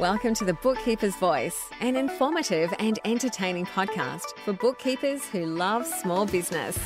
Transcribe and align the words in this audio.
Welcome 0.00 0.32
to 0.36 0.46
the 0.46 0.54
Bookkeeper's 0.54 1.14
Voice, 1.16 1.68
an 1.82 1.94
informative 1.94 2.72
and 2.78 2.98
entertaining 3.04 3.66
podcast 3.66 4.34
for 4.46 4.54
bookkeepers 4.54 5.26
who 5.26 5.44
love 5.44 5.86
small 5.86 6.24
business. 6.24 6.78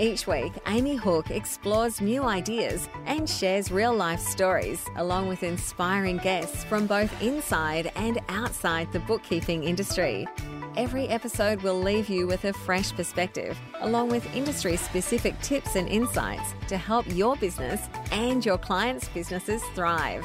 Each 0.00 0.26
week, 0.26 0.52
Amy 0.66 0.96
Hooke 0.96 1.30
explores 1.30 2.00
new 2.00 2.24
ideas 2.24 2.88
and 3.06 3.30
shares 3.30 3.70
real 3.70 3.94
life 3.94 4.18
stories, 4.18 4.84
along 4.96 5.28
with 5.28 5.44
inspiring 5.44 6.16
guests 6.16 6.64
from 6.64 6.88
both 6.88 7.22
inside 7.22 7.92
and 7.94 8.18
outside 8.28 8.92
the 8.92 8.98
bookkeeping 9.00 9.62
industry. 9.62 10.26
Every 10.76 11.06
episode 11.08 11.62
will 11.62 11.80
leave 11.80 12.08
you 12.08 12.26
with 12.26 12.44
a 12.44 12.52
fresh 12.52 12.92
perspective, 12.92 13.56
along 13.82 14.08
with 14.08 14.34
industry 14.34 14.76
specific 14.76 15.40
tips 15.42 15.76
and 15.76 15.88
insights 15.88 16.54
to 16.66 16.76
help 16.76 17.06
your 17.14 17.36
business 17.36 17.88
and 18.10 18.44
your 18.44 18.58
clients' 18.58 19.08
businesses 19.10 19.62
thrive. 19.76 20.24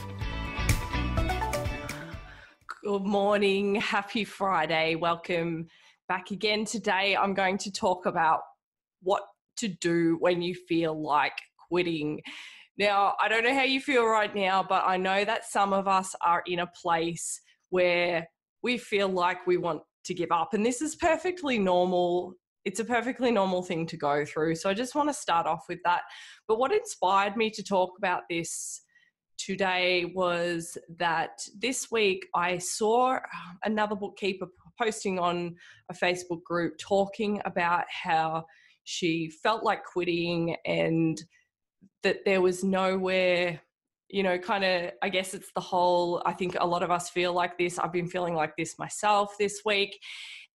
Good 2.83 3.05
morning. 3.05 3.75
Happy 3.75 4.25
Friday. 4.25 4.95
Welcome 4.95 5.67
back 6.09 6.31
again. 6.31 6.65
Today, 6.65 7.15
I'm 7.15 7.33
going 7.33 7.57
to 7.59 7.71
talk 7.71 8.05
about 8.05 8.41
what 9.01 9.23
to 9.59 9.69
do 9.69 10.17
when 10.19 10.41
you 10.41 10.53
feel 10.53 11.01
like 11.01 11.37
quitting. 11.69 12.19
Now, 12.77 13.13
I 13.21 13.29
don't 13.29 13.45
know 13.45 13.53
how 13.53 13.63
you 13.63 13.79
feel 13.79 14.05
right 14.05 14.35
now, 14.35 14.65
but 14.67 14.83
I 14.85 14.97
know 14.97 15.23
that 15.23 15.45
some 15.45 15.71
of 15.71 15.87
us 15.87 16.13
are 16.25 16.43
in 16.45 16.59
a 16.59 16.67
place 16.67 17.39
where 17.69 18.27
we 18.63 18.77
feel 18.77 19.07
like 19.07 19.47
we 19.47 19.55
want 19.55 19.81
to 20.03 20.13
give 20.13 20.33
up. 20.33 20.53
And 20.53 20.65
this 20.65 20.81
is 20.81 20.97
perfectly 20.97 21.57
normal. 21.57 22.33
It's 22.65 22.81
a 22.81 22.85
perfectly 22.85 23.31
normal 23.31 23.63
thing 23.63 23.87
to 23.87 23.95
go 23.95 24.25
through. 24.25 24.55
So 24.55 24.69
I 24.69 24.73
just 24.73 24.93
want 24.93 25.07
to 25.07 25.13
start 25.13 25.47
off 25.47 25.67
with 25.69 25.79
that. 25.85 26.01
But 26.49 26.59
what 26.59 26.73
inspired 26.73 27.37
me 27.37 27.49
to 27.51 27.63
talk 27.63 27.91
about 27.97 28.23
this 28.29 28.81
today 29.37 30.11
was 30.15 30.77
that 30.97 31.41
this 31.57 31.91
week 31.91 32.27
I 32.35 32.57
saw 32.57 33.13
um, 33.13 33.59
another 33.63 33.95
bookkeeper 33.95 34.47
posting 34.79 35.19
on 35.19 35.55
a 35.89 35.93
Facebook 35.93 36.43
group 36.43 36.77
talking 36.77 37.41
about 37.45 37.85
how 37.89 38.45
she 38.83 39.29
felt 39.29 39.63
like 39.63 39.83
quitting 39.83 40.55
and 40.65 41.21
that 42.03 42.19
there 42.25 42.41
was 42.41 42.63
nowhere 42.63 43.61
you 44.09 44.21
know 44.21 44.37
kind 44.37 44.63
of 44.63 44.91
i 45.01 45.09
guess 45.09 45.33
it's 45.33 45.51
the 45.55 45.61
whole 45.61 46.21
i 46.25 46.33
think 46.33 46.55
a 46.59 46.67
lot 46.67 46.83
of 46.83 46.91
us 46.91 47.09
feel 47.09 47.33
like 47.33 47.57
this 47.57 47.79
i've 47.79 47.93
been 47.93 48.07
feeling 48.07 48.35
like 48.35 48.55
this 48.57 48.77
myself 48.77 49.35
this 49.39 49.61
week 49.65 49.97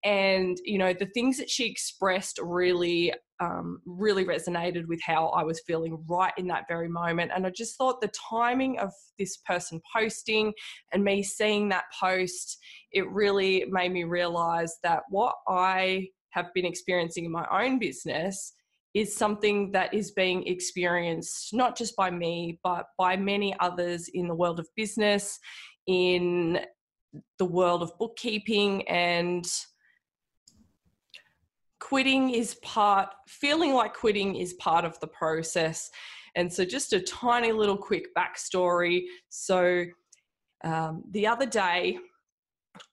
and 0.04 0.56
you 0.64 0.78
know 0.78 0.92
the 0.92 1.06
things 1.06 1.38
that 1.38 1.50
she 1.50 1.66
expressed 1.66 2.38
really 2.42 3.12
um, 3.41 3.80
really 3.86 4.24
resonated 4.24 4.86
with 4.86 5.00
how 5.04 5.28
I 5.28 5.44
was 5.44 5.60
feeling 5.66 6.02
right 6.08 6.32
in 6.36 6.46
that 6.48 6.64
very 6.68 6.88
moment. 6.88 7.30
And 7.34 7.46
I 7.46 7.50
just 7.50 7.77
thought 7.77 8.00
the 8.00 8.10
timing 8.30 8.78
of 8.78 8.92
this 9.19 9.38
person 9.46 9.80
posting 9.94 10.52
and 10.92 11.04
me 11.04 11.22
seeing 11.22 11.69
that 11.69 11.84
post, 11.98 12.58
it 12.92 13.08
really 13.10 13.64
made 13.70 13.92
me 13.92 14.04
realize 14.04 14.76
that 14.82 15.02
what 15.10 15.36
I 15.46 16.08
have 16.30 16.52
been 16.54 16.66
experiencing 16.66 17.24
in 17.24 17.32
my 17.32 17.46
own 17.50 17.78
business 17.78 18.54
is 18.94 19.14
something 19.14 19.70
that 19.72 19.92
is 19.94 20.10
being 20.12 20.46
experienced 20.46 21.54
not 21.54 21.76
just 21.76 21.94
by 21.94 22.10
me, 22.10 22.58
but 22.64 22.86
by 22.98 23.16
many 23.16 23.54
others 23.60 24.08
in 24.14 24.26
the 24.26 24.34
world 24.34 24.58
of 24.58 24.66
business, 24.76 25.38
in 25.86 26.58
the 27.38 27.44
world 27.44 27.82
of 27.82 27.92
bookkeeping, 27.98 28.86
and 28.88 29.46
quitting 31.80 32.30
is 32.30 32.54
part, 32.56 33.08
feeling 33.26 33.74
like 33.74 33.94
quitting 33.94 34.36
is 34.36 34.54
part 34.54 34.84
of 34.84 34.98
the 35.00 35.06
process. 35.06 35.90
And 36.36 36.52
so, 36.52 36.64
just 36.64 36.92
a 36.92 37.00
tiny 37.00 37.52
little 37.52 37.76
quick 37.76 38.14
backstory. 38.16 39.02
So, 39.28 39.84
um, 40.64 41.04
the 41.10 41.26
other 41.26 41.46
day, 41.46 41.98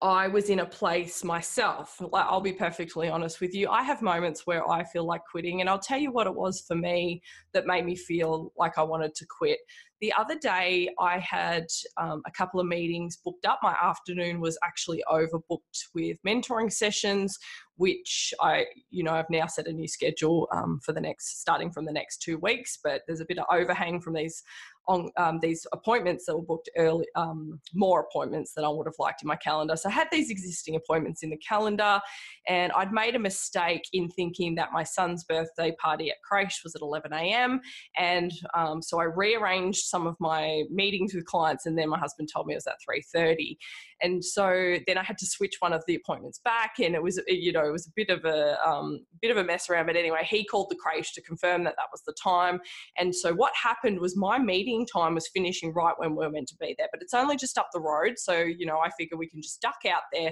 I 0.01 0.27
was 0.27 0.49
in 0.49 0.59
a 0.59 0.65
place 0.65 1.23
myself. 1.23 1.99
Like, 1.99 2.25
I'll 2.27 2.41
be 2.41 2.53
perfectly 2.53 3.09
honest 3.09 3.41
with 3.41 3.53
you. 3.53 3.69
I 3.69 3.83
have 3.83 4.01
moments 4.01 4.45
where 4.45 4.69
I 4.69 4.83
feel 4.83 5.05
like 5.05 5.21
quitting, 5.29 5.61
and 5.61 5.69
I'll 5.69 5.79
tell 5.79 5.99
you 5.99 6.11
what 6.11 6.27
it 6.27 6.35
was 6.35 6.61
for 6.61 6.75
me 6.75 7.21
that 7.53 7.67
made 7.67 7.85
me 7.85 7.95
feel 7.95 8.51
like 8.57 8.77
I 8.77 8.83
wanted 8.83 9.15
to 9.15 9.25
quit. 9.25 9.59
The 10.01 10.13
other 10.17 10.37
day, 10.37 10.89
I 10.99 11.19
had 11.19 11.65
um, 11.97 12.21
a 12.27 12.31
couple 12.31 12.59
of 12.59 12.67
meetings 12.67 13.17
booked 13.23 13.45
up. 13.45 13.59
My 13.63 13.75
afternoon 13.81 14.39
was 14.39 14.57
actually 14.63 15.03
overbooked 15.09 15.85
with 15.93 16.17
mentoring 16.25 16.71
sessions, 16.71 17.37
which 17.77 18.33
I, 18.41 18.65
you 18.89 19.03
know, 19.03 19.11
I've 19.11 19.29
now 19.29 19.47
set 19.47 19.67
a 19.67 19.73
new 19.73 19.87
schedule 19.87 20.47
um, 20.53 20.79
for 20.83 20.93
the 20.93 21.01
next, 21.01 21.41
starting 21.41 21.71
from 21.71 21.85
the 21.85 21.91
next 21.91 22.21
two 22.21 22.37
weeks. 22.37 22.77
But 22.83 23.01
there's 23.07 23.21
a 23.21 23.25
bit 23.25 23.37
of 23.37 23.45
overhang 23.51 24.01
from 24.01 24.13
these 24.13 24.43
on 24.87 25.09
um, 25.17 25.39
these 25.39 25.65
appointments 25.73 26.25
that 26.25 26.35
were 26.35 26.43
booked 26.43 26.69
early, 26.77 27.05
um, 27.15 27.59
more 27.73 28.01
appointments 28.01 28.53
than 28.53 28.63
I 28.63 28.69
would 28.69 28.87
have 28.87 28.95
liked 28.99 29.21
in 29.21 29.27
my 29.27 29.35
calendar. 29.35 29.75
So 29.75 29.89
I 29.89 29.91
had 29.91 30.07
these 30.11 30.29
existing 30.29 30.75
appointments 30.75 31.23
in 31.23 31.29
the 31.29 31.37
calendar, 31.37 31.99
and 32.47 32.71
I'd 32.73 32.91
made 32.91 33.15
a 33.15 33.19
mistake 33.19 33.83
in 33.93 34.09
thinking 34.09 34.55
that 34.55 34.71
my 34.71 34.83
son's 34.83 35.23
birthday 35.23 35.75
party 35.81 36.11
at 36.11 36.17
creche 36.21 36.61
was 36.63 36.75
at 36.75 36.81
11 36.81 37.13
a.m. 37.13 37.61
And 37.97 38.31
um, 38.53 38.81
so 38.81 38.99
I 38.99 39.05
rearranged 39.05 39.85
some 39.85 40.07
of 40.07 40.15
my 40.19 40.63
meetings 40.69 41.13
with 41.13 41.25
clients, 41.25 41.65
and 41.65 41.77
then 41.77 41.89
my 41.89 41.99
husband 41.99 42.29
told 42.31 42.47
me 42.47 42.53
it 42.53 42.57
was 42.57 42.67
at 42.67 42.75
3:30. 42.87 43.57
And 44.01 44.23
so 44.23 44.75
then 44.87 44.97
I 44.97 45.03
had 45.03 45.17
to 45.19 45.25
switch 45.25 45.55
one 45.59 45.71
of 45.71 45.83
the 45.87 45.95
appointments 45.95 46.39
back, 46.43 46.75
and 46.79 46.95
it 46.95 47.01
was 47.01 47.19
you 47.27 47.51
know 47.51 47.65
it 47.65 47.71
was 47.71 47.87
a 47.87 47.91
bit 47.95 48.09
of 48.09 48.25
a 48.25 48.57
um, 48.67 49.05
bit 49.21 49.31
of 49.31 49.37
a 49.37 49.43
mess 49.43 49.69
around. 49.69 49.87
But 49.87 49.95
anyway, 49.95 50.27
he 50.29 50.45
called 50.45 50.69
the 50.69 50.75
creche 50.75 51.13
to 51.13 51.21
confirm 51.21 51.63
that 51.63 51.75
that 51.77 51.87
was 51.91 52.01
the 52.05 52.13
time. 52.21 52.59
And 52.97 53.15
so 53.15 53.33
what 53.33 53.53
happened 53.55 53.99
was 53.99 54.15
my 54.17 54.37
meeting 54.37 54.74
time 54.83 55.13
was 55.13 55.29
finishing 55.31 55.71
right 55.73 55.93
when 55.97 56.15
we 56.15 56.25
were 56.25 56.31
meant 56.31 56.47
to 56.47 56.55
be 56.59 56.73
there, 56.79 56.87
but 56.91 57.03
it's 57.03 57.13
only 57.13 57.35
just 57.35 57.59
up 57.59 57.67
the 57.71 57.79
road, 57.79 58.15
so 58.17 58.39
you 58.39 58.65
know 58.65 58.79
I 58.79 58.89
figure 58.97 59.17
we 59.17 59.29
can 59.29 59.41
just 59.43 59.61
duck 59.61 59.77
out 59.87 60.03
there. 60.11 60.31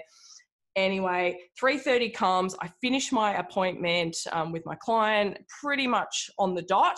Anyway 0.75 1.37
3.30 1.61 2.11
comes 2.15 2.55
i 2.59 2.67
finish 2.81 3.11
my 3.11 3.35
appointment 3.35 4.17
um, 4.31 4.51
with 4.51 4.65
my 4.65 4.73
client 4.73 5.37
pretty 5.61 5.85
much 5.85 6.31
on 6.39 6.55
the 6.55 6.63
dot 6.63 6.97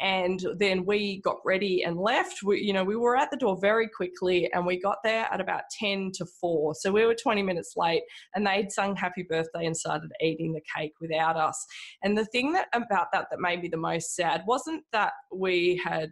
and 0.00 0.44
then 0.58 0.84
we 0.84 1.20
got 1.20 1.36
ready 1.44 1.84
and 1.84 1.96
left. 1.96 2.42
We, 2.42 2.60
you 2.60 2.72
know 2.72 2.84
we 2.84 2.96
were 2.96 3.16
at 3.16 3.30
the 3.30 3.36
door 3.36 3.58
very 3.60 3.88
quickly 3.88 4.50
and 4.52 4.66
we 4.66 4.80
got 4.80 4.98
there 5.04 5.28
at 5.30 5.40
about 5.40 5.62
10 5.78 6.10
to 6.14 6.26
4 6.40 6.74
so 6.74 6.90
we 6.90 7.06
were 7.06 7.14
20 7.14 7.42
minutes 7.42 7.74
late 7.76 8.02
and 8.34 8.46
they'd 8.46 8.72
sung 8.72 8.96
happy 8.96 9.24
birthday 9.28 9.66
and 9.66 9.76
started 9.76 10.10
eating 10.20 10.52
the 10.52 10.62
cake 10.76 10.92
without 11.00 11.36
us. 11.36 11.64
And 12.02 12.16
the 12.18 12.26
thing 12.26 12.52
that 12.52 12.68
about 12.72 13.08
that 13.12 13.26
that 13.30 13.40
made 13.40 13.62
me 13.62 13.68
the 13.68 13.76
most 13.76 14.14
sad 14.14 14.42
wasn't 14.46 14.84
that 14.92 15.12
we 15.32 15.80
had 15.84 16.10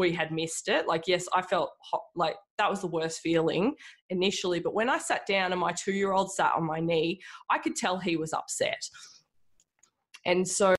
we 0.00 0.12
had 0.12 0.32
missed 0.32 0.68
it. 0.68 0.88
Like, 0.88 1.04
yes, 1.06 1.28
I 1.32 1.42
felt 1.42 1.70
hot, 1.82 2.02
like 2.16 2.34
that 2.58 2.68
was 2.68 2.80
the 2.80 2.88
worst 2.88 3.20
feeling 3.20 3.74
initially. 4.08 4.58
But 4.58 4.74
when 4.74 4.88
I 4.88 4.98
sat 4.98 5.26
down 5.26 5.52
and 5.52 5.60
my 5.60 5.72
two 5.72 5.92
year 5.92 6.12
old 6.12 6.32
sat 6.32 6.54
on 6.56 6.64
my 6.64 6.80
knee, 6.80 7.20
I 7.50 7.58
could 7.58 7.76
tell 7.76 7.98
he 7.98 8.16
was 8.16 8.32
upset. 8.32 8.82
And 10.26 10.46
so, 10.46 10.74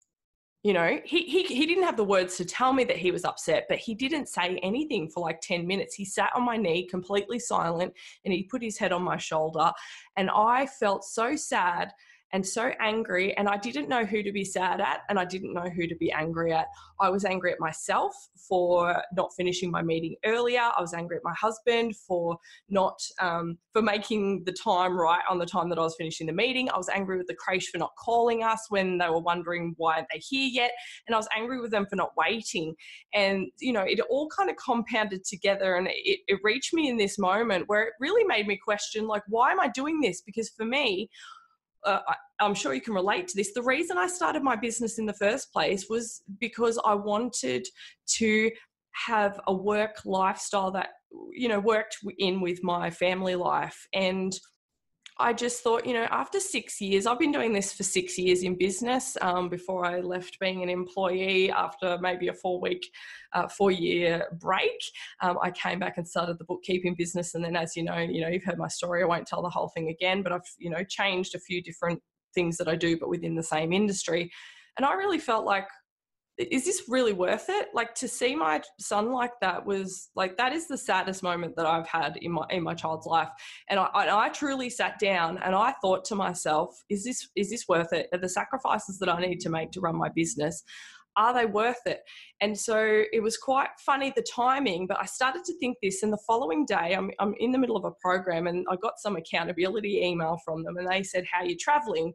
you 0.63 0.73
know, 0.73 0.99
he, 1.05 1.23
he, 1.23 1.43
he 1.43 1.65
didn't 1.65 1.85
have 1.85 1.97
the 1.97 2.03
words 2.03 2.37
to 2.37 2.45
tell 2.45 2.73
me 2.73 2.83
that 2.83 2.97
he 2.97 3.11
was 3.11 3.25
upset, 3.25 3.65
but 3.69 3.79
he 3.79 3.95
didn't 3.95 4.27
say 4.27 4.59
anything 4.61 5.09
for 5.09 5.21
like 5.21 5.39
10 5.41 5.65
minutes. 5.65 5.95
He 5.95 6.05
sat 6.05 6.31
on 6.35 6.43
my 6.43 6.57
knee, 6.57 6.87
completely 6.87 7.39
silent, 7.39 7.93
and 8.25 8.33
he 8.33 8.43
put 8.43 8.61
his 8.61 8.77
head 8.77 8.91
on 8.91 9.01
my 9.01 9.17
shoulder. 9.17 9.71
And 10.17 10.29
I 10.29 10.67
felt 10.67 11.03
so 11.03 11.35
sad 11.35 11.91
and 12.33 12.45
so 12.45 12.71
angry 12.79 13.35
and 13.37 13.47
I 13.47 13.57
didn't 13.57 13.89
know 13.89 14.05
who 14.05 14.23
to 14.23 14.31
be 14.31 14.45
sad 14.45 14.79
at 14.79 15.01
and 15.09 15.19
I 15.19 15.25
didn't 15.25 15.53
know 15.53 15.69
who 15.75 15.87
to 15.87 15.95
be 15.95 16.11
angry 16.11 16.53
at. 16.53 16.67
I 16.99 17.09
was 17.09 17.25
angry 17.25 17.51
at 17.51 17.59
myself 17.59 18.13
for 18.47 19.01
not 19.13 19.31
finishing 19.35 19.71
my 19.71 19.81
meeting 19.81 20.15
earlier. 20.23 20.61
I 20.61 20.79
was 20.79 20.93
angry 20.93 21.17
at 21.17 21.23
my 21.23 21.33
husband 21.33 21.95
for 22.07 22.37
not 22.69 22.99
um, 23.19 23.57
for 23.73 23.81
making 23.81 24.43
the 24.45 24.53
time 24.53 24.97
right 24.97 25.21
on 25.29 25.39
the 25.39 25.45
time 25.45 25.69
that 25.69 25.79
I 25.79 25.81
was 25.81 25.95
finishing 25.97 26.27
the 26.27 26.33
meeting. 26.33 26.69
I 26.69 26.77
was 26.77 26.89
angry 26.89 27.17
with 27.17 27.27
the 27.27 27.35
creche 27.35 27.69
for 27.71 27.77
not 27.77 27.91
calling 27.97 28.43
us 28.43 28.65
when 28.69 28.97
they 28.97 29.09
were 29.09 29.19
wondering 29.19 29.73
why 29.77 29.95
aren't 29.95 30.07
they 30.13 30.19
here 30.19 30.49
yet, 30.51 30.71
and 31.07 31.15
I 31.15 31.17
was 31.17 31.27
angry 31.35 31.59
with 31.59 31.71
them 31.71 31.85
for 31.89 31.95
not 31.95 32.11
waiting. 32.15 32.75
And 33.13 33.47
you 33.59 33.73
know, 33.73 33.81
it 33.81 33.99
all 34.09 34.29
kind 34.29 34.49
of 34.49 34.55
compounded 34.57 35.23
together, 35.25 35.75
and 35.75 35.87
it, 35.87 36.19
it 36.27 36.39
reached 36.43 36.73
me 36.73 36.89
in 36.89 36.97
this 36.97 37.17
moment 37.17 37.65
where 37.67 37.83
it 37.83 37.93
really 37.99 38.23
made 38.23 38.47
me 38.47 38.57
question, 38.63 39.07
like, 39.07 39.23
why 39.27 39.51
am 39.51 39.59
I 39.59 39.69
doing 39.69 39.99
this? 40.01 40.21
Because 40.21 40.49
for 40.49 40.65
me, 40.65 41.09
uh, 41.85 41.99
I'm 42.39 42.53
sure 42.53 42.73
you 42.73 42.81
can 42.81 42.93
relate 42.93 43.27
to 43.29 43.35
this. 43.35 43.53
The 43.53 43.61
reason 43.61 43.97
I 43.97 44.07
started 44.07 44.43
my 44.43 44.55
business 44.55 44.99
in 44.99 45.05
the 45.05 45.13
first 45.13 45.51
place 45.51 45.87
was 45.89 46.21
because 46.39 46.79
I 46.85 46.95
wanted 46.95 47.67
to 48.17 48.51
have 49.05 49.39
a 49.47 49.53
work 49.53 49.97
lifestyle 50.05 50.71
that 50.71 50.89
you 51.31 51.47
know 51.47 51.59
worked 51.59 51.97
in 52.19 52.41
with 52.41 52.63
my 52.63 52.89
family 52.89 53.35
life 53.35 53.87
and 53.93 54.33
I 55.21 55.33
just 55.33 55.61
thought, 55.63 55.85
you 55.85 55.93
know, 55.93 56.07
after 56.09 56.39
six 56.39 56.81
years, 56.81 57.05
I've 57.05 57.19
been 57.19 57.31
doing 57.31 57.53
this 57.53 57.73
for 57.73 57.83
six 57.83 58.17
years 58.17 58.43
in 58.43 58.55
business 58.57 59.17
um, 59.21 59.49
before 59.49 59.85
I 59.85 59.99
left 59.99 60.39
being 60.39 60.63
an 60.63 60.69
employee 60.69 61.51
after 61.51 61.97
maybe 62.01 62.27
a 62.27 62.33
four 62.33 62.59
week, 62.59 62.91
uh, 63.33 63.47
four 63.47 63.71
year 63.71 64.25
break. 64.39 64.81
Um, 65.21 65.37
I 65.41 65.51
came 65.51 65.79
back 65.79 65.97
and 65.97 66.07
started 66.07 66.39
the 66.39 66.45
bookkeeping 66.45 66.95
business. 66.95 67.35
And 67.35 67.45
then, 67.45 67.55
as 67.55 67.75
you 67.75 67.83
know, 67.83 67.97
you 67.97 68.21
know, 68.21 68.29
you've 68.29 68.43
heard 68.43 68.57
my 68.57 68.67
story. 68.67 69.03
I 69.03 69.05
won't 69.05 69.27
tell 69.27 69.41
the 69.41 69.49
whole 69.49 69.69
thing 69.69 69.89
again, 69.89 70.23
but 70.23 70.31
I've, 70.31 70.41
you 70.57 70.69
know, 70.69 70.83
changed 70.83 71.35
a 71.35 71.39
few 71.39 71.61
different 71.61 72.01
things 72.33 72.57
that 72.57 72.67
I 72.67 72.75
do, 72.75 72.97
but 72.97 73.09
within 73.09 73.35
the 73.35 73.43
same 73.43 73.73
industry. 73.73 74.31
And 74.77 74.85
I 74.85 74.93
really 74.93 75.19
felt 75.19 75.45
like 75.45 75.67
is 76.37 76.65
this 76.65 76.83
really 76.87 77.13
worth 77.13 77.45
it? 77.49 77.69
Like 77.73 77.93
to 77.95 78.07
see 78.07 78.35
my 78.35 78.61
son 78.79 79.11
like 79.11 79.33
that 79.41 79.65
was 79.65 80.09
like 80.15 80.37
that 80.37 80.53
is 80.53 80.67
the 80.67 80.77
saddest 80.77 81.23
moment 81.23 81.55
that 81.55 81.65
i've 81.65 81.87
had 81.87 82.17
in 82.17 82.31
my 82.31 82.45
in 82.49 82.63
my 82.63 82.73
child's 82.73 83.05
life. 83.05 83.29
And 83.69 83.79
i 83.79 83.85
i, 83.93 84.25
I 84.25 84.29
truly 84.29 84.69
sat 84.69 84.99
down 84.99 85.37
and 85.39 85.53
i 85.55 85.73
thought 85.81 86.05
to 86.05 86.15
myself 86.15 86.83
is 86.89 87.03
this 87.03 87.29
is 87.35 87.49
this 87.49 87.67
worth 87.67 87.93
it? 87.93 88.07
Are 88.13 88.19
the 88.19 88.29
sacrifices 88.29 88.97
that 88.99 89.09
i 89.09 89.19
need 89.19 89.39
to 89.41 89.49
make 89.49 89.71
to 89.71 89.81
run 89.81 89.95
my 89.95 90.09
business 90.09 90.63
are 91.17 91.33
they 91.33 91.45
worth 91.45 91.85
it? 91.85 92.01
And 92.39 92.57
so 92.57 93.03
it 93.11 93.21
was 93.21 93.37
quite 93.37 93.67
funny 93.79 94.13
the 94.15 94.25
timing 94.33 94.87
but 94.87 94.97
i 94.99 95.05
started 95.05 95.43
to 95.45 95.57
think 95.59 95.77
this 95.81 96.01
and 96.01 96.11
the 96.11 96.17
following 96.25 96.65
day 96.65 96.95
i'm, 96.97 97.11
I'm 97.19 97.35
in 97.39 97.51
the 97.51 97.59
middle 97.59 97.77
of 97.77 97.85
a 97.85 97.91
program 97.91 98.47
and 98.47 98.65
i 98.69 98.75
got 98.77 98.99
some 98.99 99.15
accountability 99.15 100.01
email 100.01 100.39
from 100.43 100.63
them 100.63 100.77
and 100.77 100.89
they 100.89 101.03
said 101.03 101.25
how 101.31 101.41
are 101.41 101.45
you 101.45 101.57
traveling 101.57 102.13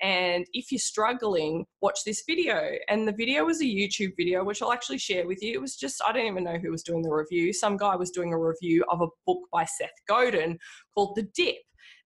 and 0.00 0.46
if 0.52 0.70
you're 0.70 0.78
struggling, 0.78 1.66
watch 1.80 2.00
this 2.04 2.22
video. 2.26 2.70
And 2.88 3.06
the 3.06 3.12
video 3.12 3.44
was 3.44 3.60
a 3.60 3.64
YouTube 3.64 4.12
video, 4.16 4.44
which 4.44 4.62
I'll 4.62 4.72
actually 4.72 4.98
share 4.98 5.26
with 5.26 5.42
you. 5.42 5.54
It 5.54 5.60
was 5.60 5.76
just, 5.76 6.00
I 6.06 6.12
don't 6.12 6.26
even 6.26 6.44
know 6.44 6.58
who 6.58 6.70
was 6.70 6.82
doing 6.82 7.02
the 7.02 7.12
review. 7.12 7.52
Some 7.52 7.76
guy 7.76 7.96
was 7.96 8.10
doing 8.10 8.32
a 8.32 8.38
review 8.38 8.84
of 8.90 9.00
a 9.00 9.08
book 9.26 9.40
by 9.52 9.64
Seth 9.64 9.90
Godin 10.06 10.58
called 10.94 11.16
The 11.16 11.26
Dip. 11.34 11.56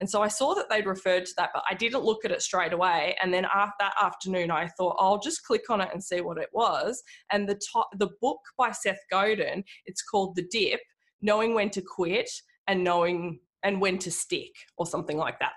And 0.00 0.10
so 0.10 0.22
I 0.22 0.28
saw 0.28 0.54
that 0.54 0.68
they'd 0.68 0.86
referred 0.86 1.26
to 1.26 1.32
that, 1.36 1.50
but 1.54 1.62
I 1.70 1.74
didn't 1.74 2.02
look 2.02 2.24
at 2.24 2.32
it 2.32 2.42
straight 2.42 2.72
away. 2.72 3.16
And 3.22 3.32
then 3.32 3.44
after 3.44 3.74
that 3.80 3.94
afternoon, 4.02 4.50
I 4.50 4.68
thought 4.68 4.96
I'll 4.98 5.20
just 5.20 5.44
click 5.44 5.70
on 5.70 5.80
it 5.80 5.90
and 5.92 6.02
see 6.02 6.20
what 6.20 6.38
it 6.38 6.48
was. 6.52 7.02
And 7.30 7.48
the 7.48 7.60
top, 7.72 7.88
the 7.98 8.10
book 8.20 8.40
by 8.58 8.72
Seth 8.72 8.98
Godin, 9.10 9.62
it's 9.86 10.02
called 10.02 10.34
The 10.34 10.46
Dip: 10.50 10.80
Knowing 11.20 11.54
When 11.54 11.70
to 11.70 11.82
Quit 11.82 12.28
and 12.66 12.82
Knowing 12.82 13.38
and 13.62 13.80
When 13.80 13.98
to 13.98 14.10
Stick, 14.10 14.50
or 14.76 14.86
something 14.86 15.16
like 15.16 15.38
that. 15.38 15.52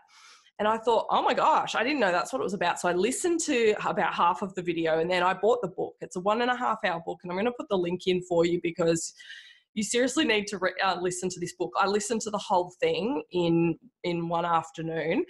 And 0.57 0.69
I 0.69 0.77
thought, 0.77 1.07
oh 1.09 1.21
my 1.21 1.33
gosh, 1.33 1.75
I 1.75 1.83
didn't 1.83 1.99
know 1.99 2.13
that's 2.13 2.31
what 2.31 2.39
it 2.39 2.43
was 2.43 2.53
about. 2.53 2.79
So 2.79 2.87
I 2.87 2.93
listened 2.93 3.41
to 3.41 3.73
about 3.85 4.13
half 4.13 4.41
of 4.41 4.55
the 4.55 4.61
video 4.61 4.99
and 4.99 5.11
then 5.11 5.21
I 5.21 5.33
bought 5.33 5.61
the 5.61 5.67
book. 5.67 5.95
It's 5.99 6.15
a 6.15 6.21
one 6.21 6.41
and 6.41 6.49
a 6.49 6.55
half 6.55 6.77
hour 6.85 7.01
book, 7.05 7.19
and 7.23 7.31
I'm 7.31 7.35
going 7.35 7.45
to 7.45 7.51
put 7.51 7.67
the 7.69 7.77
link 7.77 8.07
in 8.07 8.21
for 8.21 8.45
you 8.45 8.61
because 8.63 9.13
you 9.73 9.83
seriously 9.83 10.23
need 10.23 10.47
to 10.47 10.57
re- 10.57 10.73
uh, 10.81 10.97
listen 11.01 11.27
to 11.29 11.39
this 11.39 11.53
book. 11.55 11.73
I 11.77 11.87
listened 11.87 12.21
to 12.21 12.29
the 12.29 12.37
whole 12.37 12.73
thing 12.79 13.21
in 13.31 13.77
in 14.05 14.29
one 14.29 14.45
afternoon, 14.45 15.25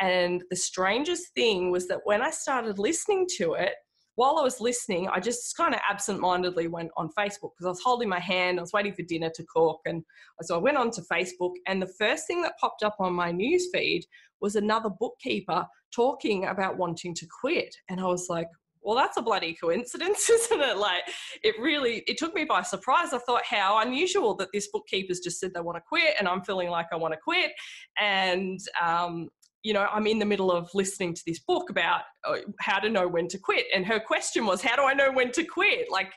and 0.00 0.42
the 0.48 0.56
strangest 0.56 1.34
thing 1.34 1.70
was 1.70 1.86
that 1.88 2.00
when 2.04 2.22
I 2.22 2.30
started 2.30 2.78
listening 2.78 3.26
to 3.36 3.52
it, 3.54 3.74
while 4.14 4.38
I 4.38 4.42
was 4.42 4.60
listening, 4.60 5.08
I 5.08 5.20
just 5.20 5.56
kind 5.56 5.74
of 5.74 5.80
absent-mindedly 5.88 6.68
went 6.68 6.90
on 6.96 7.10
Facebook 7.18 7.52
because 7.52 7.66
I 7.66 7.68
was 7.68 7.82
holding 7.82 8.08
my 8.08 8.18
hand, 8.18 8.58
I 8.58 8.62
was 8.62 8.72
waiting 8.72 8.94
for 8.94 9.02
dinner 9.02 9.30
to 9.34 9.44
cook, 9.54 9.80
and 9.84 10.02
so 10.40 10.54
I 10.54 10.58
went 10.58 10.78
on 10.78 10.90
to 10.92 11.02
Facebook, 11.02 11.52
and 11.66 11.82
the 11.82 11.94
first 11.98 12.26
thing 12.26 12.40
that 12.42 12.58
popped 12.58 12.82
up 12.82 12.96
on 12.98 13.12
my 13.12 13.30
news 13.30 13.68
feed 13.72 14.06
was 14.40 14.56
another 14.56 14.90
bookkeeper 14.90 15.66
talking 15.94 16.46
about 16.46 16.76
wanting 16.76 17.14
to 17.14 17.26
quit. 17.40 17.74
And 17.88 18.00
I 18.00 18.04
was 18.04 18.26
like, 18.28 18.48
well, 18.82 18.96
that's 18.96 19.16
a 19.16 19.22
bloody 19.22 19.54
coincidence, 19.54 20.28
isn't 20.30 20.60
it? 20.60 20.76
Like, 20.76 21.02
it 21.42 21.54
really, 21.60 22.02
it 22.06 22.18
took 22.18 22.34
me 22.34 22.44
by 22.44 22.62
surprise. 22.62 23.12
I 23.12 23.18
thought, 23.18 23.44
how 23.44 23.80
unusual 23.80 24.34
that 24.36 24.48
this 24.52 24.68
bookkeeper's 24.72 25.20
just 25.20 25.38
said 25.38 25.52
they 25.54 25.60
want 25.60 25.76
to 25.76 25.82
quit, 25.86 26.14
and 26.18 26.26
I'm 26.26 26.42
feeling 26.42 26.70
like 26.70 26.86
I 26.92 26.96
want 26.96 27.14
to 27.14 27.20
quit. 27.22 27.52
And, 27.98 28.58
um, 28.80 29.28
you 29.62 29.74
know, 29.74 29.86
I'm 29.92 30.06
in 30.06 30.18
the 30.18 30.24
middle 30.24 30.50
of 30.50 30.70
listening 30.72 31.14
to 31.14 31.22
this 31.26 31.40
book 31.40 31.68
about 31.68 32.02
uh, 32.26 32.36
how 32.60 32.78
to 32.78 32.88
know 32.88 33.06
when 33.06 33.28
to 33.28 33.38
quit. 33.38 33.66
And 33.74 33.84
her 33.86 34.00
question 34.00 34.46
was, 34.46 34.62
how 34.62 34.76
do 34.76 34.84
I 34.84 34.94
know 34.94 35.12
when 35.12 35.32
to 35.32 35.44
quit? 35.44 35.90
Like, 35.90 36.12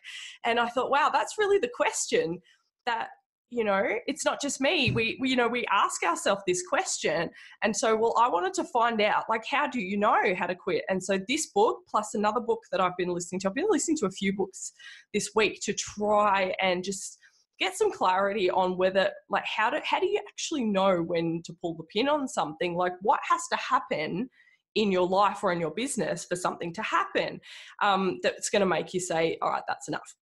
and 0.46 0.60
I 0.60 0.70
thought, 0.70 0.90
wow, 0.90 1.10
that's 1.12 1.38
really 1.38 1.60
the 1.60 1.72
question 1.76 2.40
that 2.86 3.10
you 3.54 3.64
know 3.64 3.84
it's 4.08 4.26
not 4.26 4.42
just 4.42 4.60
me. 4.60 4.92
We, 4.92 5.18
we, 5.20 5.30
you 5.30 5.36
know 5.36 5.48
we 5.48 5.66
ask 5.72 6.04
ourselves 6.04 6.42
this 6.48 6.64
question. 6.68 7.30
And 7.62 7.76
so 7.76 7.96
well 7.96 8.16
i 8.20 8.28
wanted 8.28 8.54
to 8.56 8.64
find 8.66 9.02
out 9.02 9.26
like 9.30 9.44
how 9.50 9.68
do 9.68 9.80
you 9.80 9.98
know 9.98 10.36
how 10.36 10.48
to 10.48 10.56
quit? 10.56 10.84
And 10.90 11.04
so 11.04 11.20
this 11.28 11.48
book 11.48 11.80
plus 11.90 12.14
another 12.14 12.40
book 12.40 12.62
that 12.72 12.82
i've 12.82 12.98
been 12.98 13.14
listening 13.14 13.40
to 13.42 13.50
i've 13.50 13.56
been 13.56 13.68
listening 13.70 13.98
to 13.98 14.06
a 14.06 14.12
few 14.12 14.34
books 14.34 14.74
this 15.14 15.32
week 15.36 15.60
to 15.64 15.74
try 15.74 16.54
and 16.62 16.84
just 16.84 17.20
get 17.60 17.78
some 17.78 17.92
clarity 17.92 18.50
on 18.50 18.78
whether 18.78 19.10
like 19.30 19.46
how 19.46 19.70
do 19.70 19.80
how 19.84 20.00
do 20.00 20.08
you 20.08 20.20
actually 20.30 20.66
know 20.66 21.02
when 21.02 21.42
to 21.46 21.54
pull 21.62 21.76
the 21.76 21.84
pin 21.84 22.10
on 22.10 22.28
something? 22.28 22.76
Like 22.76 22.94
what 23.02 23.20
has 23.30 23.48
to 23.50 23.56
happen 23.58 24.30
in 24.76 24.92
your 24.92 25.08
life 25.08 25.44
or 25.44 25.52
in 25.52 25.60
your 25.60 25.72
business 25.72 26.26
for 26.26 26.36
something 26.36 26.74
to 26.74 26.82
happen 26.82 27.40
um, 27.82 28.20
that's 28.24 28.50
going 28.50 28.62
to 28.62 28.66
make 28.66 28.94
you 28.94 29.00
say 29.00 29.38
all 29.42 29.52
right 29.52 29.64
that's 29.68 29.88
enough 29.88 30.16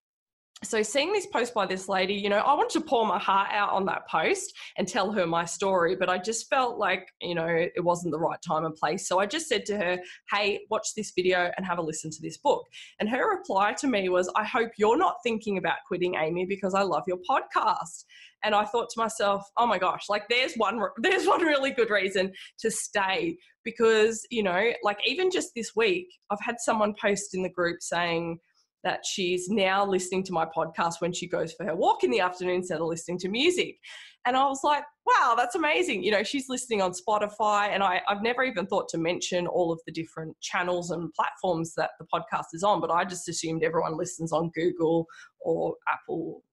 so 0.63 0.83
seeing 0.83 1.11
this 1.11 1.25
post 1.25 1.53
by 1.53 1.65
this 1.65 1.89
lady 1.89 2.13
you 2.13 2.29
know 2.29 2.37
i 2.37 2.53
wanted 2.53 2.69
to 2.69 2.81
pour 2.81 3.05
my 3.05 3.17
heart 3.17 3.49
out 3.51 3.71
on 3.71 3.85
that 3.85 4.07
post 4.07 4.53
and 4.77 4.87
tell 4.87 5.11
her 5.11 5.25
my 5.25 5.43
story 5.43 5.95
but 5.95 6.09
i 6.09 6.17
just 6.17 6.49
felt 6.49 6.77
like 6.77 7.07
you 7.21 7.33
know 7.33 7.47
it 7.47 7.83
wasn't 7.83 8.11
the 8.11 8.19
right 8.19 8.39
time 8.47 8.65
and 8.65 8.75
place. 8.75 9.07
So 9.07 9.19
i 9.19 9.25
just 9.25 9.47
said 9.47 9.65
to 9.65 9.77
her 9.77 9.99
hey 10.31 10.61
watch 10.69 10.89
this 10.95 11.11
video 11.15 11.51
and 11.57 11.65
have 11.65 11.77
a 11.77 11.81
listen 11.81 12.11
to 12.11 12.21
this 12.21 12.37
book. 12.37 12.65
And 12.99 13.09
her 13.09 13.37
reply 13.37 13.73
to 13.73 13.87
me 13.87 14.09
was 14.09 14.31
i 14.35 14.43
hope 14.43 14.71
you're 14.77 14.97
not 14.97 15.15
thinking 15.23 15.57
about 15.57 15.77
quitting 15.87 16.15
amy 16.15 16.45
because 16.45 16.73
i 16.73 16.81
love 16.81 17.03
your 17.07 17.19
podcast. 17.29 18.05
And 18.43 18.55
i 18.55 18.65
thought 18.65 18.89
to 18.91 18.99
myself 18.99 19.43
oh 19.57 19.65
my 19.65 19.77
gosh 19.77 20.09
like 20.09 20.23
there's 20.29 20.53
one 20.55 20.79
there's 20.97 21.27
one 21.27 21.41
really 21.41 21.71
good 21.71 21.89
reason 21.89 22.31
to 22.59 22.69
stay 22.69 23.37
because 23.63 24.25
you 24.29 24.43
know 24.43 24.71
like 24.83 24.97
even 25.05 25.29
just 25.29 25.51
this 25.55 25.71
week 25.75 26.07
i've 26.31 26.41
had 26.41 26.55
someone 26.59 26.95
post 26.99 27.35
in 27.35 27.43
the 27.43 27.49
group 27.49 27.77
saying 27.81 28.39
that 28.83 29.05
she's 29.05 29.49
now 29.49 29.85
listening 29.85 30.23
to 30.23 30.33
my 30.33 30.45
podcast 30.45 30.95
when 30.99 31.13
she 31.13 31.27
goes 31.27 31.53
for 31.53 31.65
her 31.65 31.75
walk 31.75 32.03
in 32.03 32.11
the 32.11 32.19
afternoon 32.19 32.55
instead 32.55 32.79
of 32.79 32.87
listening 32.87 33.19
to 33.19 33.29
music. 33.29 33.77
And 34.25 34.37
I 34.37 34.45
was 34.45 34.63
like, 34.63 34.83
wow, 35.05 35.33
that's 35.35 35.55
amazing. 35.55 36.03
You 36.03 36.11
know, 36.11 36.23
she's 36.23 36.47
listening 36.47 36.81
on 36.81 36.91
Spotify, 36.91 37.69
and 37.69 37.81
I, 37.81 38.01
have 38.07 38.21
never 38.21 38.43
even 38.43 38.67
thought 38.67 38.87
to 38.89 38.97
mention 38.97 39.47
all 39.47 39.71
of 39.71 39.79
the 39.85 39.91
different 39.91 40.39
channels 40.41 40.91
and 40.91 41.11
platforms 41.13 41.73
that 41.75 41.91
the 41.99 42.05
podcast 42.13 42.45
is 42.53 42.63
on, 42.63 42.81
but 42.81 42.91
I 42.91 43.03
just 43.03 43.27
assumed 43.27 43.63
everyone 43.63 43.97
listens 43.97 44.31
on 44.31 44.51
Google 44.53 45.07
or 45.39 45.75
Apple. 45.87 46.43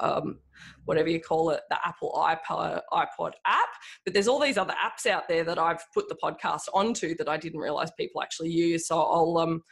Um, 0.00 0.38
whatever 0.86 1.10
you 1.10 1.20
call 1.20 1.50
it, 1.50 1.60
the 1.68 1.76
Apple 1.86 2.12
iPod, 2.16 2.80
iPod 2.94 3.32
app. 3.44 3.68
But 4.06 4.14
there's 4.14 4.26
all 4.26 4.40
these 4.40 4.56
other 4.56 4.72
apps 4.72 5.06
out 5.06 5.28
there 5.28 5.44
that 5.44 5.58
I've 5.58 5.84
put 5.92 6.08
the 6.08 6.16
podcast 6.16 6.62
onto 6.72 7.14
that 7.16 7.28
I 7.28 7.36
didn't 7.36 7.60
realize 7.60 7.90
people 7.98 8.22
actually 8.22 8.52
use. 8.52 8.88
So 8.88 8.98
I'll 8.98 9.36
um, 9.36 9.62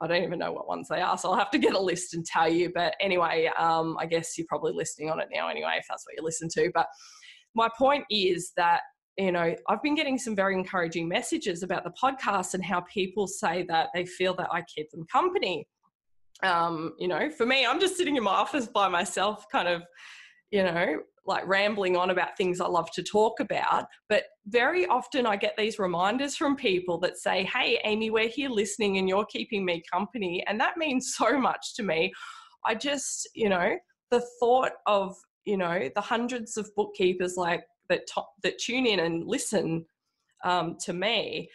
I 0.00 0.06
don't 0.06 0.22
even 0.22 0.38
know 0.38 0.52
what 0.52 0.68
ones 0.68 0.88
they 0.88 1.00
are, 1.00 1.18
so 1.18 1.30
I'll 1.30 1.38
have 1.38 1.50
to 1.50 1.58
get 1.58 1.74
a 1.74 1.80
list 1.80 2.14
and 2.14 2.24
tell 2.24 2.48
you. 2.48 2.70
But 2.74 2.94
anyway, 3.00 3.50
um, 3.58 3.96
I 3.98 4.06
guess 4.06 4.36
you're 4.38 4.46
probably 4.48 4.72
listening 4.72 5.10
on 5.10 5.20
it 5.20 5.28
now 5.32 5.48
anyway, 5.48 5.76
if 5.78 5.86
that's 5.88 6.04
what 6.06 6.14
you 6.16 6.22
listen 6.22 6.48
to. 6.50 6.70
But 6.74 6.86
my 7.54 7.68
point 7.76 8.04
is 8.10 8.52
that 8.56 8.82
you 9.16 9.32
know 9.32 9.54
I've 9.68 9.82
been 9.82 9.94
getting 9.94 10.18
some 10.18 10.36
very 10.36 10.54
encouraging 10.54 11.08
messages 11.08 11.62
about 11.62 11.84
the 11.84 11.92
podcast 12.00 12.54
and 12.54 12.64
how 12.64 12.82
people 12.82 13.26
say 13.26 13.64
that 13.68 13.88
they 13.94 14.06
feel 14.06 14.34
that 14.34 14.48
I 14.52 14.62
keep 14.62 14.90
them 14.90 15.04
company. 15.10 15.66
Um, 16.42 16.94
you 16.98 17.08
know, 17.08 17.30
for 17.30 17.46
me, 17.46 17.66
I'm 17.66 17.80
just 17.80 17.96
sitting 17.96 18.16
in 18.16 18.22
my 18.22 18.30
office 18.30 18.68
by 18.68 18.88
myself, 18.88 19.46
kind 19.50 19.66
of, 19.66 19.82
you 20.52 20.62
know, 20.62 21.00
like 21.28 21.46
rambling 21.46 21.96
on 21.96 22.10
about 22.10 22.36
things 22.36 22.60
I 22.60 22.66
love 22.66 22.90
to 22.92 23.02
talk 23.02 23.38
about. 23.38 23.86
But 24.08 24.24
very 24.46 24.86
often 24.86 25.26
I 25.26 25.36
get 25.36 25.54
these 25.56 25.78
reminders 25.78 26.34
from 26.34 26.56
people 26.56 26.98
that 27.00 27.18
say, 27.18 27.44
Hey, 27.44 27.80
Amy, 27.84 28.10
we're 28.10 28.28
here 28.28 28.48
listening 28.48 28.98
and 28.98 29.08
you're 29.08 29.26
keeping 29.26 29.64
me 29.64 29.82
company. 29.92 30.42
And 30.48 30.58
that 30.60 30.78
means 30.78 31.14
so 31.18 31.38
much 31.38 31.74
to 31.76 31.82
me. 31.82 32.12
I 32.66 32.74
just, 32.74 33.28
you 33.34 33.48
know, 33.48 33.76
the 34.10 34.24
thought 34.40 34.72
of, 34.86 35.14
you 35.44 35.56
know, 35.56 35.88
the 35.94 36.00
hundreds 36.00 36.56
of 36.56 36.68
bookkeepers 36.74 37.36
like 37.36 37.62
that, 37.88 38.06
to- 38.14 38.22
that 38.42 38.58
tune 38.58 38.86
in 38.86 39.00
and 39.00 39.26
listen 39.26 39.84
um, 40.44 40.76
to 40.80 40.92
me 40.92 41.48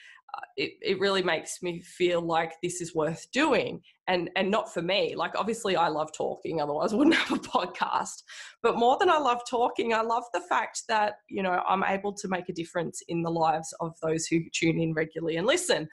it, 0.57 0.73
it 0.81 0.99
really 0.99 1.23
makes 1.23 1.61
me 1.61 1.81
feel 1.81 2.21
like 2.21 2.53
this 2.61 2.81
is 2.81 2.95
worth 2.95 3.27
doing 3.31 3.81
and 4.07 4.29
and 4.35 4.49
not 4.49 4.73
for 4.73 4.81
me. 4.81 5.15
Like 5.15 5.33
obviously 5.35 5.75
i 5.75 5.87
love 5.87 6.11
talking 6.15 6.61
otherwise 6.61 6.93
i 6.93 6.95
wouldn't 6.95 7.15
have 7.23 7.37
a 7.37 7.41
podcast. 7.41 8.23
But 8.61 8.77
more 8.77 8.97
than 8.99 9.09
i 9.09 9.17
love 9.17 9.41
talking 9.49 9.93
i 9.93 10.01
love 10.01 10.23
the 10.33 10.41
fact 10.41 10.83
that 10.89 11.15
you 11.29 11.43
know 11.43 11.61
i'm 11.67 11.83
able 11.83 12.13
to 12.13 12.27
make 12.27 12.49
a 12.49 12.53
difference 12.53 13.01
in 13.07 13.21
the 13.23 13.31
lives 13.31 13.73
of 13.79 13.93
those 14.01 14.25
who 14.25 14.41
tune 14.53 14.79
in 14.79 14.93
regularly 14.93 15.37
and 15.37 15.47
listen. 15.47 15.89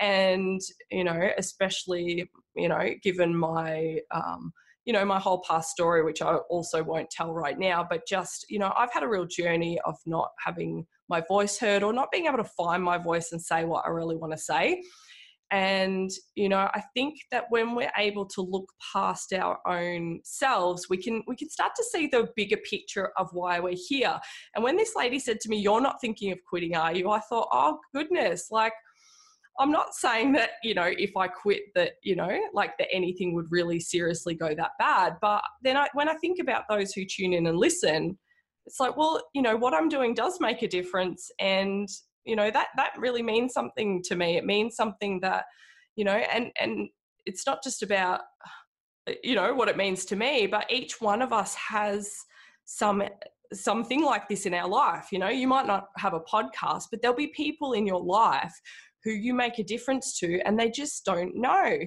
And 0.00 0.60
you 0.90 1.04
know 1.04 1.30
especially 1.38 2.28
you 2.56 2.68
know 2.68 2.90
given 3.02 3.36
my 3.36 3.98
um, 4.10 4.52
you 4.84 4.92
know 4.92 5.04
my 5.04 5.18
whole 5.18 5.42
past 5.46 5.70
story 5.70 6.02
which 6.02 6.20
i 6.20 6.34
also 6.34 6.82
won't 6.82 7.10
tell 7.10 7.32
right 7.32 7.58
now 7.58 7.86
but 7.88 8.06
just 8.06 8.44
you 8.50 8.58
know 8.58 8.72
i've 8.76 8.92
had 8.92 9.02
a 9.02 9.08
real 9.08 9.24
journey 9.24 9.78
of 9.86 9.96
not 10.04 10.30
having 10.44 10.86
my 11.08 11.22
voice 11.28 11.58
heard 11.58 11.82
or 11.82 11.92
not 11.92 12.10
being 12.10 12.26
able 12.26 12.38
to 12.38 12.44
find 12.44 12.82
my 12.82 12.98
voice 12.98 13.32
and 13.32 13.40
say 13.40 13.64
what 13.64 13.84
I 13.86 13.90
really 13.90 14.16
want 14.16 14.32
to 14.32 14.38
say. 14.38 14.82
And, 15.50 16.10
you 16.34 16.48
know, 16.48 16.68
I 16.74 16.82
think 16.94 17.14
that 17.30 17.44
when 17.50 17.74
we're 17.76 17.92
able 17.96 18.26
to 18.26 18.40
look 18.40 18.68
past 18.92 19.32
our 19.32 19.60
own 19.68 20.20
selves, 20.24 20.88
we 20.88 20.96
can 20.96 21.22
we 21.28 21.36
can 21.36 21.48
start 21.50 21.72
to 21.76 21.84
see 21.84 22.06
the 22.06 22.28
bigger 22.34 22.56
picture 22.56 23.12
of 23.18 23.28
why 23.32 23.60
we're 23.60 23.76
here. 23.76 24.18
And 24.54 24.64
when 24.64 24.76
this 24.76 24.96
lady 24.96 25.18
said 25.18 25.40
to 25.40 25.48
me, 25.48 25.58
You're 25.58 25.80
not 25.80 26.00
thinking 26.00 26.32
of 26.32 26.38
quitting, 26.48 26.74
are 26.74 26.94
you? 26.94 27.10
I 27.10 27.20
thought, 27.20 27.48
oh 27.52 27.78
goodness, 27.94 28.48
like 28.50 28.72
I'm 29.60 29.70
not 29.70 29.94
saying 29.94 30.32
that, 30.32 30.52
you 30.64 30.74
know, 30.74 30.90
if 30.98 31.16
I 31.16 31.28
quit 31.28 31.62
that, 31.76 31.92
you 32.02 32.16
know, 32.16 32.40
like 32.52 32.76
that 32.78 32.88
anything 32.92 33.34
would 33.34 33.46
really 33.50 33.78
seriously 33.78 34.34
go 34.34 34.54
that 34.54 34.72
bad. 34.78 35.16
But 35.20 35.42
then 35.62 35.76
I, 35.76 35.88
when 35.94 36.08
I 36.08 36.14
think 36.14 36.40
about 36.40 36.64
those 36.68 36.92
who 36.92 37.04
tune 37.04 37.34
in 37.34 37.46
and 37.46 37.56
listen, 37.56 38.18
it's 38.66 38.80
like 38.80 38.96
well 38.96 39.22
you 39.34 39.42
know 39.42 39.56
what 39.56 39.74
i'm 39.74 39.88
doing 39.88 40.14
does 40.14 40.40
make 40.40 40.62
a 40.62 40.68
difference 40.68 41.30
and 41.38 41.88
you 42.24 42.36
know 42.36 42.50
that 42.50 42.68
that 42.76 42.92
really 42.98 43.22
means 43.22 43.52
something 43.52 44.02
to 44.04 44.16
me. 44.16 44.36
It 44.36 44.44
means 44.44 44.76
something 44.76 45.20
that 45.20 45.44
you 45.96 46.04
know 46.04 46.12
and 46.12 46.50
and 46.60 46.88
it's 47.26 47.46
not 47.46 47.62
just 47.62 47.82
about 47.82 48.20
you 49.22 49.34
know 49.34 49.54
what 49.54 49.68
it 49.68 49.76
means 49.76 50.04
to 50.06 50.16
me 50.16 50.46
but 50.46 50.70
each 50.70 51.00
one 51.00 51.22
of 51.22 51.32
us 51.32 51.54
has 51.54 52.10
some 52.64 53.02
something 53.52 54.02
like 54.02 54.28
this 54.28 54.46
in 54.46 54.54
our 54.54 54.68
life. 54.68 55.08
You 55.12 55.18
know 55.18 55.28
you 55.28 55.46
might 55.46 55.66
not 55.66 55.88
have 55.98 56.14
a 56.14 56.20
podcast 56.20 56.84
but 56.90 57.02
there'll 57.02 57.16
be 57.16 57.28
people 57.28 57.72
in 57.72 57.86
your 57.86 58.02
life 58.02 58.54
who 59.04 59.10
you 59.10 59.34
make 59.34 59.58
a 59.58 59.64
difference 59.64 60.18
to 60.18 60.40
and 60.46 60.58
they 60.58 60.70
just 60.70 61.04
don't 61.04 61.36
know 61.36 61.78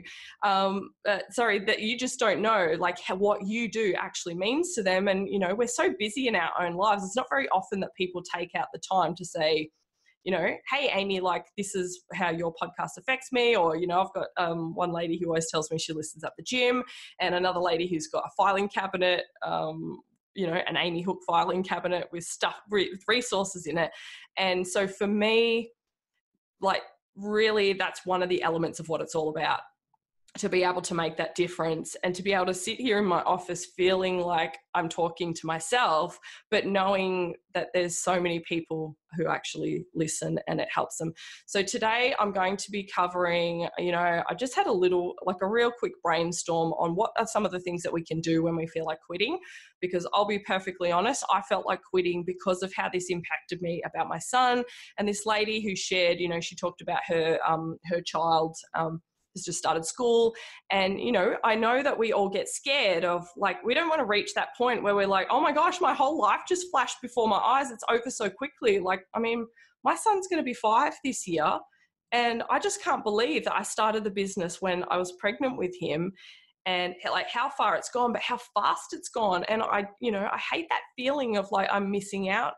um, 0.43 0.91
uh, 1.07 1.19
sorry 1.31 1.59
that 1.59 1.81
you 1.81 1.97
just 1.97 2.19
don't 2.19 2.41
know 2.41 2.75
like 2.79 2.99
how, 2.99 3.15
what 3.15 3.45
you 3.45 3.69
do 3.69 3.93
actually 3.97 4.35
means 4.35 4.73
to 4.73 4.83
them 4.83 5.07
and 5.07 5.27
you 5.29 5.39
know 5.39 5.53
we're 5.55 5.67
so 5.67 5.93
busy 5.99 6.27
in 6.27 6.35
our 6.35 6.51
own 6.61 6.75
lives 6.75 7.03
it's 7.03 7.15
not 7.15 7.27
very 7.29 7.49
often 7.49 7.79
that 7.79 7.89
people 7.95 8.21
take 8.35 8.51
out 8.55 8.67
the 8.73 8.79
time 8.91 9.15
to 9.15 9.25
say 9.25 9.69
you 10.27 10.33
know, 10.33 10.49
hey, 10.69 10.91
Amy, 10.93 11.21
like 11.21 11.45
this 11.55 11.73
is 11.73 12.03
how 12.13 12.31
your 12.31 12.53
podcast 12.61 12.97
affects 12.97 13.31
me. 13.31 13.55
Or, 13.55 13.77
you 13.77 13.87
know, 13.87 14.01
I've 14.01 14.13
got 14.13 14.27
um, 14.35 14.75
one 14.75 14.91
lady 14.91 15.17
who 15.17 15.27
always 15.27 15.49
tells 15.49 15.71
me 15.71 15.77
she 15.77 15.93
listens 15.93 16.25
at 16.25 16.33
the 16.37 16.43
gym, 16.43 16.83
and 17.21 17.33
another 17.33 17.61
lady 17.61 17.87
who's 17.87 18.07
got 18.07 18.25
a 18.25 18.29
filing 18.35 18.67
cabinet, 18.67 19.23
um, 19.45 20.01
you 20.35 20.45
know, 20.45 20.55
an 20.67 20.75
Amy 20.75 21.01
Hooke 21.01 21.21
filing 21.25 21.63
cabinet 21.63 22.09
with 22.11 22.25
stuff, 22.25 22.57
with 22.69 22.89
resources 23.07 23.67
in 23.67 23.77
it. 23.77 23.91
And 24.37 24.67
so 24.67 24.85
for 24.85 25.07
me, 25.07 25.71
like, 26.59 26.81
really, 27.17 27.73
that's 27.73 28.05
one 28.05 28.23
of 28.23 28.29
the 28.29 28.43
elements 28.43 28.79
of 28.79 28.89
what 28.89 29.01
it's 29.01 29.15
all 29.15 29.29
about 29.29 29.61
to 30.37 30.49
be 30.49 30.63
able 30.63 30.81
to 30.81 30.93
make 30.93 31.17
that 31.17 31.35
difference 31.35 31.95
and 32.03 32.13
to 32.15 32.23
be 32.23 32.33
able 32.33 32.45
to 32.45 32.53
sit 32.53 32.79
here 32.79 32.99
in 32.99 33.05
my 33.05 33.21
office 33.21 33.65
feeling 33.65 34.19
like 34.19 34.57
I'm 34.73 34.89
talking 34.89 35.33
to 35.33 35.45
myself, 35.45 36.19
but 36.51 36.65
knowing 36.65 37.35
that 37.53 37.69
there's 37.73 37.97
so 37.99 38.19
many 38.19 38.39
people 38.39 38.95
who 39.15 39.27
actually 39.27 39.85
listen 39.95 40.39
and 40.47 40.59
it 40.59 40.67
helps 40.71 40.97
them. 40.97 41.13
So 41.47 41.63
today 41.63 42.13
I'm 42.19 42.31
going 42.31 42.57
to 42.57 42.71
be 42.71 42.83
covering, 42.83 43.67
you 43.79 43.91
know, 43.91 44.23
I 44.29 44.33
just 44.35 44.55
had 44.55 44.67
a 44.67 44.71
little, 44.71 45.15
like 45.23 45.37
a 45.41 45.47
real 45.47 45.71
quick 45.71 45.93
brainstorm 46.03 46.73
on 46.73 46.95
what 46.95 47.11
are 47.17 47.25
some 47.25 47.45
of 47.45 47.51
the 47.51 47.59
things 47.59 47.81
that 47.83 47.93
we 47.93 48.03
can 48.03 48.21
do 48.21 48.43
when 48.43 48.55
we 48.55 48.67
feel 48.67 48.85
like 48.85 48.99
quitting. 49.05 49.39
Because 49.81 50.07
I'll 50.13 50.27
be 50.27 50.39
perfectly 50.39 50.91
honest, 50.91 51.23
I 51.33 51.41
felt 51.41 51.65
like 51.65 51.81
quitting 51.89 52.23
because 52.23 52.61
of 52.61 52.73
how 52.75 52.89
this 52.89 53.09
impacted 53.09 53.61
me 53.61 53.81
about 53.85 54.07
my 54.07 54.19
son 54.19 54.63
and 54.97 55.07
this 55.07 55.25
lady 55.25 55.61
who 55.61 55.75
shared, 55.75 56.19
you 56.19 56.29
know, 56.29 56.39
she 56.39 56.55
talked 56.55 56.81
about 56.81 57.01
her 57.07 57.39
um, 57.47 57.77
her 57.85 58.01
child. 58.01 58.55
Um, 58.73 59.01
has 59.37 59.45
just 59.45 59.59
started 59.59 59.85
school. 59.85 60.33
And, 60.71 60.99
you 60.99 61.11
know, 61.11 61.35
I 61.43 61.55
know 61.55 61.83
that 61.83 61.97
we 61.97 62.11
all 62.11 62.29
get 62.29 62.49
scared 62.49 63.05
of 63.05 63.27
like, 63.37 63.63
we 63.63 63.73
don't 63.73 63.89
want 63.89 63.99
to 63.99 64.05
reach 64.05 64.33
that 64.33 64.49
point 64.57 64.83
where 64.83 64.95
we're 64.95 65.07
like, 65.07 65.27
oh 65.29 65.39
my 65.39 65.51
gosh, 65.51 65.79
my 65.79 65.93
whole 65.93 66.19
life 66.19 66.41
just 66.47 66.67
flashed 66.71 66.97
before 67.01 67.27
my 67.27 67.37
eyes. 67.37 67.71
It's 67.71 67.83
over 67.89 68.09
so 68.09 68.29
quickly. 68.29 68.79
Like, 68.79 69.03
I 69.13 69.19
mean, 69.19 69.45
my 69.83 69.95
son's 69.95 70.27
going 70.27 70.41
to 70.41 70.45
be 70.45 70.53
five 70.53 70.93
this 71.03 71.27
year. 71.27 71.59
And 72.11 72.43
I 72.49 72.59
just 72.59 72.83
can't 72.83 73.03
believe 73.03 73.43
that 73.45 73.55
I 73.55 73.63
started 73.63 74.03
the 74.03 74.11
business 74.11 74.61
when 74.61 74.83
I 74.89 74.97
was 74.97 75.13
pregnant 75.13 75.57
with 75.57 75.75
him 75.79 76.13
and 76.65 76.95
like 77.09 77.29
how 77.29 77.49
far 77.49 77.75
it's 77.75 77.89
gone, 77.89 78.11
but 78.11 78.21
how 78.21 78.39
fast 78.53 78.93
it's 78.93 79.09
gone. 79.09 79.43
And 79.45 79.61
I, 79.61 79.87
you 80.01 80.11
know, 80.11 80.27
I 80.31 80.37
hate 80.51 80.67
that 80.69 80.81
feeling 80.97 81.37
of 81.37 81.49
like 81.51 81.69
I'm 81.71 81.89
missing 81.91 82.29
out 82.29 82.53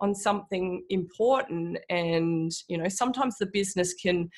on 0.00 0.14
something 0.14 0.84
important. 0.90 1.78
And, 1.88 2.50
you 2.68 2.76
know, 2.78 2.88
sometimes 2.88 3.36
the 3.38 3.46
business 3.46 3.94
can, 3.94 4.28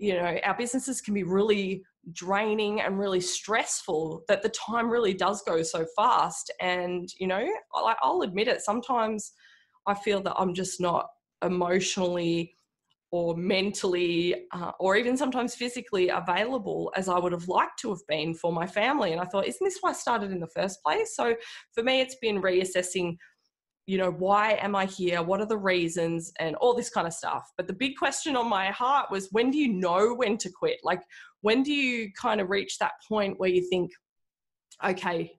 you 0.00 0.14
know 0.14 0.38
our 0.44 0.56
businesses 0.56 1.00
can 1.00 1.14
be 1.14 1.22
really 1.22 1.82
draining 2.12 2.80
and 2.80 2.98
really 2.98 3.20
stressful 3.20 4.22
that 4.26 4.42
the 4.42 4.48
time 4.48 4.88
really 4.88 5.12
does 5.12 5.42
go 5.42 5.62
so 5.62 5.86
fast. 5.94 6.50
And 6.60 7.08
you 7.18 7.26
know 7.26 7.46
i'll 7.74 8.22
admit 8.22 8.48
it 8.48 8.62
sometimes 8.62 9.32
i 9.86 9.94
feel 9.94 10.22
that 10.22 10.34
i'm 10.36 10.54
just 10.54 10.80
not 10.80 11.06
emotionally 11.42 12.54
or 13.12 13.36
mentally 13.36 14.46
uh, 14.52 14.70
or 14.78 14.96
even 14.96 15.16
sometimes 15.16 15.54
physically 15.54 16.08
available 16.08 16.92
as 16.96 17.08
i 17.08 17.18
would 17.18 17.32
have 17.32 17.48
liked 17.48 17.78
to 17.80 17.90
have 17.90 18.06
been 18.08 18.34
for 18.34 18.52
my 18.52 18.66
family. 18.66 19.12
And 19.12 19.20
i 19.20 19.24
thought 19.24 19.46
isn't 19.46 19.64
this 19.64 19.78
why 19.80 19.90
i 19.90 19.92
started 19.92 20.30
in 20.32 20.40
the 20.40 20.46
first 20.48 20.82
place? 20.82 21.14
So 21.14 21.34
for 21.74 21.82
me 21.82 22.00
it's 22.00 22.16
been 22.16 22.40
reassessing 22.40 23.16
you 23.90 23.98
know, 23.98 24.12
why 24.12 24.52
am 24.62 24.76
I 24.76 24.86
here? 24.86 25.20
What 25.20 25.40
are 25.40 25.46
the 25.46 25.58
reasons? 25.58 26.32
And 26.38 26.54
all 26.56 26.76
this 26.76 26.90
kind 26.90 27.08
of 27.08 27.12
stuff. 27.12 27.50
But 27.56 27.66
the 27.66 27.72
big 27.72 27.96
question 27.96 28.36
on 28.36 28.48
my 28.48 28.66
heart 28.66 29.10
was 29.10 29.32
when 29.32 29.50
do 29.50 29.58
you 29.58 29.66
know 29.66 30.14
when 30.14 30.38
to 30.38 30.48
quit? 30.48 30.78
Like, 30.84 31.02
when 31.40 31.64
do 31.64 31.72
you 31.72 32.12
kind 32.12 32.40
of 32.40 32.50
reach 32.50 32.78
that 32.78 32.92
point 33.08 33.40
where 33.40 33.50
you 33.50 33.68
think, 33.68 33.90
okay, 34.84 35.32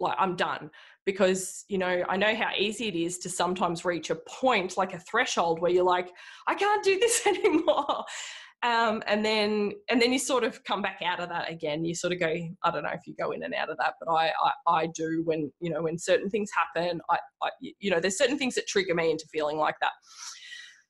like 0.00 0.16
I'm 0.18 0.36
done? 0.36 0.70
Because, 1.06 1.64
you 1.68 1.78
know, 1.78 2.04
I 2.06 2.18
know 2.18 2.34
how 2.34 2.50
easy 2.58 2.88
it 2.88 2.94
is 2.94 3.16
to 3.20 3.30
sometimes 3.30 3.86
reach 3.86 4.10
a 4.10 4.16
point, 4.16 4.76
like 4.76 4.92
a 4.92 4.98
threshold, 4.98 5.62
where 5.62 5.70
you're 5.70 5.82
like, 5.82 6.10
I 6.46 6.54
can't 6.56 6.84
do 6.84 6.98
this 6.98 7.26
anymore. 7.26 8.04
Um, 8.64 9.02
and 9.06 9.22
then 9.22 9.72
and 9.90 10.00
then 10.00 10.10
you 10.10 10.18
sort 10.18 10.42
of 10.42 10.64
come 10.64 10.80
back 10.80 11.02
out 11.04 11.20
of 11.20 11.28
that 11.28 11.50
again. 11.50 11.84
You 11.84 11.94
sort 11.94 12.14
of 12.14 12.18
go, 12.18 12.34
I 12.62 12.70
don't 12.70 12.82
know 12.82 12.90
if 12.94 13.06
you 13.06 13.14
go 13.14 13.32
in 13.32 13.42
and 13.42 13.52
out 13.52 13.68
of 13.68 13.76
that, 13.76 13.94
but 14.00 14.10
I 14.10 14.32
I, 14.42 14.52
I 14.66 14.86
do 14.86 15.22
when 15.24 15.52
you 15.60 15.70
know 15.70 15.82
when 15.82 15.98
certain 15.98 16.30
things 16.30 16.50
happen. 16.56 17.00
I, 17.10 17.18
I 17.42 17.50
you 17.60 17.90
know 17.90 18.00
there's 18.00 18.16
certain 18.16 18.38
things 18.38 18.54
that 18.54 18.66
trigger 18.66 18.94
me 18.94 19.10
into 19.10 19.26
feeling 19.30 19.58
like 19.58 19.74
that. 19.82 19.92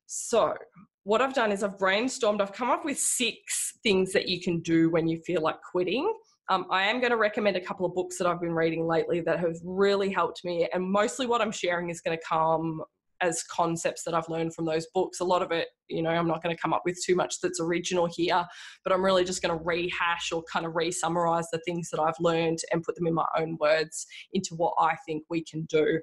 So 0.06 0.54
what 1.02 1.20
I've 1.20 1.34
done 1.34 1.50
is 1.50 1.64
I've 1.64 1.76
brainstormed. 1.76 2.40
I've 2.40 2.52
come 2.52 2.70
up 2.70 2.84
with 2.84 2.98
six 2.98 3.72
things 3.82 4.12
that 4.12 4.28
you 4.28 4.40
can 4.40 4.60
do 4.60 4.88
when 4.90 5.08
you 5.08 5.20
feel 5.26 5.42
like 5.42 5.56
quitting. 5.60 6.12
Um, 6.50 6.66
I 6.70 6.84
am 6.84 7.00
going 7.00 7.10
to 7.10 7.16
recommend 7.16 7.56
a 7.56 7.60
couple 7.60 7.86
of 7.86 7.94
books 7.94 8.18
that 8.18 8.26
I've 8.26 8.40
been 8.40 8.52
reading 8.52 8.86
lately 8.86 9.20
that 9.22 9.40
have 9.40 9.56
really 9.64 10.10
helped 10.10 10.44
me. 10.44 10.68
And 10.72 10.84
mostly 10.84 11.26
what 11.26 11.40
I'm 11.40 11.52
sharing 11.52 11.90
is 11.90 12.00
going 12.00 12.16
to 12.16 12.24
come 12.26 12.82
as 13.20 13.42
concepts 13.44 14.02
that 14.04 14.14
I've 14.14 14.28
learned 14.28 14.54
from 14.54 14.64
those 14.64 14.86
books. 14.94 15.20
A 15.20 15.24
lot 15.24 15.42
of 15.42 15.50
it, 15.50 15.68
you 15.88 16.02
know, 16.02 16.10
I'm 16.10 16.28
not 16.28 16.42
going 16.42 16.54
to 16.54 16.60
come 16.60 16.72
up 16.72 16.82
with 16.84 16.98
too 17.04 17.14
much 17.14 17.40
that's 17.40 17.60
original 17.60 18.06
here, 18.06 18.44
but 18.82 18.92
I'm 18.92 19.04
really 19.04 19.24
just 19.24 19.42
going 19.42 19.56
to 19.56 19.64
rehash 19.64 20.32
or 20.32 20.42
kind 20.52 20.66
of 20.66 20.74
re 20.74 20.90
summarize 20.90 21.48
the 21.50 21.60
things 21.64 21.90
that 21.90 22.00
I've 22.00 22.18
learned 22.20 22.58
and 22.72 22.82
put 22.82 22.94
them 22.96 23.06
in 23.06 23.14
my 23.14 23.26
own 23.38 23.56
words 23.60 24.06
into 24.32 24.54
what 24.54 24.74
I 24.78 24.96
think 25.06 25.24
we 25.30 25.44
can 25.44 25.64
do. 25.64 26.00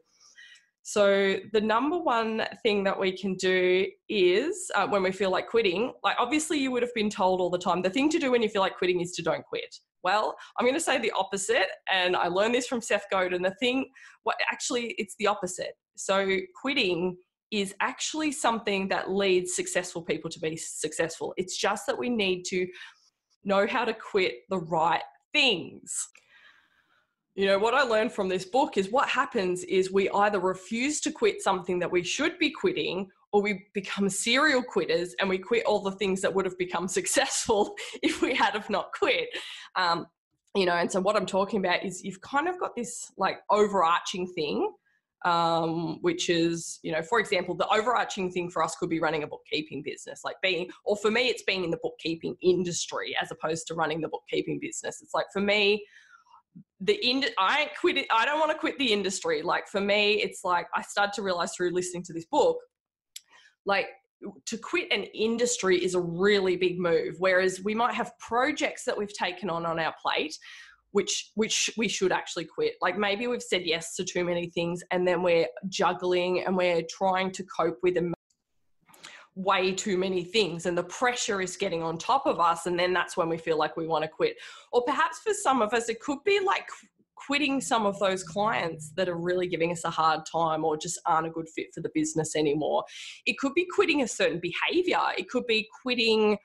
So, 0.83 1.38
the 1.53 1.61
number 1.61 1.97
one 1.97 2.43
thing 2.63 2.83
that 2.85 3.00
we 3.00 3.15
can 3.15 3.35
do 3.35 3.85
is 4.09 4.71
uh, 4.75 4.88
when 4.88 5.03
we 5.03 5.11
feel 5.11 5.29
like 5.29 5.47
quitting, 5.47 5.93
like 6.03 6.15
obviously 6.17 6.57
you 6.57 6.71
would 6.71 6.81
have 6.81 6.93
been 6.95 7.09
told 7.09 7.39
all 7.39 7.51
the 7.51 7.59
time, 7.59 7.81
the 7.81 7.89
thing 7.89 8.09
to 8.09 8.19
do 8.19 8.31
when 8.31 8.41
you 8.41 8.50
feel 8.50 8.61
like 8.61 8.77
quitting 8.77 9.00
is 9.00 9.11
to 9.13 9.21
don't 9.21 9.45
quit. 9.45 9.75
Well, 10.03 10.35
I'm 10.57 10.65
going 10.65 10.73
to 10.73 10.81
say 10.81 10.97
the 10.97 11.11
opposite. 11.11 11.67
And 11.91 12.15
I 12.15 12.27
learned 12.27 12.55
this 12.55 12.65
from 12.65 12.81
Seth 12.81 13.05
Godin. 13.11 13.43
The 13.43 13.55
thing, 13.59 13.89
what 14.23 14.38
actually, 14.51 14.95
it's 14.97 15.15
the 15.19 15.27
opposite. 15.27 15.73
So, 15.95 16.38
quitting 16.59 17.15
is 17.51 17.75
actually 17.81 18.31
something 18.31 18.88
that 18.88 19.11
leads 19.11 19.55
successful 19.55 20.01
people 20.01 20.31
to 20.31 20.39
be 20.39 20.55
successful. 20.57 21.33
It's 21.38 21.57
just 21.57 21.85
that 21.85 22.00
we 22.00 22.09
need 22.09 22.43
to 22.45 22.65
know 23.43 23.67
how 23.67 23.85
to 23.85 23.93
quit 23.93 24.35
the 24.50 24.59
right 24.59 25.01
things. 25.33 25.93
You 27.35 27.47
know, 27.47 27.59
what 27.59 27.73
I 27.73 27.83
learned 27.83 28.11
from 28.11 28.27
this 28.27 28.43
book 28.43 28.77
is 28.77 28.91
what 28.91 29.07
happens 29.07 29.63
is 29.63 29.91
we 29.91 30.09
either 30.09 30.39
refuse 30.39 31.00
to 31.01 31.11
quit 31.11 31.41
something 31.41 31.79
that 31.79 31.89
we 31.89 32.03
should 32.03 32.38
be 32.39 32.51
quitting 32.51 33.09
or 33.31 33.41
we 33.41 33.67
become 33.73 34.09
serial 34.09 34.61
quitters 34.61 35.15
and 35.19 35.29
we 35.29 35.38
quit 35.38 35.65
all 35.65 35.81
the 35.81 35.93
things 35.93 36.19
that 36.21 36.33
would 36.33 36.43
have 36.43 36.57
become 36.57 36.88
successful 36.89 37.75
if 38.03 38.21
we 38.21 38.35
had 38.35 38.53
have 38.53 38.69
not 38.69 38.91
quit. 38.91 39.29
Um, 39.75 40.07
you 40.55 40.65
know, 40.65 40.73
and 40.73 40.91
so 40.91 41.00
what 41.00 41.15
I'm 41.15 41.25
talking 41.25 41.59
about 41.59 41.85
is 41.85 42.03
you've 42.03 42.19
kind 42.19 42.50
of 42.50 42.59
got 42.59 42.75
this 42.75 43.09
like 43.17 43.38
overarching 43.50 44.27
thing, 44.27 44.69
um, 45.23 46.00
which 46.01 46.29
is, 46.29 46.79
you 46.83 46.91
know, 46.91 47.01
for 47.01 47.21
example, 47.21 47.55
the 47.55 47.67
overarching 47.69 48.29
thing 48.29 48.50
for 48.50 48.61
us 48.61 48.75
could 48.75 48.89
be 48.89 49.00
running 49.00 49.23
a 49.23 49.27
bookkeeping 49.27 49.81
business, 49.81 50.21
like 50.25 50.35
being, 50.41 50.69
or 50.83 50.97
for 50.97 51.09
me, 51.09 51.29
it's 51.29 51.43
being 51.43 51.63
in 51.63 51.71
the 51.71 51.79
bookkeeping 51.81 52.35
industry 52.41 53.15
as 53.21 53.31
opposed 53.31 53.67
to 53.67 53.75
running 53.75 54.01
the 54.01 54.09
bookkeeping 54.09 54.59
business. 54.59 55.01
It's 55.01 55.13
like 55.13 55.27
for 55.31 55.41
me, 55.41 55.85
the 56.79 56.98
ind- 57.08 57.31
I 57.38 57.70
quit 57.79 57.98
it. 57.98 58.08
I 58.12 58.25
don't 58.25 58.39
want 58.39 58.51
to 58.51 58.58
quit 58.58 58.77
the 58.79 58.91
industry. 58.91 59.41
Like 59.41 59.67
for 59.67 59.81
me, 59.81 60.13
it's 60.13 60.43
like 60.43 60.67
I 60.75 60.81
started 60.81 61.13
to 61.13 61.22
realize 61.22 61.53
through 61.55 61.72
listening 61.72 62.03
to 62.03 62.13
this 62.13 62.25
book 62.25 62.58
like 63.65 63.88
to 64.46 64.58
quit 64.58 64.91
an 64.91 65.03
industry 65.03 65.84
is 65.84 65.96
a 65.96 66.00
really 66.00 66.55
big 66.55 66.79
move 66.79 67.15
whereas 67.20 67.62
we 67.63 67.74
might 67.74 67.93
have 67.93 68.12
projects 68.20 68.84
that 68.86 68.98
we've 68.98 69.13
taken 69.13 69.50
on 69.50 69.65
on 69.65 69.79
our 69.79 69.93
plate 70.01 70.36
which 70.91 71.31
which 71.36 71.70
we 71.77 71.88
should 71.88 72.12
actually 72.12 72.46
quit 72.46 72.74
like 72.81 72.98
maybe 72.98 73.27
we've 73.27 73.41
said 73.41 73.63
yes 73.65 73.96
to 73.96 74.03
too 74.03 74.24
many 74.24 74.50
things 74.50 74.84
and 74.91 75.08
then 75.08 75.24
we're 75.24 75.48
juggling 75.70 76.43
and 76.46 76.55
we're 76.55 76.84
trying 76.89 77.31
to 77.31 77.43
cope 77.43 77.77
with 77.81 77.98
way 79.35 79.71
too 79.71 79.97
many 79.97 80.23
things 80.23 80.65
and 80.65 80.77
the 80.77 80.83
pressure 80.83 81.41
is 81.41 81.55
getting 81.55 81.81
on 81.81 81.97
top 81.97 82.25
of 82.25 82.39
us 82.39 82.65
and 82.65 82.77
then 82.77 82.91
that's 82.91 83.15
when 83.15 83.29
we 83.29 83.38
feel 83.38 83.57
like 83.57 83.77
we 83.77 83.88
want 83.88 84.03
to 84.03 84.07
quit 84.09 84.35
or 84.73 84.83
perhaps 84.83 85.19
for 85.19 85.33
some 85.33 85.61
of 85.61 85.73
us 85.73 85.88
it 85.88 86.01
could 86.01 86.19
be 86.25 86.39
like 86.45 86.67
quitting 87.25 87.61
some 87.61 87.85
of 87.85 88.00
those 88.00 88.23
clients 88.23 88.91
that 88.95 89.07
are 89.07 89.17
really 89.17 89.47
giving 89.47 89.71
us 89.71 89.83
a 89.83 89.89
hard 89.89 90.21
time 90.29 90.65
or 90.65 90.75
just 90.75 91.00
aren't 91.05 91.27
a 91.27 91.29
good 91.29 91.47
fit 91.55 91.67
for 91.73 91.81
the 91.81 91.91
business 91.93 92.35
anymore. 92.35 92.83
It 93.25 93.38
could 93.38 93.53
be 93.53 93.67
quitting 93.73 94.01
a 94.01 94.07
certain 94.07 94.39
behavior, 94.39 95.00
it 95.17 95.29
could 95.29 95.45
be 95.47 95.67
quitting. 95.81 96.38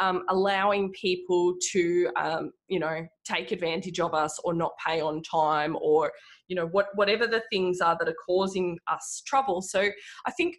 Um, 0.00 0.24
allowing 0.28 0.90
people 0.90 1.54
to 1.70 2.10
um, 2.16 2.50
you 2.66 2.80
know 2.80 3.06
take 3.24 3.52
advantage 3.52 4.00
of 4.00 4.12
us 4.12 4.40
or 4.42 4.52
not 4.52 4.72
pay 4.84 5.00
on 5.00 5.22
time 5.22 5.76
or 5.80 6.10
you 6.48 6.56
know 6.56 6.66
what 6.66 6.88
whatever 6.96 7.28
the 7.28 7.44
things 7.48 7.80
are 7.80 7.96
that 8.00 8.08
are 8.08 8.16
causing 8.26 8.76
us 8.88 9.22
trouble 9.24 9.62
so 9.62 9.88
i 10.26 10.32
think 10.32 10.56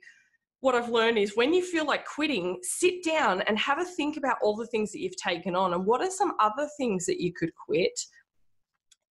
what 0.66 0.74
I've 0.74 0.90
learned 0.90 1.20
is 1.20 1.38
when 1.38 1.54
you 1.54 1.64
feel 1.64 1.86
like 1.86 2.08
quitting, 2.08 2.58
sit 2.64 3.04
down 3.04 3.42
and 3.42 3.56
have 3.60 3.80
a 3.80 3.86
think 3.86 4.18
about 4.18 4.38
all 4.42 4.56
the 4.56 4.66
things 4.66 4.92
that 4.92 5.00
you've 5.00 5.16
taken 5.16 5.56
on 5.56 5.74
and 5.76 5.86
what 5.86 6.02
are 6.02 6.10
some 6.10 6.34
other 6.40 6.68
things 6.76 7.06
that 7.06 7.22
you 7.22 7.32
could 7.32 7.52
quit 7.54 7.98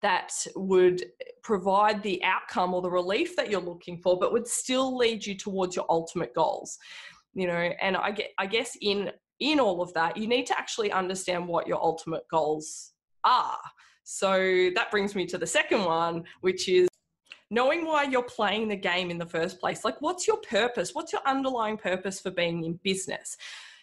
that 0.02 0.32
would 0.56 1.06
provide 1.44 2.02
the 2.02 2.20
outcome 2.24 2.74
or 2.74 2.82
the 2.82 2.90
relief 2.90 3.36
that 3.36 3.52
you're 3.52 3.60
looking 3.60 3.98
for, 3.98 4.18
but 4.18 4.32
would 4.32 4.48
still 4.48 4.96
lead 4.96 5.24
you 5.24 5.36
towards 5.36 5.76
your 5.76 5.86
ultimate 5.88 6.34
goals. 6.34 6.76
You 7.34 7.46
know, 7.46 7.70
and 7.80 7.96
I 7.96 8.10
get 8.10 8.30
I 8.36 8.46
guess 8.46 8.76
in 8.82 9.12
in 9.38 9.60
all 9.60 9.80
of 9.80 9.94
that, 9.94 10.16
you 10.16 10.26
need 10.26 10.46
to 10.46 10.58
actually 10.58 10.90
understand 10.90 11.46
what 11.46 11.68
your 11.68 11.80
ultimate 11.80 12.24
goals 12.28 12.94
are. 13.22 13.58
So 14.02 14.70
that 14.74 14.90
brings 14.90 15.14
me 15.14 15.24
to 15.26 15.38
the 15.38 15.46
second 15.46 15.84
one, 15.84 16.24
which 16.40 16.68
is 16.68 16.88
knowing 17.50 17.86
why 17.86 18.04
you're 18.04 18.22
playing 18.22 18.68
the 18.68 18.76
game 18.76 19.10
in 19.10 19.18
the 19.18 19.26
first 19.26 19.60
place. 19.60 19.84
Like, 19.84 20.00
what's 20.00 20.26
your 20.26 20.38
purpose? 20.38 20.94
What's 20.94 21.12
your 21.12 21.22
underlying 21.26 21.76
purpose 21.76 22.20
for 22.20 22.30
being 22.30 22.64
in 22.64 22.78
business? 22.82 23.36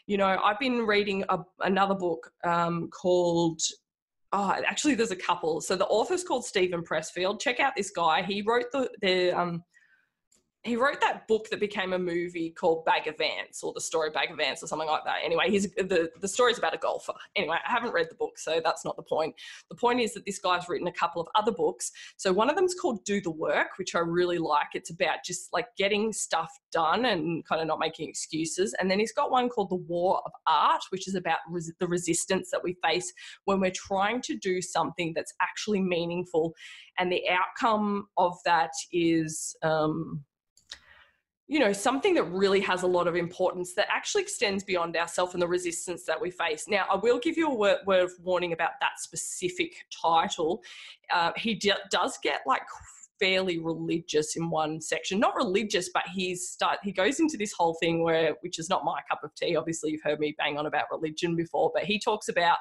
You 0.07 0.17
know, 0.17 0.39
I've 0.43 0.59
been 0.59 0.85
reading 0.85 1.23
a, 1.29 1.39
another 1.61 1.95
book 1.95 2.31
um, 2.43 2.89
called 2.89 3.61
oh, 4.33 4.55
actually, 4.65 4.95
there's 4.95 5.11
a 5.11 5.15
couple. 5.15 5.61
So 5.61 5.75
the 5.75 5.85
author's 5.87 6.23
called 6.23 6.45
Stephen 6.45 6.83
Pressfield. 6.83 7.41
Check 7.41 7.59
out 7.59 7.73
this 7.75 7.91
guy. 7.91 8.21
He 8.21 8.41
wrote 8.41 8.71
the 8.71 8.89
the 9.01 9.31
um, 9.31 9.63
he 10.63 10.75
wrote 10.75 11.01
that 11.01 11.27
book 11.27 11.49
that 11.49 11.59
became 11.59 11.93
a 11.93 11.97
movie 11.97 12.51
called 12.51 12.85
Bagger 12.85 13.13
Vance 13.17 13.63
or 13.63 13.73
the 13.73 13.81
story 13.81 14.11
Bagger 14.11 14.35
Vance 14.35 14.61
or 14.61 14.67
something 14.67 14.87
like 14.87 15.03
that. 15.05 15.17
Anyway, 15.23 15.49
he's 15.49 15.71
the 15.73 16.11
the 16.19 16.27
story's 16.27 16.59
about 16.59 16.75
a 16.75 16.77
golfer. 16.77 17.13
Anyway, 17.35 17.57
I 17.67 17.71
haven't 17.71 17.93
read 17.93 18.07
the 18.11 18.15
book, 18.15 18.37
so 18.37 18.61
that's 18.63 18.85
not 18.85 18.95
the 18.95 19.01
point. 19.03 19.33
The 19.69 19.75
point 19.75 20.01
is 20.01 20.13
that 20.13 20.25
this 20.25 20.37
guy's 20.37 20.69
written 20.69 20.87
a 20.87 20.91
couple 20.91 21.19
of 21.19 21.27
other 21.33 21.51
books. 21.51 21.91
So 22.17 22.31
one 22.31 22.47
of 22.47 22.55
them's 22.55 22.75
called 22.75 23.03
Do 23.05 23.21
the 23.21 23.31
Work, 23.31 23.69
which 23.77 23.95
I 23.95 23.99
really 23.99 24.37
like. 24.37 24.67
It's 24.75 24.91
about 24.91 25.23
just 25.25 25.51
like 25.51 25.65
getting 25.77 26.13
stuff 26.13 26.51
done 26.71 27.05
and 27.05 27.43
kind 27.45 27.59
of 27.59 27.67
not 27.67 27.79
making 27.79 28.07
excuses. 28.07 28.75
And 28.79 28.89
then 28.89 28.99
he's 28.99 29.13
got 29.13 29.31
one 29.31 29.49
called 29.49 29.71
The 29.71 29.75
War 29.75 30.21
of 30.25 30.31
Art, 30.45 30.83
which 30.91 31.07
is 31.07 31.15
about 31.15 31.39
res- 31.49 31.73
the 31.79 31.87
resistance 31.87 32.51
that 32.51 32.63
we 32.63 32.77
face 32.83 33.11
when 33.45 33.59
we're 33.59 33.71
trying 33.71 34.21
to 34.21 34.37
do 34.37 34.61
something 34.61 35.13
that's 35.15 35.33
actually 35.41 35.81
meaningful, 35.81 36.53
and 36.99 37.11
the 37.11 37.23
outcome 37.29 38.09
of 38.17 38.37
that 38.45 38.71
is. 38.91 39.55
Um, 39.63 40.23
you 41.51 41.59
know 41.59 41.73
something 41.73 42.13
that 42.13 42.23
really 42.23 42.61
has 42.61 42.83
a 42.83 42.87
lot 42.87 43.09
of 43.09 43.15
importance 43.17 43.73
that 43.73 43.85
actually 43.89 44.21
extends 44.21 44.63
beyond 44.63 44.95
ourselves 44.95 45.33
and 45.33 45.41
the 45.41 45.47
resistance 45.47 46.05
that 46.05 46.19
we 46.19 46.31
face. 46.31 46.63
Now 46.69 46.85
i 46.89 46.95
will 46.95 47.19
give 47.19 47.35
you 47.35 47.49
a 47.49 47.53
word, 47.53 47.79
word 47.85 48.03
of 48.03 48.11
warning 48.23 48.53
about 48.53 48.71
that 48.79 49.01
specific 49.01 49.73
title. 50.01 50.63
Uh, 51.13 51.33
he 51.35 51.55
d- 51.55 51.73
does 51.91 52.17
get 52.23 52.39
like 52.47 52.61
fairly 53.19 53.59
religious 53.59 54.37
in 54.37 54.49
one 54.49 54.79
section. 54.79 55.19
Not 55.19 55.35
religious 55.35 55.89
but 55.93 56.03
he's 56.13 56.47
start 56.47 56.79
he 56.83 56.93
goes 56.93 57.19
into 57.19 57.35
this 57.35 57.51
whole 57.51 57.73
thing 57.81 58.01
where 58.01 58.33
which 58.39 58.57
is 58.57 58.69
not 58.69 58.85
my 58.85 59.01
cup 59.09 59.21
of 59.21 59.35
tea. 59.35 59.57
Obviously 59.57 59.91
you've 59.91 60.03
heard 60.03 60.21
me 60.21 60.33
bang 60.37 60.57
on 60.57 60.67
about 60.67 60.85
religion 60.89 61.35
before 61.35 61.69
but 61.73 61.83
he 61.83 61.99
talks 61.99 62.29
about 62.29 62.59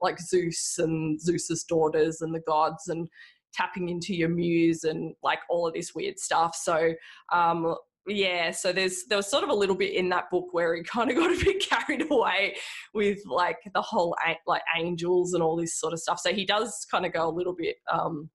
like 0.00 0.18
zeus 0.18 0.78
and 0.78 1.20
zeus's 1.20 1.64
daughters 1.64 2.22
and 2.22 2.34
the 2.34 2.40
gods 2.40 2.88
and 2.88 3.10
tapping 3.52 3.90
into 3.90 4.14
your 4.14 4.30
muse 4.30 4.84
and 4.84 5.14
like 5.22 5.40
all 5.50 5.66
of 5.66 5.74
this 5.74 5.94
weird 5.94 6.18
stuff. 6.18 6.56
So 6.56 6.94
um, 7.30 7.74
yeah 8.06 8.50
so 8.50 8.72
there's 8.72 9.04
there 9.08 9.16
was 9.16 9.30
sort 9.30 9.44
of 9.44 9.50
a 9.50 9.54
little 9.54 9.76
bit 9.76 9.94
in 9.94 10.08
that 10.08 10.28
book 10.30 10.46
where 10.52 10.74
he 10.74 10.82
kind 10.82 11.10
of 11.10 11.16
got 11.16 11.30
a 11.30 11.44
bit 11.44 11.62
carried 11.68 12.10
away 12.10 12.56
with 12.94 13.18
like 13.26 13.58
the 13.74 13.82
whole 13.82 14.16
like 14.46 14.62
angels 14.76 15.34
and 15.34 15.42
all 15.42 15.56
this 15.56 15.78
sort 15.78 15.92
of 15.92 16.00
stuff. 16.00 16.18
So 16.20 16.32
he 16.32 16.44
does 16.44 16.86
kind 16.90 17.06
of 17.06 17.12
go 17.12 17.28
a 17.28 17.30
little 17.30 17.54
bit 17.54 17.76
um 17.92 18.28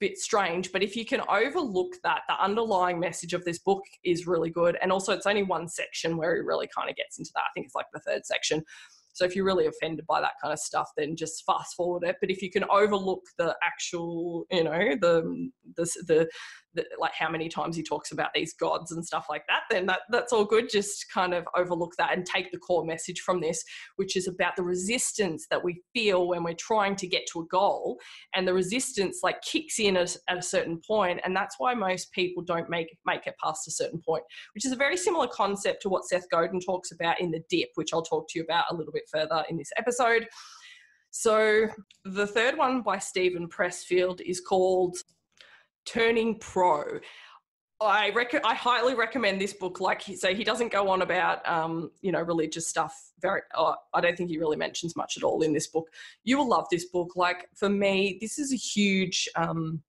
bit 0.00 0.18
strange 0.18 0.72
but 0.72 0.82
if 0.82 0.96
you 0.96 1.04
can 1.04 1.20
overlook 1.28 1.92
that 2.02 2.22
the 2.28 2.34
underlying 2.42 2.98
message 2.98 3.34
of 3.34 3.44
this 3.44 3.60
book 3.60 3.82
is 4.04 4.26
really 4.26 4.50
good 4.50 4.76
and 4.82 4.90
also 4.90 5.12
it's 5.12 5.26
only 5.26 5.44
one 5.44 5.68
section 5.68 6.16
where 6.16 6.34
he 6.34 6.40
really 6.40 6.68
kind 6.76 6.90
of 6.90 6.96
gets 6.96 7.18
into 7.18 7.30
that. 7.34 7.42
I 7.42 7.52
think 7.54 7.66
it's 7.66 7.74
like 7.76 7.86
the 7.92 8.00
third 8.00 8.26
section. 8.26 8.64
So 9.12 9.24
if 9.24 9.36
you're 9.36 9.44
really 9.44 9.66
offended 9.66 10.06
by 10.06 10.20
that 10.20 10.32
kind 10.42 10.52
of 10.52 10.58
stuff, 10.58 10.88
then 10.96 11.16
just 11.16 11.44
fast 11.44 11.76
forward 11.76 12.02
it. 12.04 12.16
But 12.20 12.30
if 12.30 12.42
you 12.42 12.50
can 12.50 12.64
overlook 12.70 13.22
the 13.38 13.54
actual, 13.62 14.46
you 14.50 14.64
know, 14.64 14.96
the 15.00 15.50
the 15.76 15.84
the 16.06 16.28
the, 16.74 16.84
like 16.98 17.12
how 17.14 17.28
many 17.28 17.48
times 17.48 17.76
he 17.76 17.82
talks 17.82 18.12
about 18.12 18.30
these 18.34 18.54
gods 18.54 18.92
and 18.92 19.04
stuff 19.04 19.26
like 19.28 19.44
that, 19.48 19.62
then 19.70 19.86
that, 19.86 20.00
that's 20.10 20.32
all 20.32 20.44
good. 20.44 20.68
Just 20.70 21.10
kind 21.12 21.34
of 21.34 21.46
overlook 21.56 21.94
that 21.98 22.12
and 22.12 22.24
take 22.24 22.50
the 22.50 22.58
core 22.58 22.84
message 22.84 23.20
from 23.20 23.40
this, 23.40 23.62
which 23.96 24.16
is 24.16 24.28
about 24.28 24.56
the 24.56 24.62
resistance 24.62 25.46
that 25.50 25.62
we 25.62 25.82
feel 25.94 26.28
when 26.28 26.42
we're 26.42 26.54
trying 26.54 26.96
to 26.96 27.06
get 27.06 27.26
to 27.32 27.40
a 27.40 27.46
goal. 27.46 27.98
And 28.34 28.46
the 28.46 28.54
resistance 28.54 29.20
like 29.22 29.42
kicks 29.42 29.78
in 29.78 29.96
at, 29.96 30.16
at 30.28 30.38
a 30.38 30.42
certain 30.42 30.80
point, 30.86 31.20
And 31.24 31.34
that's 31.34 31.56
why 31.58 31.74
most 31.74 32.12
people 32.12 32.42
don't 32.42 32.70
make, 32.70 32.96
make 33.06 33.26
it 33.26 33.34
past 33.42 33.68
a 33.68 33.70
certain 33.70 34.00
point, 34.00 34.24
which 34.54 34.64
is 34.64 34.72
a 34.72 34.76
very 34.76 34.96
similar 34.96 35.26
concept 35.26 35.82
to 35.82 35.88
what 35.88 36.06
Seth 36.06 36.28
Godin 36.30 36.60
talks 36.60 36.92
about 36.92 37.20
in 37.20 37.30
The 37.30 37.42
Dip, 37.48 37.68
which 37.74 37.92
I'll 37.92 38.02
talk 38.02 38.28
to 38.30 38.38
you 38.38 38.44
about 38.44 38.64
a 38.70 38.74
little 38.74 38.92
bit 38.92 39.04
further 39.12 39.44
in 39.48 39.56
this 39.56 39.70
episode. 39.76 40.26
So, 41.14 41.68
the 42.06 42.26
third 42.26 42.56
one 42.56 42.80
by 42.80 42.98
Stephen 42.98 43.46
Pressfield 43.46 44.22
is 44.22 44.40
called 44.40 44.96
turning 45.84 46.38
pro. 46.38 47.00
I 47.80 48.10
rec- 48.10 48.44
I 48.44 48.54
highly 48.54 48.94
recommend 48.94 49.40
this 49.40 49.52
book. 49.52 49.80
Like, 49.80 50.02
he, 50.02 50.14
so 50.14 50.32
he 50.32 50.44
doesn't 50.44 50.70
go 50.70 50.88
on 50.88 51.02
about, 51.02 51.46
um, 51.48 51.90
you 52.00 52.12
know, 52.12 52.22
religious 52.22 52.68
stuff. 52.68 52.94
Very, 53.20 53.40
uh, 53.56 53.74
I 53.92 54.00
don't 54.00 54.16
think 54.16 54.30
he 54.30 54.38
really 54.38 54.56
mentions 54.56 54.94
much 54.94 55.16
at 55.16 55.24
all 55.24 55.42
in 55.42 55.52
this 55.52 55.66
book. 55.66 55.88
You 56.22 56.38
will 56.38 56.48
love 56.48 56.66
this 56.70 56.84
book. 56.86 57.16
Like 57.16 57.48
for 57.54 57.68
me, 57.68 58.18
this 58.20 58.38
is 58.38 58.52
a 58.52 58.56
huge 58.56 59.28
um, 59.34 59.82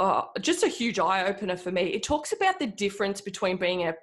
uh, 0.00 0.22
just 0.40 0.62
a 0.62 0.68
huge 0.68 0.98
eye 0.98 1.26
opener 1.26 1.58
for 1.58 1.70
me. 1.70 1.82
It 1.82 2.02
talks 2.02 2.32
about 2.32 2.58
the 2.58 2.66
difference 2.66 3.20
between 3.20 3.58
being 3.58 3.86
a 3.86 3.94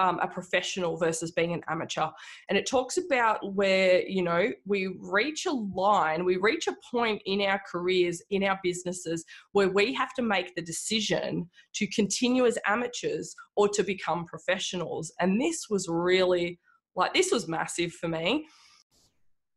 um, 0.00 0.18
a 0.18 0.26
professional 0.26 0.96
versus 0.96 1.30
being 1.30 1.52
an 1.52 1.62
amateur, 1.68 2.08
and 2.48 2.58
it 2.58 2.66
talks 2.66 2.96
about 2.96 3.54
where 3.54 4.02
you 4.08 4.22
know 4.22 4.50
we 4.66 4.96
reach 4.98 5.46
a 5.46 5.52
line, 5.52 6.24
we 6.24 6.38
reach 6.38 6.66
a 6.66 6.74
point 6.90 7.22
in 7.24 7.40
our 7.42 7.60
careers, 7.70 8.20
in 8.30 8.42
our 8.42 8.58
businesses, 8.64 9.24
where 9.52 9.68
we 9.68 9.94
have 9.94 10.12
to 10.14 10.22
make 10.22 10.56
the 10.56 10.62
decision 10.62 11.48
to 11.74 11.86
continue 11.86 12.46
as 12.46 12.58
amateurs 12.66 13.32
or 13.54 13.68
to 13.68 13.84
become 13.84 14.24
professionals. 14.24 15.12
And 15.20 15.40
this 15.40 15.68
was 15.70 15.86
really 15.88 16.58
like 16.96 17.14
this 17.14 17.30
was 17.30 17.46
massive 17.46 17.92
for 17.92 18.08
me 18.08 18.44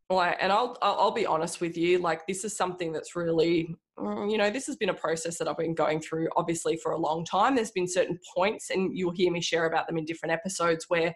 like 0.09 0.37
and 0.39 0.51
I'll, 0.51 0.77
I'll 0.81 1.11
be 1.11 1.25
honest 1.25 1.59
with 1.59 1.77
you 1.77 1.99
like 1.99 2.25
this 2.27 2.43
is 2.45 2.55
something 2.55 2.93
that's 2.93 3.15
really 3.15 3.75
mm, 3.99 4.31
you 4.31 4.37
know 4.37 4.49
this 4.49 4.65
has 4.67 4.77
been 4.77 4.89
a 4.89 4.93
process 4.93 5.37
that 5.37 5.47
i've 5.47 5.57
been 5.57 5.75
going 5.75 5.99
through 5.99 6.29
obviously 6.35 6.77
for 6.81 6.93
a 6.93 6.97
long 6.97 7.25
time. 7.25 7.55
There's 7.55 7.71
been 7.71 7.87
certain 7.87 8.17
points 8.35 8.69
and 8.69 8.97
you'll 8.97 9.11
hear 9.11 9.31
me 9.31 9.41
share 9.41 9.65
about 9.65 9.87
them 9.87 9.97
in 9.97 10.05
different 10.05 10.33
episodes 10.33 10.85
where 10.87 11.13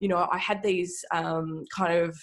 you 0.00 0.08
know 0.08 0.28
i 0.32 0.38
had 0.38 0.62
these 0.62 1.04
um, 1.12 1.64
kind 1.74 1.96
of 1.96 2.16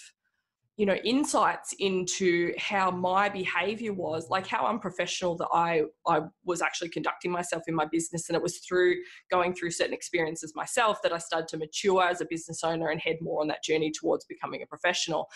you 0.76 0.86
know 0.86 0.94
insights 1.04 1.74
into 1.78 2.52
how 2.58 2.90
my 2.90 3.28
behavior 3.28 3.92
was 3.92 4.30
like 4.30 4.46
how 4.46 4.66
unprofessional 4.66 5.36
that 5.36 5.48
i 5.52 5.82
i 6.06 6.20
was 6.44 6.62
actually 6.62 6.88
conducting 6.88 7.30
myself 7.30 7.62
in 7.68 7.74
my 7.74 7.84
business. 7.84 8.28
And 8.28 8.36
it 8.36 8.42
was 8.42 8.58
through 8.58 8.96
going 9.30 9.54
through 9.54 9.70
certain 9.70 9.92
experiences 9.92 10.54
myself 10.56 11.00
that 11.02 11.12
i 11.12 11.18
started 11.18 11.48
to 11.48 11.58
mature 11.58 12.02
as 12.02 12.20
a 12.20 12.26
business 12.28 12.64
owner 12.64 12.88
and 12.88 13.00
head 13.00 13.16
more 13.20 13.42
on 13.42 13.48
that 13.48 13.62
journey 13.62 13.90
towards 13.90 14.24
becoming 14.24 14.62
a 14.62 14.66
professional 14.66 15.28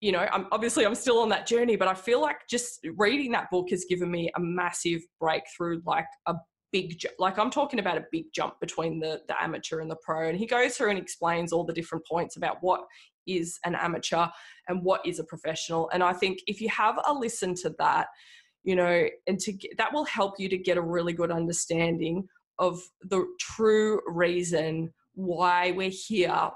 you 0.00 0.12
know, 0.12 0.26
I'm 0.30 0.46
obviously 0.52 0.84
I'm 0.84 0.94
still 0.94 1.18
on 1.20 1.28
that 1.30 1.46
journey, 1.46 1.76
but 1.76 1.88
I 1.88 1.94
feel 1.94 2.20
like 2.20 2.46
just 2.48 2.80
reading 2.96 3.32
that 3.32 3.50
book 3.50 3.70
has 3.70 3.86
given 3.88 4.10
me 4.10 4.30
a 4.36 4.40
massive 4.40 5.00
breakthrough, 5.18 5.80
like 5.86 6.06
a 6.26 6.34
big, 6.72 7.00
like 7.18 7.38
I'm 7.38 7.50
talking 7.50 7.80
about 7.80 7.96
a 7.96 8.04
big 8.12 8.26
jump 8.34 8.60
between 8.60 9.00
the 9.00 9.22
the 9.28 9.42
amateur 9.42 9.80
and 9.80 9.90
the 9.90 9.96
pro. 9.96 10.28
And 10.28 10.38
he 10.38 10.46
goes 10.46 10.76
through 10.76 10.90
and 10.90 10.98
explains 10.98 11.52
all 11.52 11.64
the 11.64 11.72
different 11.72 12.06
points 12.06 12.36
about 12.36 12.58
what 12.60 12.82
is 13.26 13.58
an 13.64 13.74
amateur 13.74 14.26
and 14.68 14.82
what 14.82 15.04
is 15.04 15.18
a 15.18 15.24
professional. 15.24 15.88
And 15.92 16.02
I 16.02 16.12
think 16.12 16.40
if 16.46 16.60
you 16.60 16.68
have 16.68 16.98
a 17.06 17.12
listen 17.12 17.54
to 17.56 17.74
that, 17.78 18.08
you 18.64 18.76
know, 18.76 19.08
and 19.26 19.38
to 19.40 19.56
that 19.78 19.92
will 19.92 20.04
help 20.04 20.34
you 20.38 20.48
to 20.48 20.58
get 20.58 20.76
a 20.76 20.82
really 20.82 21.12
good 21.12 21.30
understanding 21.30 22.28
of 22.58 22.80
the 23.02 23.24
true 23.40 24.00
reason 24.06 24.92
why 25.14 25.70
we're 25.72 25.90
here 25.90 26.50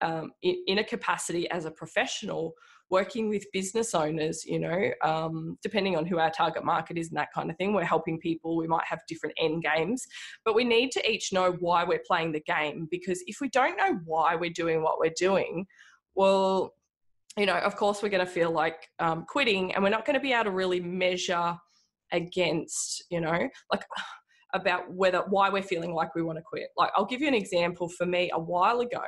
um, 0.00 0.30
in, 0.42 0.62
in, 0.66 0.78
a 0.78 0.84
capacity 0.84 1.48
as 1.50 1.64
a 1.64 1.70
professional 1.70 2.52
working 2.90 3.28
with 3.28 3.44
business 3.52 3.94
owners, 3.94 4.44
you 4.44 4.60
know, 4.60 4.90
um, 5.02 5.58
depending 5.62 5.96
on 5.96 6.06
who 6.06 6.18
our 6.18 6.30
target 6.30 6.64
market 6.64 6.96
is 6.96 7.08
and 7.08 7.16
that 7.16 7.32
kind 7.34 7.50
of 7.50 7.56
thing. 7.56 7.72
We're 7.72 7.84
helping 7.84 8.18
people, 8.18 8.56
we 8.56 8.68
might 8.68 8.84
have 8.86 9.00
different 9.08 9.34
end 9.40 9.64
games, 9.64 10.06
but 10.44 10.54
we 10.54 10.64
need 10.64 10.92
to 10.92 11.10
each 11.10 11.32
know 11.32 11.56
why 11.60 11.84
we're 11.84 12.02
playing 12.06 12.32
the 12.32 12.40
game 12.40 12.86
because 12.90 13.22
if 13.26 13.38
we 13.40 13.48
don't 13.48 13.76
know 13.76 13.98
why 14.04 14.36
we're 14.36 14.50
doing 14.50 14.82
what 14.82 15.00
we're 15.00 15.14
doing, 15.16 15.66
well, 16.14 16.74
you 17.36 17.46
know, 17.46 17.56
of 17.56 17.76
course, 17.76 18.02
we're 18.02 18.08
going 18.08 18.24
to 18.24 18.30
feel 18.30 18.50
like 18.50 18.88
um, 18.98 19.24
quitting 19.28 19.74
and 19.74 19.82
we're 19.82 19.90
not 19.90 20.06
going 20.06 20.14
to 20.14 20.20
be 20.20 20.32
able 20.32 20.44
to 20.44 20.50
really 20.50 20.80
measure 20.80 21.56
against, 22.12 23.04
you 23.10 23.20
know, 23.20 23.48
like 23.72 23.84
about 24.54 24.90
whether 24.92 25.22
why 25.28 25.50
we're 25.50 25.62
feeling 25.62 25.92
like 25.92 26.14
we 26.14 26.22
want 26.22 26.38
to 26.38 26.42
quit. 26.42 26.68
Like, 26.76 26.90
I'll 26.96 27.04
give 27.04 27.20
you 27.20 27.28
an 27.28 27.34
example 27.34 27.88
for 27.88 28.06
me 28.06 28.30
a 28.32 28.38
while 28.38 28.80
ago 28.80 29.02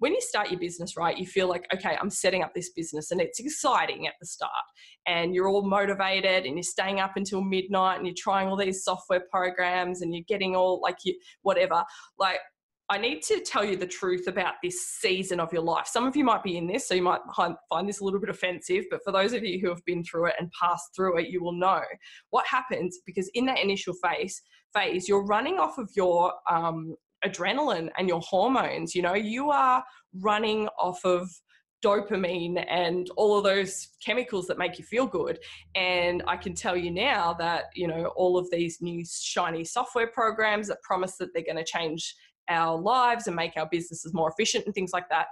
when 0.00 0.14
you 0.14 0.20
start 0.20 0.50
your 0.50 0.58
business, 0.58 0.96
right, 0.96 1.16
you 1.16 1.26
feel 1.26 1.46
like, 1.46 1.66
okay, 1.74 1.96
I'm 2.00 2.10
setting 2.10 2.42
up 2.42 2.52
this 2.54 2.70
business 2.70 3.10
and 3.10 3.20
it's 3.20 3.38
exciting 3.38 4.06
at 4.06 4.14
the 4.18 4.26
start. 4.26 4.50
And 5.06 5.34
you're 5.34 5.46
all 5.46 5.62
motivated 5.62 6.46
and 6.46 6.56
you're 6.56 6.62
staying 6.62 7.00
up 7.00 7.12
until 7.16 7.42
midnight 7.42 7.98
and 7.98 8.06
you're 8.06 8.16
trying 8.16 8.48
all 8.48 8.56
these 8.56 8.82
software 8.82 9.22
programs 9.30 10.00
and 10.00 10.14
you're 10.14 10.24
getting 10.26 10.56
all 10.56 10.80
like 10.82 10.96
you, 11.04 11.14
whatever. 11.42 11.84
Like, 12.18 12.38
I 12.88 12.96
need 12.96 13.22
to 13.24 13.40
tell 13.40 13.62
you 13.62 13.76
the 13.76 13.86
truth 13.86 14.26
about 14.26 14.54
this 14.62 14.80
season 14.80 15.38
of 15.38 15.52
your 15.52 15.62
life. 15.62 15.86
Some 15.86 16.06
of 16.06 16.16
you 16.16 16.24
might 16.24 16.42
be 16.42 16.56
in 16.56 16.66
this, 16.66 16.88
so 16.88 16.94
you 16.94 17.02
might 17.02 17.20
find 17.36 17.88
this 17.88 18.00
a 18.00 18.04
little 18.04 18.18
bit 18.18 18.30
offensive, 18.30 18.86
but 18.90 19.00
for 19.04 19.12
those 19.12 19.34
of 19.34 19.44
you 19.44 19.60
who 19.60 19.68
have 19.68 19.84
been 19.84 20.02
through 20.02 20.26
it 20.26 20.34
and 20.40 20.50
passed 20.60 20.96
through 20.96 21.18
it, 21.18 21.28
you 21.28 21.42
will 21.42 21.52
know 21.52 21.82
what 22.30 22.46
happens 22.46 22.98
because 23.04 23.30
in 23.34 23.44
that 23.46 23.60
initial 23.60 23.94
phase, 24.02 24.42
phase 24.74 25.08
you're 25.08 25.24
running 25.24 25.58
off 25.58 25.78
of 25.78 25.90
your 25.94 26.32
um, 26.50 26.96
adrenaline 27.24 27.88
and 27.98 28.08
your 28.08 28.20
hormones. 28.20 28.94
You 28.94 29.02
know, 29.02 29.14
you 29.14 29.50
are 29.50 29.84
running 30.14 30.68
off 30.78 31.04
of 31.04 31.30
dopamine 31.84 32.62
and 32.68 33.08
all 33.16 33.38
of 33.38 33.44
those 33.44 33.88
chemicals 34.04 34.46
that 34.46 34.58
make 34.58 34.78
you 34.78 34.84
feel 34.84 35.06
good. 35.06 35.38
And 35.74 36.22
I 36.26 36.36
can 36.36 36.54
tell 36.54 36.76
you 36.76 36.90
now 36.90 37.32
that, 37.34 37.64
you 37.74 37.86
know, 37.86 38.12
all 38.16 38.36
of 38.36 38.50
these 38.50 38.78
new 38.80 39.02
shiny 39.10 39.64
software 39.64 40.08
programs 40.08 40.68
that 40.68 40.82
promise 40.82 41.16
that 41.16 41.30
they're 41.32 41.44
going 41.44 41.56
to 41.56 41.64
change 41.64 42.14
our 42.48 42.78
lives 42.78 43.26
and 43.26 43.36
make 43.36 43.52
our 43.56 43.68
businesses 43.70 44.12
more 44.12 44.30
efficient 44.30 44.66
and 44.66 44.74
things 44.74 44.92
like 44.92 45.08
that 45.08 45.26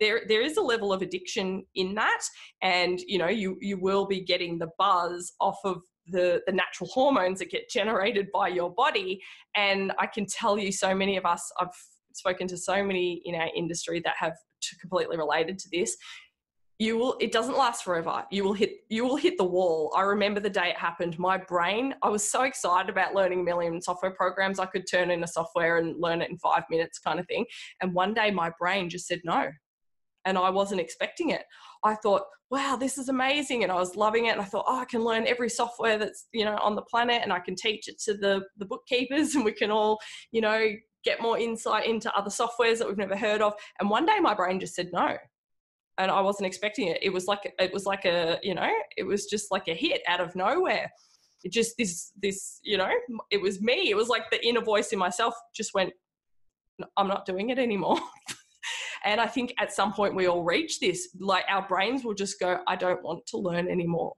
there 0.00 0.22
there 0.28 0.42
is 0.42 0.56
a 0.56 0.62
level 0.62 0.92
of 0.92 1.02
addiction 1.02 1.64
in 1.74 1.94
that 1.94 2.20
and 2.62 3.00
you 3.06 3.18
know 3.18 3.28
you 3.28 3.56
you 3.60 3.78
will 3.78 4.06
be 4.06 4.20
getting 4.20 4.58
the 4.58 4.68
buzz 4.78 5.32
off 5.40 5.58
of 5.64 5.80
the 6.08 6.42
the 6.46 6.52
natural 6.52 6.88
hormones 6.92 7.38
that 7.38 7.50
get 7.50 7.68
generated 7.68 8.28
by 8.32 8.48
your 8.48 8.70
body. 8.70 9.20
And 9.54 9.92
i 9.98 10.06
can 10.06 10.26
tell 10.26 10.58
you 10.58 10.72
so 10.72 10.94
many 10.94 11.16
of 11.16 11.24
us 11.24 11.50
i've 11.60 11.68
spoken 12.16 12.46
to 12.48 12.56
so 12.56 12.82
many 12.82 13.22
in 13.24 13.34
our 13.34 13.48
industry 13.54 14.00
that 14.04 14.14
have 14.18 14.32
completely 14.80 15.16
related 15.16 15.58
to 15.60 15.68
this. 15.70 15.96
You 16.78 16.98
will 16.98 17.16
it 17.20 17.32
doesn't 17.32 17.56
last 17.56 17.84
forever. 17.84 18.24
You 18.30 18.44
will 18.44 18.52
hit 18.52 18.80
you 18.90 19.04
will 19.04 19.16
hit 19.16 19.38
the 19.38 19.44
wall. 19.44 19.92
I 19.96 20.02
remember 20.02 20.40
the 20.40 20.50
day 20.50 20.68
it 20.70 20.76
happened. 20.76 21.18
My 21.18 21.38
brain 21.38 21.94
i 22.02 22.08
was 22.10 22.28
so 22.28 22.42
excited 22.42 22.90
about 22.90 23.14
learning 23.14 23.44
million 23.44 23.80
software 23.80 24.10
programs. 24.10 24.58
I 24.58 24.66
could 24.66 24.86
turn 24.90 25.10
in 25.10 25.24
a 25.24 25.26
software 25.26 25.78
and 25.78 25.98
learn 25.98 26.20
it 26.20 26.30
in 26.30 26.36
five 26.36 26.64
minutes 26.68 26.98
kind 26.98 27.18
of 27.18 27.26
thing. 27.28 27.46
And 27.80 27.94
one 27.94 28.12
day 28.12 28.30
my 28.30 28.50
brain 28.58 28.90
just 28.90 29.06
said 29.06 29.20
no 29.24 29.50
and 30.26 30.36
i 30.36 30.50
wasn't 30.50 30.80
expecting 30.80 31.30
it 31.30 31.42
i 31.84 31.94
thought 31.94 32.22
wow 32.50 32.76
this 32.76 32.98
is 32.98 33.08
amazing 33.08 33.62
and 33.62 33.72
i 33.72 33.76
was 33.76 33.96
loving 33.96 34.26
it 34.26 34.30
and 34.30 34.40
i 34.40 34.44
thought 34.44 34.64
oh 34.68 34.80
i 34.80 34.84
can 34.84 35.02
learn 35.02 35.26
every 35.26 35.48
software 35.48 35.96
that's 35.96 36.26
you 36.32 36.44
know 36.44 36.58
on 36.62 36.74
the 36.74 36.82
planet 36.82 37.22
and 37.22 37.32
i 37.32 37.38
can 37.38 37.54
teach 37.54 37.88
it 37.88 37.98
to 37.98 38.14
the 38.14 38.42
the 38.58 38.66
bookkeepers 38.66 39.34
and 39.34 39.44
we 39.44 39.52
can 39.52 39.70
all 39.70 39.98
you 40.32 40.40
know 40.40 40.68
get 41.04 41.22
more 41.22 41.38
insight 41.38 41.86
into 41.86 42.12
other 42.16 42.30
softwares 42.30 42.78
that 42.78 42.86
we've 42.86 42.98
never 42.98 43.16
heard 43.16 43.40
of 43.40 43.54
and 43.80 43.88
one 43.88 44.04
day 44.04 44.18
my 44.20 44.34
brain 44.34 44.60
just 44.60 44.74
said 44.74 44.88
no 44.92 45.16
and 45.98 46.10
I 46.10 46.20
wasn't 46.20 46.46
expecting 46.46 46.88
it. 46.88 46.98
It 47.02 47.12
was 47.12 47.26
like 47.26 47.52
it 47.58 47.72
was 47.72 47.86
like 47.86 48.04
a 48.04 48.38
you 48.42 48.54
know 48.54 48.68
it 48.96 49.04
was 49.04 49.26
just 49.26 49.50
like 49.50 49.68
a 49.68 49.74
hit 49.74 50.02
out 50.08 50.20
of 50.20 50.34
nowhere. 50.36 50.90
It 51.44 51.52
just 51.52 51.76
this 51.78 52.12
this 52.20 52.60
you 52.62 52.76
know 52.76 52.90
it 53.30 53.40
was 53.40 53.60
me. 53.60 53.90
It 53.90 53.96
was 53.96 54.08
like 54.08 54.30
the 54.30 54.44
inner 54.46 54.60
voice 54.60 54.92
in 54.92 54.98
myself 54.98 55.34
just 55.54 55.74
went, 55.74 55.92
I'm 56.96 57.08
not 57.08 57.26
doing 57.26 57.50
it 57.50 57.58
anymore. 57.58 57.98
and 59.06 59.20
I 59.20 59.26
think 59.26 59.54
at 59.58 59.72
some 59.72 59.92
point 59.92 60.14
we 60.14 60.26
all 60.26 60.42
reach 60.42 60.80
this. 60.80 61.08
Like 61.18 61.44
our 61.48 61.66
brains 61.66 62.04
will 62.04 62.14
just 62.14 62.38
go, 62.40 62.58
I 62.66 62.76
don't 62.76 63.02
want 63.02 63.24
to 63.28 63.38
learn 63.38 63.68
anymore. 63.68 64.14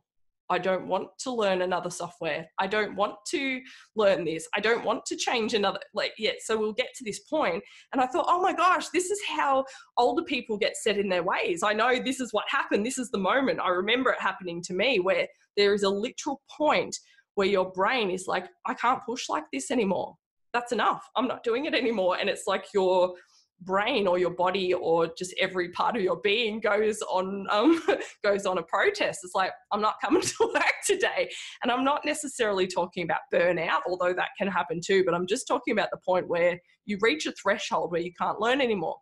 I 0.51 0.57
don't 0.57 0.87
want 0.87 1.09
to 1.19 1.31
learn 1.31 1.61
another 1.61 1.91
software. 1.91 2.47
I 2.59 2.67
don't 2.67 2.97
want 2.97 3.17
to 3.33 3.61
learn 3.97 4.25
this. 4.25 4.49
I 4.55 4.61
don't 4.61 4.83
want 4.83 5.05
to 5.07 5.17
change 5.17 5.53
another. 5.53 5.81
Like, 5.93 6.15
yeah, 6.17 6.33
so 6.39 6.57
we'll 6.57 6.73
get 6.73 6.95
to 6.95 7.05
this 7.05 7.21
point. 7.21 7.63
And 7.93 8.01
I 8.01 8.07
thought, 8.07 8.25
oh 8.29 8.41
my 8.41 8.55
gosh, 8.55 8.89
this 8.89 9.11
is 9.11 9.21
how 9.29 9.67
older 9.99 10.23
people 10.23 10.57
get 10.57 10.75
set 10.75 10.97
in 10.97 11.11
their 11.11 11.23
ways. 11.23 11.63
I 11.63 11.75
know 11.75 12.03
this 12.03 12.19
is 12.19 12.33
what 12.33 12.47
happened. 12.49 12.87
This 12.87 12.97
is 12.97 13.11
the 13.11 13.19
moment. 13.19 13.61
I 13.61 13.69
remember 13.69 14.11
it 14.11 14.21
happening 14.23 14.63
to 14.63 14.73
me 14.73 15.01
where 15.01 15.29
there 15.59 15.75
is 15.75 15.83
a 15.83 15.91
literal 15.91 16.41
point 16.51 16.97
where 17.35 17.47
your 17.47 17.71
brain 17.73 18.11
is 18.11 18.27
like, 18.27 18.47
I 18.65 18.73
can't 18.73 19.05
push 19.05 19.29
like 19.29 19.45
this 19.53 19.71
anymore. 19.71 20.17
That's 20.55 20.73
enough. 20.73 21.07
I'm 21.15 21.29
not 21.29 21.45
doing 21.45 21.67
it 21.67 21.75
anymore. 21.75 22.17
And 22.19 22.31
it's 22.31 22.47
like 22.47 22.65
you're 22.73 23.15
brain 23.63 24.07
or 24.07 24.19
your 24.19 24.31
body 24.31 24.73
or 24.73 25.09
just 25.19 25.35
every 25.41 25.71
part 25.71 25.97
of 25.97 26.03
your 26.03 26.21
being 26.23 26.61
goes 26.61 27.03
on 27.03 27.47
um, 27.51 27.83
goes 28.25 28.47
on 28.47 28.59
a 28.59 28.63
protest 28.63 29.21
it's 29.25 29.35
like 29.35 29.51
i'm 29.73 29.81
not 29.81 29.97
coming 30.01 30.23
to 30.39 30.51
work 30.55 30.75
today 30.87 31.29
and 31.63 31.73
i'm 31.73 31.85
not 31.85 32.05
necessarily 32.05 32.67
talking 32.67 33.03
about 33.03 33.21
burnout 33.33 33.81
although 33.89 34.13
that 34.13 34.29
can 34.39 34.47
happen 34.47 34.81
too 34.85 35.03
but 35.05 35.15
i'm 35.15 35.27
just 35.27 35.49
talking 35.49 35.73
about 35.73 35.89
the 35.91 35.99
point 36.07 36.29
where 36.29 36.59
you 36.87 36.97
reach 37.01 37.27
a 37.27 37.33
threshold 37.33 37.91
where 37.91 38.01
you 38.01 38.13
can't 38.19 38.41
learn 38.41 38.61
anymore 38.61 38.97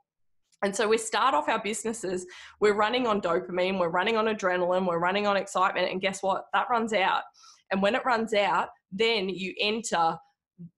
and 0.63 0.75
so 0.75 0.89
we 0.89 0.97
start 0.97 1.35
off 1.35 1.51
our 1.51 1.63
businesses, 1.63 2.27
we're 2.61 2.75
running 2.75 3.07
on 3.07 3.21
dopamine, 3.21 3.79
we're 3.79 3.91
running 3.91 4.17
on 4.17 4.25
adrenaline, 4.25 4.87
we're 4.87 4.99
running 4.99 5.27
on 5.27 5.37
excitement, 5.37 5.93
and 5.93 6.01
guess 6.01 6.23
what? 6.23 6.47
That 6.55 6.67
runs 6.71 6.95
out. 6.95 7.23
And 7.71 7.83
when 7.83 7.95
it 7.95 8.05
runs 8.07 8.33
out, 8.33 8.69
then 8.91 9.29
you 9.29 9.53
enter 9.61 10.17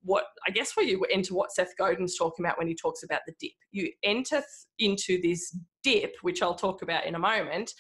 what 0.03 0.25
I 0.47 0.51
guess 0.51 0.77
where 0.77 0.87
you 0.87 1.05
enter 1.11 1.35
what 1.35 1.53
Seth 1.53 1.73
Godin's 1.79 2.17
talking 2.17 2.45
about 2.45 2.59
when 2.59 2.69
he 2.69 2.75
talks 2.75 3.03
about 3.03 3.21
the 3.27 3.35
dip. 3.41 3.53
You 3.71 3.91
enter 4.03 4.43
into 4.79 5.21
this 5.21 5.57
dip, 5.83 6.15
which 6.23 6.43
I'll 6.43 6.55
talk 6.55 6.83
about 6.83 7.07
in 7.07 7.15
a 7.15 7.19
moment, 7.19 7.73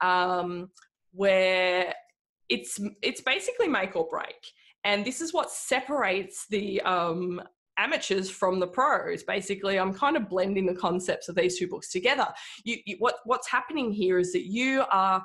um, 0.00 0.70
where 1.12 1.94
it's 2.48 2.78
it's 3.02 3.20
basically 3.20 3.68
make 3.68 3.96
or 3.96 4.06
break, 4.08 4.36
and 4.84 5.04
this 5.04 5.20
is 5.20 5.32
what 5.32 5.50
separates 5.50 6.46
the 6.50 6.80
um, 6.82 7.40
amateurs 7.78 8.30
from 8.30 8.60
the 8.60 8.66
pros. 8.66 9.22
Basically, 9.22 9.78
I'm 9.78 9.94
kind 9.94 10.16
of 10.16 10.28
blending 10.28 10.66
the 10.66 10.74
concepts 10.74 11.28
of 11.28 11.34
these 11.34 11.58
two 11.58 11.68
books 11.68 11.90
together. 11.90 12.28
You, 12.64 12.76
you, 12.84 12.96
what 12.98 13.16
what's 13.24 13.48
happening 13.48 13.92
here 13.92 14.18
is 14.18 14.32
that 14.32 14.46
you 14.46 14.84
are 14.90 15.24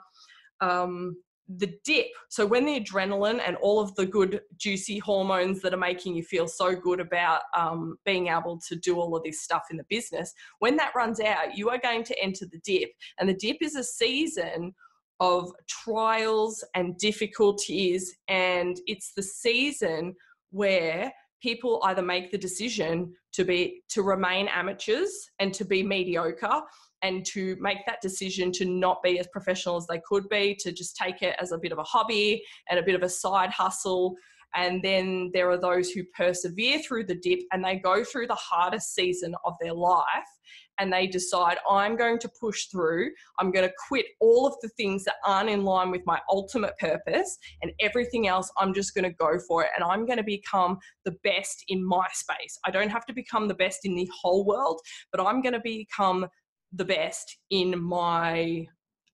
um, 0.62 1.17
the 1.58 1.74
dip. 1.84 2.08
So 2.30 2.46
when 2.46 2.66
the 2.66 2.80
adrenaline 2.80 3.42
and 3.46 3.56
all 3.58 3.80
of 3.80 3.94
the 3.96 4.06
good 4.06 4.42
juicy 4.58 5.00
hormones 5.00 5.62
that 5.62 5.74
are 5.74 5.78
making 5.78 6.16
you 6.16 6.24
feel 6.24 6.48
so 6.48 6.76
good 6.76 7.00
about 7.00 7.42
um, 7.56 7.98
being 8.06 8.28
able 8.28 8.60
to 8.68 8.76
do 8.76 9.00
all 9.00 9.16
of 9.16 9.24
this 9.24 9.42
stuff 9.42 9.64
in 9.72 9.78
the 9.78 9.86
business, 9.90 10.34
when 10.60 10.78
that 10.78 10.94
runs 10.96 11.20
out, 11.20 11.58
you 11.58 11.70
are 11.70 11.78
going 11.78 12.04
to 12.04 12.24
enter 12.24 12.46
the 12.46 12.60
dip. 12.60 12.92
And 13.20 13.28
the 13.28 13.34
dip 13.34 13.58
is 13.62 13.76
a 13.76 13.84
season 13.84 14.74
of 15.20 15.52
trials 15.68 16.64
and 16.74 16.98
difficulties. 16.98 18.18
And 18.28 18.80
it's 18.88 19.14
the 19.14 19.24
season 19.24 20.16
where 20.50 21.12
people 21.42 21.82
either 21.86 22.02
make 22.02 22.32
the 22.32 22.38
decision 22.38 23.14
to 23.34 23.44
be 23.44 23.82
to 23.90 24.04
remain 24.04 24.48
amateurs 24.48 25.30
and 25.40 25.54
to 25.54 25.66
be 25.66 25.84
mediocre 25.84 26.62
and 27.02 27.26
to 27.28 27.58
make 27.60 27.86
that 27.86 28.02
decision 28.02 28.52
to 28.54 28.66
not 28.66 29.02
be 29.04 29.20
as 29.20 29.28
professional 29.28 29.78
as 29.78 29.88
they 29.88 30.02
could 30.08 30.28
be, 30.30 30.56
to 30.60 30.72
just 30.72 30.96
take 30.96 31.22
it 31.22 31.36
as 31.40 31.52
a 31.52 31.58
bit 31.58 31.72
of 31.72 31.78
a 31.78 31.84
hobby 31.84 32.44
and 32.70 32.80
a 32.80 32.84
bit 32.84 32.96
of 32.96 33.04
a 33.04 33.10
side 33.10 33.50
hustle. 33.50 34.16
And 34.54 34.84
then 34.84 35.32
there 35.34 35.50
are 35.50 35.58
those 35.58 35.92
who 35.92 36.04
persevere 36.16 36.80
through 36.80 37.06
the 37.06 37.16
dip 37.16 37.40
and 37.52 37.64
they 37.64 37.78
go 37.78 38.04
through 38.04 38.28
the 38.28 38.36
hardest 38.36 38.94
season 38.94 39.34
of 39.46 39.54
their 39.62 39.74
life 39.74 40.28
and 40.78 40.92
they 40.92 41.06
decide, 41.08 41.58
I'm 41.70 41.96
going 41.96 42.18
to 42.20 42.30
push 42.40 42.66
through. 42.66 43.12
I'm 43.40 43.52
going 43.52 43.68
to 43.68 43.74
quit 43.88 44.08
all 44.20 44.48
of 44.48 44.56
the 44.62 44.70
things 44.70 45.04
that 45.04 45.16
aren't 45.26 45.50
in 45.50 45.64
line 45.64 45.92
with 45.92 46.02
my 46.06 46.20
ultimate 46.30 46.78
purpose 46.80 47.38
and 47.62 47.72
everything 47.80 48.28
else. 48.28 48.52
I'm 48.58 48.74
just 48.74 48.96
going 48.96 49.04
to 49.04 49.16
go 49.16 49.38
for 49.48 49.64
it 49.64 49.70
and 49.76 49.84
I'm 49.84 50.06
going 50.06 50.18
to 50.18 50.24
become 50.24 50.80
the 51.06 51.16
best 51.24 51.64
in 51.68 51.86
my 51.86 52.08
space. 52.14 52.58
I 52.66 52.72
don't 52.72 52.90
have 52.90 53.06
to 53.06 53.14
become 53.14 53.48
the 53.48 53.54
best 53.54 53.86
in 53.86 53.96
the 53.96 54.10
whole 54.22 54.46
world, 54.46 54.82
but 55.12 55.22
I'm 55.22 55.42
going 55.42 55.54
to 55.54 55.62
become 55.64 56.26
the 56.73 56.86
best 56.86 57.38
in 57.49 57.81
my 57.81 58.67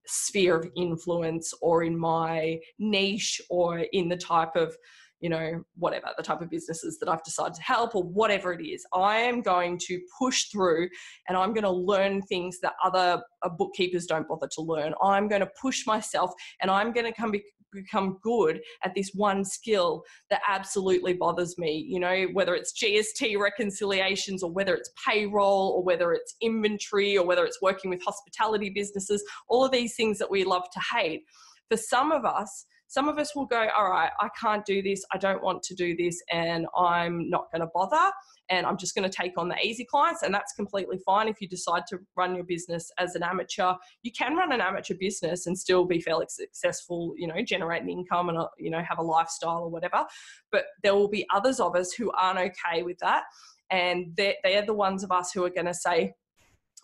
sphere 0.06 0.56
of 0.56 0.70
influence 0.76 1.52
or 1.60 1.84
in 1.84 1.98
my 1.98 2.58
niche 2.78 3.40
or 3.50 3.80
in 3.92 4.08
the 4.08 4.16
type 4.16 4.56
of 4.56 4.74
you 5.20 5.28
know 5.28 5.62
whatever 5.76 6.06
the 6.16 6.22
type 6.22 6.40
of 6.40 6.48
businesses 6.48 6.98
that 6.98 7.08
I've 7.08 7.22
decided 7.24 7.54
to 7.54 7.62
help 7.62 7.94
or 7.94 8.04
whatever 8.04 8.52
it 8.52 8.64
is. 8.64 8.86
I 8.94 9.16
am 9.16 9.42
going 9.42 9.78
to 9.86 10.00
push 10.18 10.44
through 10.44 10.88
and 11.28 11.36
I'm 11.36 11.52
going 11.52 11.64
to 11.64 11.70
learn 11.70 12.22
things 12.22 12.60
that 12.60 12.74
other 12.84 13.20
uh, 13.42 13.48
bookkeepers 13.48 14.06
don't 14.06 14.28
bother 14.28 14.48
to 14.54 14.62
learn. 14.62 14.94
I'm 15.02 15.28
going 15.28 15.40
to 15.40 15.50
push 15.60 15.86
myself 15.86 16.30
and 16.62 16.70
I'm 16.70 16.92
going 16.92 17.06
to 17.06 17.12
come 17.12 17.32
become 17.72 18.18
good 18.22 18.60
at 18.84 18.94
this 18.94 19.10
one 19.14 19.44
skill 19.44 20.02
that 20.30 20.40
absolutely 20.48 21.14
bothers 21.14 21.58
me. 21.58 21.84
You 21.88 22.00
know, 22.00 22.26
whether 22.32 22.54
it's 22.54 22.72
GST 22.72 23.38
reconciliations 23.38 24.42
or 24.42 24.50
whether 24.50 24.74
it's 24.74 24.90
payroll 25.06 25.74
or 25.76 25.82
whether 25.82 26.12
it's 26.12 26.34
inventory 26.40 27.16
or 27.16 27.26
whether 27.26 27.44
it's 27.44 27.62
working 27.62 27.90
with 27.90 28.02
hospitality 28.02 28.70
businesses, 28.70 29.22
all 29.48 29.64
of 29.64 29.72
these 29.72 29.94
things 29.94 30.18
that 30.18 30.30
we 30.30 30.44
love 30.44 30.64
to 30.72 30.80
hate. 30.96 31.24
For 31.68 31.76
some 31.76 32.12
of 32.12 32.24
us, 32.24 32.66
some 32.86 33.08
of 33.08 33.18
us 33.18 33.36
will 33.36 33.46
go, 33.46 33.68
all 33.76 33.90
right, 33.90 34.10
I 34.18 34.28
can't 34.40 34.64
do 34.64 34.82
this. 34.82 35.04
I 35.12 35.18
don't 35.18 35.42
want 35.42 35.62
to 35.64 35.74
do 35.74 35.94
this 35.94 36.22
and 36.32 36.66
I'm 36.76 37.28
not 37.28 37.52
going 37.52 37.60
to 37.60 37.68
bother 37.74 38.10
and 38.50 38.66
I'm 38.66 38.76
just 38.76 38.94
going 38.94 39.08
to 39.08 39.14
take 39.14 39.32
on 39.36 39.48
the 39.48 39.56
easy 39.62 39.84
clients. 39.84 40.22
And 40.22 40.32
that's 40.32 40.52
completely 40.52 40.98
fine 41.04 41.28
if 41.28 41.40
you 41.40 41.48
decide 41.48 41.82
to 41.88 41.98
run 42.16 42.34
your 42.34 42.44
business 42.44 42.90
as 42.98 43.14
an 43.14 43.22
amateur. 43.22 43.74
You 44.02 44.12
can 44.12 44.36
run 44.36 44.52
an 44.52 44.60
amateur 44.60 44.94
business 44.98 45.46
and 45.46 45.58
still 45.58 45.84
be 45.84 46.00
fairly 46.00 46.26
successful, 46.28 47.14
you 47.16 47.26
know, 47.26 47.42
generate 47.42 47.82
an 47.82 47.90
income 47.90 48.28
and, 48.28 48.38
uh, 48.38 48.48
you 48.58 48.70
know, 48.70 48.82
have 48.82 48.98
a 48.98 49.02
lifestyle 49.02 49.64
or 49.64 49.70
whatever. 49.70 50.04
But 50.50 50.64
there 50.82 50.94
will 50.94 51.08
be 51.08 51.26
others 51.34 51.60
of 51.60 51.76
us 51.76 51.92
who 51.92 52.10
aren't 52.12 52.38
okay 52.38 52.82
with 52.82 52.98
that. 52.98 53.24
And 53.70 54.14
they're, 54.16 54.36
they're 54.42 54.64
the 54.64 54.74
ones 54.74 55.04
of 55.04 55.12
us 55.12 55.32
who 55.32 55.44
are 55.44 55.50
going 55.50 55.66
to 55.66 55.74
say, 55.74 56.14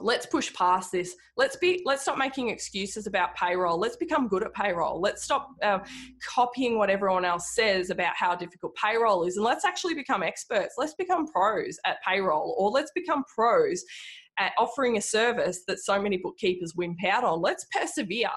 let's 0.01 0.27
push 0.27 0.53
past 0.55 0.93
this. 0.93 1.15
Let's 1.37 1.57
be 1.57 1.83
let's 1.85 2.03
stop 2.03 2.19
making 2.19 2.49
excuses 2.49 3.07
about 3.07 3.35
payroll. 3.35 3.79
Let's 3.79 3.97
become 3.97 4.29
good 4.29 4.43
at 4.43 4.53
payroll. 4.53 5.01
Let's 5.01 5.23
stop 5.23 5.51
uh, 5.63 5.81
copying 6.27 6.79
what 6.79 6.91
everyone 6.91 7.25
else 7.25 7.55
says 7.55 7.91
about 7.91 8.15
how 8.17 8.35
difficult 8.35 8.75
payroll 8.75 9.25
is 9.25 9.37
and 9.37 9.45
let's 9.45 9.65
actually 9.65 9.95
become 9.95 10.23
experts. 10.23 10.75
Let's 10.79 10.95
become 10.95 11.27
pros 11.27 11.79
at 11.87 12.03
payroll 12.07 12.55
or 12.59 12.71
let's 12.71 12.91
become 12.95 13.25
pros 13.33 13.85
at 14.39 14.53
offering 14.59 14.97
a 14.97 15.03
service 15.03 15.63
that 15.69 15.79
so 15.79 16.01
many 16.01 16.17
bookkeepers 16.17 16.75
wimp 16.77 17.05
out 17.05 17.25
on. 17.25 17.41
Let's 17.41 17.67
persevere 17.73 18.31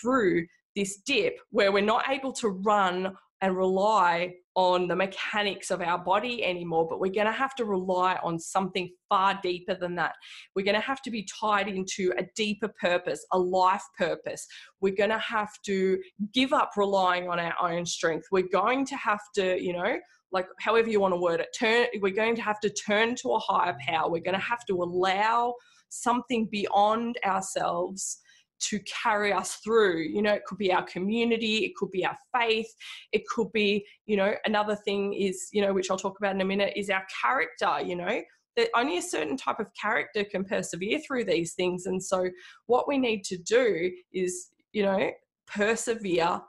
through 0.00 0.46
this 0.74 1.00
dip 1.06 1.38
where 1.50 1.72
we're 1.72 1.84
not 1.84 2.08
able 2.08 2.32
to 2.32 2.48
run 2.48 3.16
and 3.40 3.56
rely 3.56 4.34
on 4.58 4.88
the 4.88 4.96
mechanics 4.96 5.70
of 5.70 5.80
our 5.80 5.96
body 5.96 6.44
anymore, 6.44 6.84
but 6.90 6.98
we're 6.98 7.12
going 7.12 7.28
to 7.28 7.32
have 7.32 7.54
to 7.54 7.64
rely 7.64 8.18
on 8.24 8.40
something 8.40 8.90
far 9.08 9.38
deeper 9.40 9.76
than 9.76 9.94
that. 9.94 10.16
We're 10.56 10.64
going 10.64 10.74
to 10.74 10.80
have 10.80 11.00
to 11.02 11.12
be 11.12 11.28
tied 11.40 11.68
into 11.68 12.12
a 12.18 12.24
deeper 12.34 12.68
purpose, 12.80 13.24
a 13.30 13.38
life 13.38 13.84
purpose. 13.96 14.44
We're 14.80 14.96
going 14.96 15.10
to 15.10 15.18
have 15.18 15.50
to 15.66 15.96
give 16.34 16.52
up 16.52 16.72
relying 16.76 17.28
on 17.28 17.38
our 17.38 17.54
own 17.62 17.86
strength. 17.86 18.26
We're 18.32 18.48
going 18.52 18.84
to 18.86 18.96
have 18.96 19.20
to, 19.36 19.62
you 19.62 19.74
know, 19.74 19.96
like 20.32 20.48
however 20.58 20.90
you 20.90 20.98
want 20.98 21.14
to 21.14 21.20
word 21.20 21.38
it, 21.38 21.54
turn, 21.56 21.86
we're 22.00 22.12
going 22.12 22.34
to 22.34 22.42
have 22.42 22.58
to 22.58 22.70
turn 22.70 23.14
to 23.22 23.34
a 23.34 23.38
higher 23.38 23.76
power. 23.86 24.10
We're 24.10 24.24
going 24.24 24.34
to 24.34 24.44
have 24.44 24.66
to 24.66 24.82
allow 24.82 25.54
something 25.88 26.48
beyond 26.50 27.16
ourselves 27.24 28.18
to 28.60 28.80
carry 28.80 29.32
us 29.32 29.56
through. 29.56 30.02
You 30.02 30.22
know, 30.22 30.32
it 30.32 30.44
could 30.46 30.58
be 30.58 30.72
our 30.72 30.84
community, 30.84 31.64
it 31.64 31.74
could 31.76 31.90
be 31.90 32.04
our 32.04 32.16
faith, 32.34 32.72
it 33.12 33.26
could 33.26 33.52
be, 33.52 33.84
you 34.06 34.16
know, 34.16 34.34
another 34.44 34.76
thing 34.76 35.14
is, 35.14 35.48
you 35.52 35.62
know, 35.62 35.72
which 35.72 35.90
I'll 35.90 35.96
talk 35.96 36.18
about 36.18 36.34
in 36.34 36.40
a 36.40 36.44
minute, 36.44 36.72
is 36.76 36.90
our 36.90 37.06
character, 37.22 37.80
you 37.84 37.96
know. 37.96 38.22
That 38.56 38.70
only 38.74 38.98
a 38.98 39.02
certain 39.02 39.36
type 39.36 39.60
of 39.60 39.68
character 39.80 40.24
can 40.24 40.44
persevere 40.44 40.98
through 40.98 41.26
these 41.26 41.54
things. 41.54 41.86
And 41.86 42.02
so 42.02 42.28
what 42.66 42.88
we 42.88 42.98
need 42.98 43.22
to 43.24 43.38
do 43.38 43.92
is, 44.12 44.50
you 44.72 44.82
know, 44.82 45.12
persevere 45.46 46.40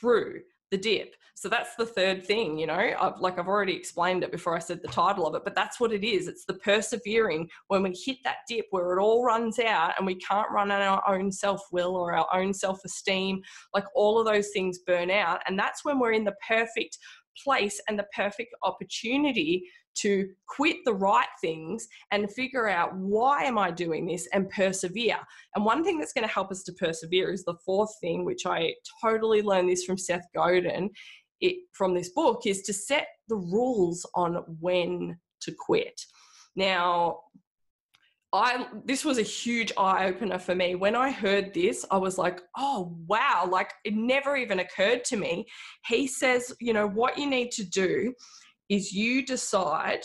through 0.00 0.40
the 0.74 0.78
dip. 0.78 1.14
So 1.36 1.48
that's 1.48 1.76
the 1.76 1.86
third 1.86 2.24
thing, 2.24 2.58
you 2.58 2.66
know, 2.66 2.92
I've, 3.00 3.20
like 3.20 3.38
I've 3.38 3.48
already 3.48 3.74
explained 3.74 4.24
it 4.24 4.32
before 4.32 4.56
I 4.56 4.60
said 4.60 4.82
the 4.82 4.88
title 4.88 5.26
of 5.26 5.34
it, 5.34 5.42
but 5.44 5.54
that's 5.54 5.78
what 5.78 5.92
it 5.92 6.04
is. 6.04 6.26
It's 6.26 6.44
the 6.44 6.54
persevering 6.54 7.48
when 7.68 7.82
we 7.82 7.90
hit 7.92 8.18
that 8.24 8.38
dip 8.48 8.66
where 8.70 8.96
it 8.96 9.00
all 9.00 9.24
runs 9.24 9.58
out 9.58 9.92
and 9.96 10.06
we 10.06 10.14
can't 10.16 10.50
run 10.50 10.70
on 10.70 10.80
our 10.80 11.02
own 11.08 11.30
self 11.30 11.60
will 11.70 11.96
or 11.96 12.12
our 12.14 12.26
own 12.32 12.54
self 12.54 12.84
esteem, 12.84 13.40
like 13.72 13.84
all 13.94 14.18
of 14.18 14.26
those 14.26 14.50
things 14.50 14.78
burn 14.86 15.10
out. 15.10 15.40
And 15.46 15.58
that's 15.58 15.84
when 15.84 15.98
we're 15.98 16.12
in 16.12 16.24
the 16.24 16.34
perfect 16.46 16.98
place 17.44 17.80
and 17.88 17.98
the 17.98 18.06
perfect 18.14 18.54
opportunity 18.62 19.64
to 19.96 20.28
quit 20.48 20.78
the 20.84 20.94
right 20.94 21.28
things 21.40 21.86
and 22.10 22.30
figure 22.32 22.68
out 22.68 22.94
why 22.96 23.44
am 23.44 23.58
I 23.58 23.70
doing 23.70 24.06
this 24.06 24.28
and 24.32 24.48
persevere. 24.50 25.18
And 25.54 25.64
one 25.64 25.84
thing 25.84 25.98
that's 25.98 26.12
going 26.12 26.26
to 26.26 26.34
help 26.34 26.50
us 26.50 26.62
to 26.64 26.72
persevere 26.72 27.32
is 27.32 27.44
the 27.44 27.56
fourth 27.64 27.90
thing, 28.00 28.24
which 28.24 28.46
I 28.46 28.74
totally 29.02 29.42
learned 29.42 29.68
this 29.68 29.84
from 29.84 29.98
Seth 29.98 30.26
Godin 30.34 30.90
it, 31.40 31.56
from 31.72 31.94
this 31.94 32.10
book, 32.10 32.42
is 32.46 32.62
to 32.62 32.72
set 32.72 33.06
the 33.28 33.36
rules 33.36 34.06
on 34.14 34.36
when 34.60 35.18
to 35.42 35.54
quit. 35.58 36.00
Now, 36.56 37.18
I 38.32 38.66
this 38.84 39.04
was 39.04 39.18
a 39.18 39.22
huge 39.22 39.72
eye 39.78 40.06
opener 40.06 40.40
for 40.40 40.56
me. 40.56 40.74
When 40.74 40.96
I 40.96 41.12
heard 41.12 41.54
this, 41.54 41.84
I 41.90 41.98
was 41.98 42.18
like, 42.18 42.40
"Oh, 42.56 42.96
wow, 43.06 43.48
like 43.48 43.72
it 43.84 43.94
never 43.94 44.36
even 44.36 44.58
occurred 44.58 45.04
to 45.06 45.16
me." 45.16 45.46
He 45.86 46.08
says, 46.08 46.52
you 46.60 46.72
know, 46.72 46.88
what 46.88 47.16
you 47.16 47.28
need 47.28 47.52
to 47.52 47.64
do 47.64 48.12
is 48.68 48.92
you 48.92 49.24
decide 49.24 50.04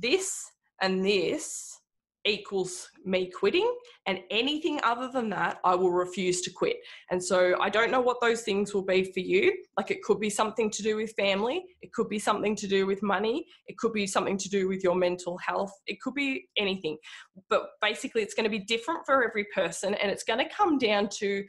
this 0.00 0.50
and 0.80 1.04
this 1.04 1.78
equals 2.24 2.88
me 3.04 3.28
quitting 3.28 3.68
and 4.06 4.20
anything 4.30 4.78
other 4.84 5.08
than 5.08 5.28
that 5.28 5.58
i 5.64 5.74
will 5.74 5.90
refuse 5.90 6.40
to 6.40 6.50
quit. 6.50 6.76
And 7.10 7.22
so 7.22 7.56
i 7.60 7.68
don't 7.68 7.90
know 7.90 8.00
what 8.00 8.20
those 8.20 8.42
things 8.42 8.72
will 8.72 8.84
be 8.84 9.04
for 9.12 9.20
you. 9.20 9.52
Like 9.76 9.90
it 9.90 10.02
could 10.02 10.20
be 10.20 10.30
something 10.30 10.70
to 10.70 10.82
do 10.82 10.96
with 10.96 11.12
family 11.14 11.64
it 11.80 11.92
could 11.92 12.08
be 12.08 12.20
something 12.20 12.54
to 12.56 12.68
do 12.68 12.86
with 12.86 13.02
money 13.02 13.44
it 13.66 13.76
could 13.76 13.92
be 13.92 14.06
something 14.06 14.38
to 14.38 14.48
do 14.48 14.68
with 14.68 14.84
your 14.84 14.94
mental 14.94 15.36
health 15.38 15.72
it 15.86 16.00
could 16.00 16.14
be 16.14 16.48
anything. 16.56 16.96
But 17.50 17.70
basically 17.80 18.22
it's 18.22 18.34
going 18.34 18.44
to 18.44 18.50
be 18.50 18.64
different 18.64 19.00
for 19.04 19.24
every 19.24 19.46
person 19.52 19.94
and 19.94 20.10
it's 20.10 20.24
going 20.24 20.38
to 20.38 20.54
come 20.54 20.78
down 20.78 21.08
to 21.20 21.44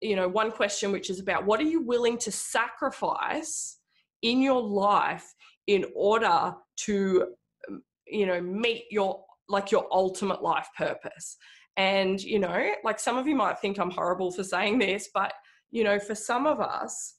you 0.00 0.16
know 0.16 0.28
one 0.28 0.50
question 0.50 0.92
which 0.92 1.10
is 1.10 1.20
about 1.20 1.44
what 1.44 1.60
are 1.60 1.64
you 1.74 1.82
willing 1.82 2.18
to 2.18 2.32
sacrifice 2.32 3.78
in 4.22 4.42
your 4.42 4.60
life 4.60 5.34
in 5.68 5.84
order 5.94 6.54
to 6.76 7.26
um, 7.68 7.82
you 8.06 8.26
know 8.26 8.40
meet 8.40 8.86
your 8.90 9.22
like 9.48 9.70
your 9.70 9.86
ultimate 9.92 10.42
life 10.42 10.68
purpose. 10.76 11.36
And 11.76 12.20
you 12.20 12.40
know 12.40 12.72
like 12.82 12.98
some 12.98 13.16
of 13.16 13.28
you 13.28 13.36
might 13.36 13.60
think 13.60 13.78
i'm 13.78 13.92
horrible 13.92 14.32
for 14.32 14.42
saying 14.42 14.80
this 14.80 15.10
but 15.14 15.32
you 15.70 15.84
know 15.84 16.00
for 16.00 16.16
some 16.16 16.44
of 16.44 16.58
us 16.58 17.18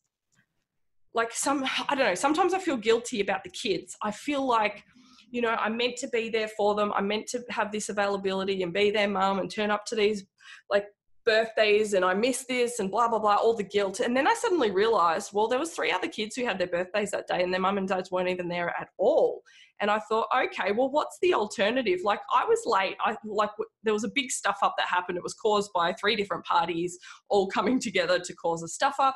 like 1.13 1.31
some 1.31 1.63
i 1.87 1.95
don't 1.95 2.05
know 2.05 2.13
sometimes 2.13 2.53
i 2.53 2.59
feel 2.59 2.75
guilty 2.75 3.21
about 3.21 3.45
the 3.45 3.51
kids. 3.51 3.95
I 4.01 4.11
feel 4.11 4.45
like 4.45 4.83
you 5.31 5.41
know 5.41 5.51
i'm 5.51 5.77
meant 5.77 5.95
to 5.99 6.09
be 6.09 6.27
there 6.29 6.49
for 6.57 6.75
them. 6.75 6.91
I'm 6.93 7.07
meant 7.07 7.27
to 7.27 7.41
have 7.51 7.71
this 7.71 7.87
availability 7.87 8.61
and 8.61 8.73
be 8.73 8.91
their 8.91 9.07
mum 9.07 9.39
and 9.39 9.49
turn 9.49 9.71
up 9.71 9.85
to 9.85 9.95
these 9.95 10.25
like 10.69 10.87
birthdays 11.25 11.93
and 11.93 12.03
I 12.03 12.13
missed 12.13 12.47
this 12.47 12.79
and 12.79 12.89
blah 12.89 13.07
blah 13.07 13.19
blah, 13.19 13.35
all 13.35 13.55
the 13.55 13.63
guilt. 13.63 13.99
And 13.99 14.15
then 14.15 14.27
I 14.27 14.33
suddenly 14.33 14.71
realized, 14.71 15.31
well, 15.33 15.47
there 15.47 15.59
was 15.59 15.71
three 15.71 15.91
other 15.91 16.07
kids 16.07 16.35
who 16.35 16.45
had 16.45 16.57
their 16.57 16.67
birthdays 16.67 17.11
that 17.11 17.27
day 17.27 17.43
and 17.43 17.53
their 17.53 17.61
mum 17.61 17.77
and 17.77 17.87
dads 17.87 18.11
weren't 18.11 18.29
even 18.29 18.47
there 18.47 18.69
at 18.79 18.89
all. 18.97 19.41
And 19.81 19.89
I 19.89 19.99
thought, 19.99 20.27
okay, 20.35 20.71
well, 20.73 20.89
what's 20.89 21.17
the 21.21 21.33
alternative? 21.33 21.99
Like 22.03 22.19
I 22.33 22.43
was 22.45 22.61
late. 22.65 22.97
I 22.99 23.15
like 23.23 23.51
there 23.83 23.93
was 23.93 24.03
a 24.03 24.11
big 24.13 24.29
stuff 24.31 24.57
up 24.61 24.75
that 24.77 24.87
happened. 24.87 25.17
It 25.17 25.23
was 25.23 25.33
caused 25.33 25.71
by 25.73 25.93
three 25.93 26.15
different 26.15 26.45
parties 26.45 26.97
all 27.29 27.47
coming 27.47 27.79
together 27.79 28.19
to 28.19 28.35
cause 28.35 28.61
a 28.63 28.67
stuff 28.67 28.95
up. 28.99 29.15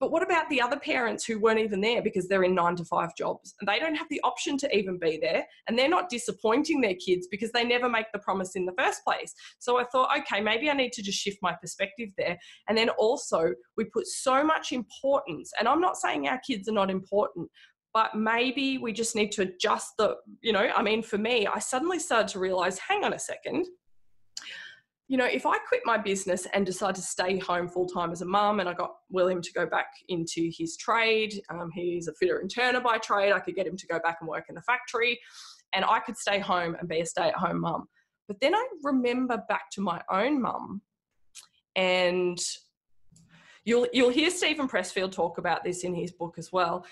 But 0.00 0.10
what 0.10 0.22
about 0.22 0.48
the 0.48 0.62
other 0.62 0.78
parents 0.78 1.26
who 1.26 1.38
weren't 1.38 1.60
even 1.60 1.82
there 1.82 2.00
because 2.00 2.26
they're 2.26 2.42
in 2.42 2.54
nine 2.54 2.74
to 2.76 2.84
five 2.86 3.14
jobs 3.14 3.54
and 3.60 3.68
they 3.68 3.78
don't 3.78 3.94
have 3.94 4.08
the 4.08 4.20
option 4.24 4.56
to 4.58 4.76
even 4.76 4.98
be 4.98 5.18
there 5.20 5.44
and 5.68 5.78
they're 5.78 5.90
not 5.90 6.08
disappointing 6.08 6.80
their 6.80 6.94
kids 6.94 7.28
because 7.30 7.52
they 7.52 7.64
never 7.64 7.86
make 7.86 8.06
the 8.12 8.18
promise 8.18 8.56
in 8.56 8.64
the 8.64 8.72
first 8.78 9.04
place? 9.04 9.34
So 9.58 9.78
I 9.78 9.84
thought, 9.84 10.18
okay, 10.20 10.40
maybe 10.40 10.70
I 10.70 10.72
need 10.72 10.94
to 10.94 11.02
just 11.02 11.18
shift 11.18 11.36
my 11.42 11.52
perspective 11.52 12.08
there. 12.16 12.38
And 12.66 12.78
then 12.78 12.88
also, 12.88 13.52
we 13.76 13.84
put 13.84 14.06
so 14.06 14.42
much 14.42 14.72
importance, 14.72 15.52
and 15.58 15.68
I'm 15.68 15.80
not 15.80 15.98
saying 15.98 16.26
our 16.26 16.40
kids 16.46 16.66
are 16.68 16.72
not 16.72 16.90
important, 16.90 17.50
but 17.92 18.14
maybe 18.14 18.78
we 18.78 18.92
just 18.92 19.14
need 19.14 19.32
to 19.32 19.42
adjust 19.42 19.92
the, 19.98 20.16
you 20.40 20.52
know, 20.52 20.70
I 20.74 20.82
mean, 20.82 21.02
for 21.02 21.18
me, 21.18 21.46
I 21.46 21.58
suddenly 21.58 21.98
started 21.98 22.28
to 22.28 22.38
realize 22.38 22.78
hang 22.78 23.04
on 23.04 23.12
a 23.12 23.18
second 23.18 23.66
you 25.10 25.16
know, 25.16 25.26
if 25.26 25.44
I 25.44 25.58
quit 25.58 25.80
my 25.84 25.98
business 25.98 26.46
and 26.54 26.64
decide 26.64 26.94
to 26.94 27.02
stay 27.02 27.36
home 27.40 27.68
full 27.68 27.86
time 27.88 28.12
as 28.12 28.22
a 28.22 28.24
mum, 28.24 28.60
and 28.60 28.68
I 28.68 28.74
got 28.74 28.92
William 29.10 29.42
to 29.42 29.52
go 29.52 29.66
back 29.66 29.88
into 30.06 30.52
his 30.56 30.76
trade, 30.76 31.42
um, 31.50 31.68
he's 31.74 32.06
a 32.06 32.14
fitter 32.14 32.38
and 32.38 32.48
turner 32.48 32.80
by 32.80 32.98
trade. 32.98 33.32
I 33.32 33.40
could 33.40 33.56
get 33.56 33.66
him 33.66 33.76
to 33.76 33.86
go 33.88 33.98
back 33.98 34.18
and 34.20 34.28
work 34.28 34.44
in 34.48 34.54
the 34.54 34.62
factory, 34.62 35.18
and 35.74 35.84
I 35.84 35.98
could 35.98 36.16
stay 36.16 36.38
home 36.38 36.76
and 36.78 36.88
be 36.88 37.00
a 37.00 37.06
stay 37.06 37.26
at 37.26 37.34
home 37.34 37.62
mum. 37.62 37.88
But 38.28 38.36
then 38.40 38.54
I 38.54 38.64
remember 38.84 39.42
back 39.48 39.68
to 39.72 39.80
my 39.80 40.00
own 40.12 40.40
mum, 40.40 40.80
and 41.74 42.38
you'll 43.64 43.88
you'll 43.92 44.10
hear 44.10 44.30
Stephen 44.30 44.68
Pressfield 44.68 45.10
talk 45.10 45.38
about 45.38 45.64
this 45.64 45.82
in 45.82 45.92
his 45.92 46.12
book 46.12 46.36
as 46.38 46.52
well. 46.52 46.86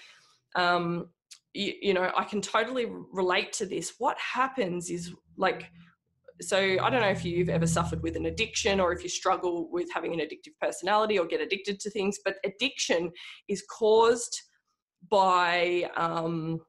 Um, 0.57 1.11
you, 1.54 1.72
you 1.81 1.94
know, 1.94 2.11
I 2.16 2.24
can 2.24 2.40
totally 2.40 2.87
relate 3.12 3.52
to 3.54 3.66
this. 3.66 3.94
What 3.98 4.18
happens 4.18 4.90
is 4.90 5.14
like 5.37 5.70
so 6.40 6.59
I 6.59 6.90
don't 6.90 7.01
know 7.01 7.09
if 7.09 7.24
you've 7.24 7.48
ever 7.48 7.66
suffered 7.66 8.03
with 8.03 8.16
an 8.16 8.27
addiction 8.27 8.81
or 8.81 8.92
if 8.92 9.03
you 9.03 9.09
struggle 9.09 9.68
with 9.70 9.88
having 9.92 10.12
an 10.12 10.20
addictive 10.20 10.57
personality 10.61 11.18
or 11.18 11.27
get 11.27 11.40
addicted 11.40 11.81
to 11.81 11.90
things, 11.90 12.18
but 12.24 12.37
addiction 12.44 13.11
is 13.48 13.64
caused 13.70 14.42
by, 15.11 15.90
um, 15.96 16.61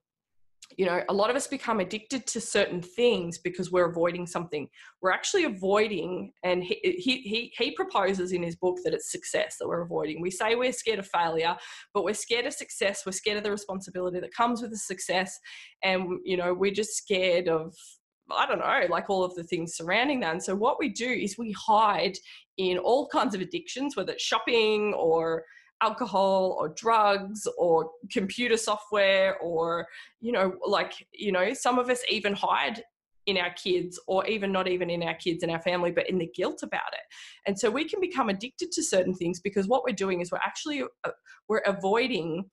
you 0.77 0.85
know, 0.85 1.01
a 1.09 1.13
lot 1.13 1.29
of 1.29 1.35
us 1.35 1.47
become 1.47 1.79
addicted 1.79 2.27
to 2.27 2.39
certain 2.39 2.81
things 2.81 3.39
because 3.39 3.71
we're 3.71 3.89
avoiding 3.89 4.27
something. 4.27 4.67
We're 5.01 5.11
actually 5.11 5.45
avoiding, 5.45 6.31
and 6.43 6.63
he, 6.63 6.79
he, 6.83 7.21
he, 7.21 7.53
he 7.57 7.71
proposes 7.71 8.31
in 8.31 8.43
his 8.43 8.55
book 8.55 8.77
that 8.83 8.93
it's 8.93 9.11
success 9.11 9.57
that 9.59 9.67
we're 9.67 9.81
avoiding. 9.81 10.21
We 10.21 10.31
say 10.31 10.55
we're 10.55 10.71
scared 10.71 10.99
of 10.99 11.07
failure, 11.07 11.55
but 11.93 12.03
we're 12.03 12.13
scared 12.13 12.45
of 12.45 12.53
success. 12.53 13.03
We're 13.05 13.11
scared 13.13 13.37
of 13.37 13.43
the 13.43 13.51
responsibility 13.51 14.19
that 14.19 14.33
comes 14.33 14.61
with 14.61 14.71
the 14.71 14.77
success. 14.77 15.39
And, 15.83 16.19
you 16.23 16.37
know, 16.37 16.53
we're 16.53 16.71
just 16.71 16.95
scared 16.95 17.49
of 17.49 17.75
I 18.31 18.45
don't 18.45 18.59
know, 18.59 18.81
like 18.89 19.09
all 19.09 19.23
of 19.23 19.35
the 19.35 19.43
things 19.43 19.75
surrounding 19.75 20.19
that. 20.21 20.33
And 20.33 20.43
so 20.43 20.55
what 20.55 20.79
we 20.79 20.89
do 20.89 21.09
is 21.09 21.37
we 21.37 21.51
hide 21.51 22.17
in 22.57 22.77
all 22.77 23.07
kinds 23.07 23.35
of 23.35 23.41
addictions, 23.41 23.95
whether 23.95 24.13
it's 24.13 24.23
shopping 24.23 24.93
or 24.95 25.43
alcohol 25.81 26.57
or 26.59 26.69
drugs 26.69 27.47
or 27.57 27.89
computer 28.11 28.57
software 28.57 29.37
or 29.37 29.87
you 30.19 30.31
know 30.31 30.53
like 30.67 31.07
you 31.13 31.31
know 31.31 31.53
some 31.53 31.79
of 31.79 31.89
us 31.89 32.01
even 32.09 32.33
hide 32.33 32.83
in 33.25 33.37
our 33.37 33.53
kids 33.53 33.99
or 34.07 34.25
even 34.25 34.51
not 34.51 34.67
even 34.67 34.89
in 34.89 35.03
our 35.03 35.13
kids 35.13 35.43
and 35.43 35.51
our 35.51 35.61
family 35.61 35.91
but 35.91 36.09
in 36.09 36.17
the 36.17 36.29
guilt 36.35 36.63
about 36.63 36.91
it 36.93 36.99
and 37.45 37.57
so 37.57 37.69
we 37.69 37.85
can 37.85 38.01
become 38.01 38.29
addicted 38.29 38.71
to 38.71 38.83
certain 38.83 39.13
things 39.13 39.39
because 39.39 39.67
what 39.67 39.83
we're 39.83 39.95
doing 39.95 40.19
is 40.19 40.31
we're 40.31 40.37
actually 40.39 40.81
uh, 40.81 41.11
we're 41.47 41.59
avoiding 41.59 42.43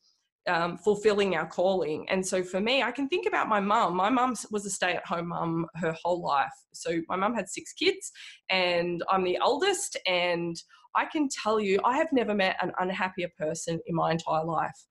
um, 0.47 0.79
fulfilling 0.79 1.37
our 1.37 1.47
calling. 1.47 2.09
And 2.09 2.25
so 2.25 2.43
for 2.43 2.61
me, 2.61 2.83
I 2.83 2.91
can 2.91 3.09
think 3.09 3.27
about 3.27 3.49
my 3.49 3.61
mum. 3.61 3.97
My 3.97 4.11
mum 4.11 4.35
was 4.51 4.67
a 4.67 4.71
stay 4.71 4.93
at 4.93 5.07
home 5.07 5.29
mum 5.29 5.67
her 5.77 5.95
whole 6.03 6.23
life. 6.23 6.53
So 6.73 7.01
my 7.09 7.17
mum 7.17 7.35
had 7.35 7.49
six 7.49 7.73
kids, 7.73 8.13
and 8.49 9.03
I'm 9.09 9.25
the 9.25 9.39
oldest. 9.43 9.99
And 10.07 10.57
I 10.95 11.05
can 11.07 11.29
tell 11.29 11.61
you, 11.61 11.81
I 11.85 11.97
have 11.97 12.13
never 12.13 12.35
met 12.35 12.57
an 12.63 12.73
unhappier 12.79 13.29
person 13.39 13.81
in 13.87 13.95
my 13.95 14.13
entire 14.13 14.45
life. 14.45 14.87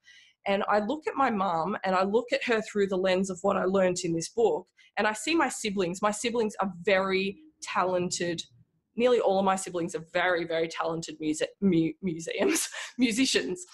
And 0.48 0.64
I 0.70 0.80
look 0.80 1.08
at 1.08 1.16
my 1.16 1.32
mum 1.32 1.76
and 1.84 1.96
I 1.96 2.04
look 2.04 2.28
at 2.32 2.44
her 2.44 2.62
through 2.62 2.88
the 2.88 2.98
lens 2.98 3.32
of 3.32 3.40
what 3.42 3.58
I 3.58 3.66
learned 3.66 3.98
in 4.04 4.14
this 4.14 4.30
book. 4.30 4.68
And 4.98 5.08
I 5.08 5.14
see 5.14 5.36
my 5.36 5.50
siblings. 5.50 6.04
My 6.04 6.12
siblings 6.12 6.56
are 6.60 6.72
very 6.84 7.38
talented 7.64 8.44
nearly 8.98 9.20
all 9.20 9.40
of 9.40 9.46
my 9.46 9.56
siblings 9.56 9.96
are 9.96 10.06
very, 10.14 10.46
very 10.46 10.68
talented 10.68 11.18
music, 11.20 11.50
mu- 11.62 11.92
museums, 12.02 12.70
musicians 12.98 13.66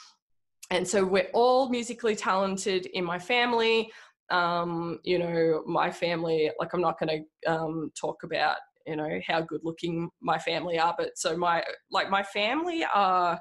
and 0.71 0.87
so 0.87 1.05
we're 1.05 1.29
all 1.33 1.69
musically 1.69 2.15
talented 2.15 2.87
in 2.87 3.05
my 3.05 3.19
family. 3.19 3.91
Um, 4.29 4.99
you 5.03 5.19
know 5.19 5.61
my 5.65 5.91
family 5.91 6.51
like 6.57 6.73
i'm 6.73 6.79
not 6.79 6.97
going 6.97 7.25
to 7.45 7.51
um, 7.51 7.91
talk 7.99 8.23
about 8.23 8.55
you 8.87 8.95
know 8.95 9.19
how 9.27 9.41
good 9.41 9.59
looking 9.61 10.09
my 10.21 10.39
family 10.39 10.79
are 10.79 10.95
but 10.97 11.17
so 11.17 11.35
my 11.35 11.61
like 11.91 12.09
my 12.09 12.23
family 12.23 12.85
are 12.93 13.37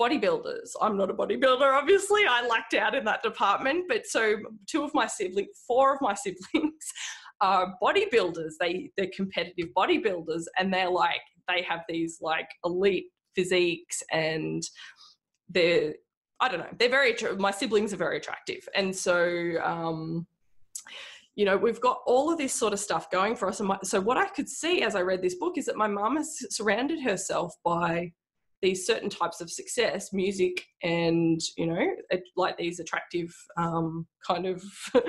bodybuilders. 0.00 0.70
I'm 0.80 0.96
not 0.96 1.10
a 1.10 1.14
bodybuilder 1.14 1.78
obviously. 1.78 2.22
I 2.28 2.46
lacked 2.46 2.74
out 2.74 2.94
in 2.94 3.04
that 3.04 3.22
department 3.22 3.84
but 3.88 4.06
so 4.06 4.36
two 4.66 4.82
of 4.82 4.92
my 4.94 5.06
siblings 5.06 5.48
four 5.66 5.94
of 5.94 6.00
my 6.00 6.14
siblings 6.24 6.92
are 7.40 7.74
bodybuilders. 7.82 8.52
They 8.58 8.90
they're 8.96 9.10
competitive 9.14 9.68
bodybuilders 9.76 10.44
and 10.58 10.72
they're 10.72 10.90
like 10.90 11.20
they 11.48 11.62
have 11.62 11.80
these 11.88 12.18
like 12.20 12.48
elite 12.64 13.06
physiques 13.34 14.02
and 14.10 14.62
they're 15.48 15.94
I 16.40 16.48
don't 16.48 16.60
know. 16.60 16.68
They're 16.78 16.88
very. 16.88 17.16
My 17.38 17.50
siblings 17.50 17.92
are 17.92 17.96
very 17.98 18.16
attractive, 18.16 18.68
and 18.74 18.94
so 18.94 19.54
um, 19.62 20.26
you 21.36 21.44
know 21.44 21.56
we've 21.56 21.80
got 21.80 22.00
all 22.06 22.32
of 22.32 22.38
this 22.38 22.52
sort 22.52 22.72
of 22.72 22.80
stuff 22.80 23.10
going 23.10 23.36
for 23.36 23.48
us. 23.48 23.60
And 23.60 23.68
my, 23.68 23.78
so 23.82 24.00
what 24.00 24.16
I 24.16 24.26
could 24.26 24.48
see 24.48 24.82
as 24.82 24.94
I 24.94 25.02
read 25.02 25.22
this 25.22 25.36
book 25.36 25.56
is 25.56 25.66
that 25.66 25.76
my 25.76 25.86
mum 25.86 26.16
has 26.16 26.36
surrounded 26.54 27.00
herself 27.02 27.54
by 27.64 28.12
these 28.64 28.86
certain 28.86 29.10
types 29.10 29.42
of 29.42 29.50
success, 29.50 30.12
music, 30.12 30.64
and 30.82 31.38
you 31.56 31.66
know, 31.66 31.86
like 32.34 32.56
these 32.56 32.80
attractive 32.80 33.32
um, 33.58 34.06
kind 34.26 34.46
of 34.46 34.64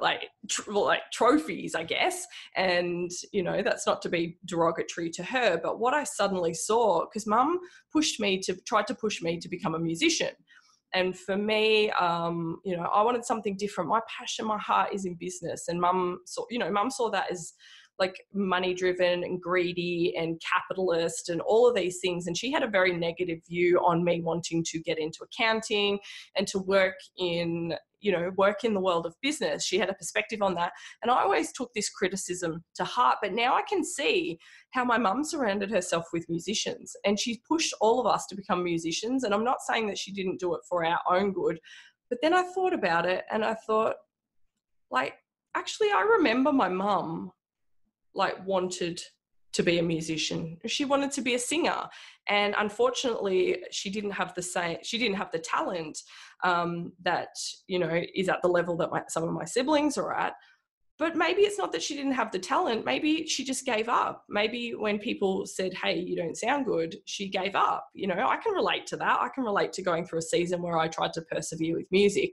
like 0.00 0.28
tr- 0.48 0.72
like 0.72 1.00
trophies, 1.10 1.74
I 1.74 1.84
guess. 1.84 2.26
And 2.54 3.10
you 3.32 3.42
know, 3.42 3.62
that's 3.62 3.86
not 3.86 4.02
to 4.02 4.10
be 4.10 4.38
derogatory 4.44 5.10
to 5.10 5.24
her, 5.24 5.58
but 5.60 5.80
what 5.80 5.94
I 5.94 6.04
suddenly 6.04 6.52
saw, 6.52 7.06
because 7.06 7.26
Mum 7.26 7.58
pushed 7.90 8.20
me 8.20 8.38
to 8.40 8.54
tried 8.66 8.86
to 8.88 8.94
push 8.94 9.22
me 9.22 9.38
to 9.38 9.48
become 9.48 9.74
a 9.74 9.80
musician, 9.80 10.34
and 10.94 11.18
for 11.18 11.36
me 11.36 11.90
um, 11.92 12.60
you 12.64 12.76
know 12.76 12.84
i 12.94 13.02
wanted 13.02 13.24
something 13.24 13.56
different. 13.56 13.90
My 13.90 14.00
passion 14.08 14.46
my 14.46 14.58
heart 14.58 14.92
is 14.92 15.04
in 15.04 15.14
business 15.14 15.68
and 15.68 15.80
mum 15.80 16.20
saw 16.24 16.44
you 16.50 16.58
know 16.58 16.70
mum 16.70 16.90
saw 16.90 17.10
that 17.10 17.30
as 17.30 17.52
like 17.98 18.24
money 18.32 18.74
driven 18.74 19.24
and 19.24 19.40
greedy 19.40 20.14
and 20.16 20.40
capitalist 20.40 21.28
and 21.28 21.40
all 21.40 21.68
of 21.68 21.74
these 21.74 21.98
things. 22.00 22.26
And 22.26 22.36
she 22.36 22.52
had 22.52 22.62
a 22.62 22.68
very 22.68 22.96
negative 22.96 23.40
view 23.48 23.78
on 23.84 24.04
me 24.04 24.20
wanting 24.20 24.64
to 24.68 24.78
get 24.80 24.98
into 24.98 25.24
accounting 25.24 25.98
and 26.36 26.46
to 26.48 26.58
work 26.60 26.94
in 27.16 27.74
you 28.00 28.12
know 28.12 28.30
work 28.36 28.62
in 28.62 28.74
the 28.74 28.80
world 28.80 29.06
of 29.06 29.14
business. 29.22 29.64
She 29.64 29.78
had 29.78 29.90
a 29.90 29.94
perspective 29.94 30.40
on 30.40 30.54
that. 30.54 30.72
And 31.02 31.10
i 31.10 31.20
always 31.20 31.52
took 31.52 31.72
this 31.74 31.90
criticism 31.90 32.62
to 32.76 32.84
heart. 32.84 33.18
But 33.20 33.32
now 33.32 33.54
i 33.54 33.62
can 33.62 33.84
see 33.84 34.38
how 34.70 34.84
my 34.84 34.98
mum 34.98 35.24
surrounded 35.24 35.70
herself 35.70 36.06
with 36.12 36.28
musicians. 36.28 36.94
And 37.04 37.18
she 37.18 37.42
pushed 37.48 37.74
all 37.80 37.98
of 37.98 38.06
us 38.06 38.26
to 38.26 38.36
become 38.36 38.62
musicians. 38.62 39.24
And 39.24 39.34
i'm 39.34 39.44
not 39.44 39.62
saying 39.66 39.88
that 39.88 39.98
she 39.98 40.12
didn't 40.12 40.38
do 40.38 40.54
it 40.54 40.60
for 40.68 40.84
our 40.84 41.00
own 41.10 41.32
good. 41.32 41.58
But 42.08 42.20
then 42.22 42.34
i 42.34 42.42
thought 42.42 42.72
about 42.72 43.04
it 43.04 43.24
and 43.32 43.44
i 43.44 43.54
thought 43.54 43.96
like 44.90 45.14
actually 45.56 45.90
i 45.90 46.00
remember 46.00 46.52
my 46.52 46.68
mum 46.68 47.32
like 48.18 48.46
wanted 48.46 49.00
to 49.54 49.62
be 49.62 49.78
a 49.78 49.82
musician. 49.82 50.58
She 50.66 50.84
wanted 50.84 51.10
to 51.12 51.22
be 51.22 51.34
a 51.34 51.38
singer, 51.38 51.88
and 52.28 52.54
unfortunately, 52.58 53.62
she 53.70 53.88
didn't 53.88 54.10
have 54.10 54.34
the 54.34 54.42
same. 54.42 54.78
She 54.82 54.98
didn't 54.98 55.16
have 55.16 55.30
the 55.32 55.38
talent 55.38 55.98
um, 56.44 56.92
that 57.02 57.30
you 57.66 57.78
know 57.78 58.02
is 58.14 58.28
at 58.28 58.42
the 58.42 58.48
level 58.48 58.76
that 58.76 58.90
my, 58.90 59.02
some 59.08 59.24
of 59.24 59.32
my 59.32 59.44
siblings 59.44 59.96
are 59.96 60.12
at. 60.14 60.34
But 60.98 61.16
maybe 61.16 61.42
it's 61.42 61.58
not 61.58 61.70
that 61.72 61.82
she 61.82 61.94
didn't 61.94 62.18
have 62.20 62.32
the 62.32 62.40
talent. 62.40 62.84
Maybe 62.84 63.24
she 63.28 63.44
just 63.44 63.64
gave 63.64 63.88
up. 63.88 64.24
Maybe 64.28 64.74
when 64.74 64.98
people 64.98 65.46
said, 65.46 65.72
"Hey, 65.72 65.98
you 65.98 66.16
don't 66.16 66.36
sound 66.36 66.66
good," 66.66 66.96
she 67.06 67.28
gave 67.28 67.54
up. 67.54 67.88
You 67.94 68.08
know, 68.08 68.28
I 68.28 68.36
can 68.36 68.52
relate 68.52 68.86
to 68.88 68.96
that. 68.96 69.20
I 69.20 69.28
can 69.34 69.44
relate 69.44 69.72
to 69.74 69.82
going 69.82 70.04
through 70.04 70.18
a 70.18 70.30
season 70.34 70.60
where 70.60 70.76
I 70.76 70.88
tried 70.88 71.12
to 71.14 71.22
persevere 71.22 71.76
with 71.76 71.86
music, 71.90 72.32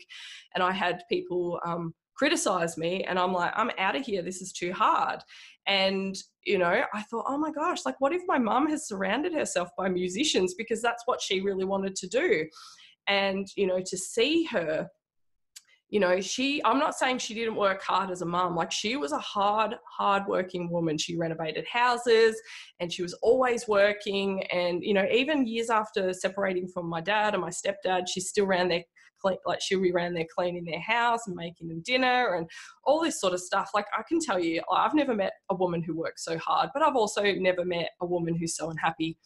and 0.54 0.64
I 0.64 0.72
had 0.72 1.04
people 1.10 1.60
um, 1.66 1.94
criticize 2.16 2.78
me, 2.78 3.04
and 3.04 3.20
I'm 3.20 3.34
like, 3.34 3.52
"I'm 3.56 3.72
out 3.78 3.96
of 3.96 4.06
here. 4.06 4.22
This 4.22 4.42
is 4.42 4.52
too 4.52 4.74
hard." 4.74 5.22
And, 5.68 6.16
you 6.44 6.58
know, 6.58 6.84
I 6.94 7.02
thought, 7.04 7.26
oh 7.28 7.38
my 7.38 7.52
gosh, 7.52 7.86
like 7.86 8.00
what 8.00 8.14
if 8.14 8.22
my 8.28 8.38
mum 8.38 8.70
has 8.70 8.88
surrounded 8.88 9.34
herself 9.34 9.70
by 9.78 9.90
musicians 9.90 10.54
because 10.54 10.82
that's 10.82 11.04
what 11.06 11.22
she 11.22 11.42
really 11.42 11.66
wanted 11.66 11.96
to 11.96 12.08
do. 12.08 12.46
And, 13.08 13.48
you 13.56 13.66
know, 13.66 13.80
to 13.84 13.98
see 13.98 14.44
her, 14.46 14.88
you 15.90 16.00
know, 16.00 16.20
she, 16.20 16.64
I'm 16.66 16.80
not 16.80 16.96
saying 16.96 17.20
she 17.20 17.34
didn't 17.34 17.56
work 17.56 17.82
hard 17.82 18.10
as 18.12 18.22
a 18.22 18.26
mom 18.26 18.56
Like 18.56 18.72
she 18.72 18.96
was 18.96 19.12
a 19.12 19.20
hard, 19.20 19.76
hard 19.90 20.24
working 20.28 20.70
woman. 20.70 20.98
She 20.98 21.18
renovated 21.18 21.66
houses 21.72 22.40
and 22.80 22.92
she 22.92 23.02
was 23.02 23.14
always 23.22 23.68
working. 23.68 24.44
And, 24.52 24.84
you 24.84 24.94
know, 24.94 25.06
even 25.12 25.48
years 25.48 25.70
after 25.70 26.12
separating 26.14 26.68
from 26.68 26.88
my 26.88 27.02
dad 27.02 27.34
and 27.34 27.42
my 27.42 27.52
stepdad, 27.52 28.08
she 28.08 28.20
still 28.20 28.46
ran 28.46 28.68
their 28.68 28.84
clean, 29.22 29.38
like 29.46 29.62
she'll 29.62 29.82
be 29.82 29.92
around 29.92 30.14
there 30.14 30.26
cleaning 30.34 30.66
their 30.66 30.80
house 30.80 31.28
and 31.28 31.36
making 31.36 31.68
them 31.68 31.82
dinner 31.86 32.36
and 32.36 32.50
all 32.84 33.02
this 33.02 33.20
sort 33.20 33.34
of 33.34 33.40
stuff. 33.40 33.72
Like 33.74 33.86
I 33.98 34.02
can 34.08 34.20
tell 34.20 34.40
you, 34.40 34.62
I've 34.72 34.94
never 34.94 35.14
met 35.14 35.34
a 35.50 35.56
woman 35.56 35.82
who 35.82 35.98
works 35.98 36.24
so 36.24 36.38
hard, 36.38 36.70
but 36.74 36.84
I've 36.84 36.96
also 36.96 37.24
never 37.24 37.66
met 37.66 37.92
a 38.02 38.06
woman 38.06 38.36
who's 38.36 38.56
so 38.56 38.70
unhappy. 38.70 39.18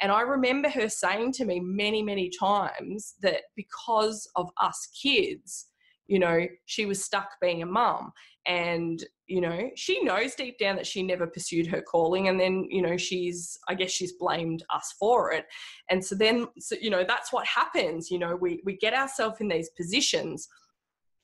And 0.00 0.12
I 0.12 0.20
remember 0.22 0.68
her 0.68 0.88
saying 0.88 1.32
to 1.34 1.44
me 1.44 1.60
many, 1.60 2.02
many 2.02 2.30
times 2.30 3.14
that 3.22 3.42
because 3.54 4.28
of 4.36 4.50
us 4.60 4.88
kids, 5.02 5.66
you 6.08 6.18
know, 6.18 6.46
she 6.66 6.86
was 6.86 7.04
stuck 7.04 7.40
being 7.40 7.62
a 7.62 7.66
mum. 7.66 8.12
And, 8.46 9.04
you 9.26 9.40
know, 9.40 9.70
she 9.74 10.02
knows 10.04 10.36
deep 10.36 10.56
down 10.58 10.76
that 10.76 10.86
she 10.86 11.02
never 11.02 11.26
pursued 11.26 11.66
her 11.66 11.82
calling. 11.82 12.28
And 12.28 12.38
then, 12.38 12.66
you 12.70 12.80
know, 12.80 12.96
she's, 12.96 13.58
I 13.68 13.74
guess 13.74 13.90
she's 13.90 14.12
blamed 14.12 14.62
us 14.72 14.94
for 14.98 15.32
it. 15.32 15.46
And 15.90 16.04
so 16.04 16.14
then, 16.14 16.46
so, 16.58 16.76
you 16.80 16.90
know, 16.90 17.04
that's 17.06 17.32
what 17.32 17.44
happens. 17.44 18.08
You 18.10 18.20
know, 18.20 18.36
we, 18.36 18.60
we 18.64 18.76
get 18.76 18.94
ourselves 18.94 19.40
in 19.40 19.48
these 19.48 19.70
positions 19.70 20.48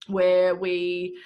where 0.09 0.57
we, 0.57 1.17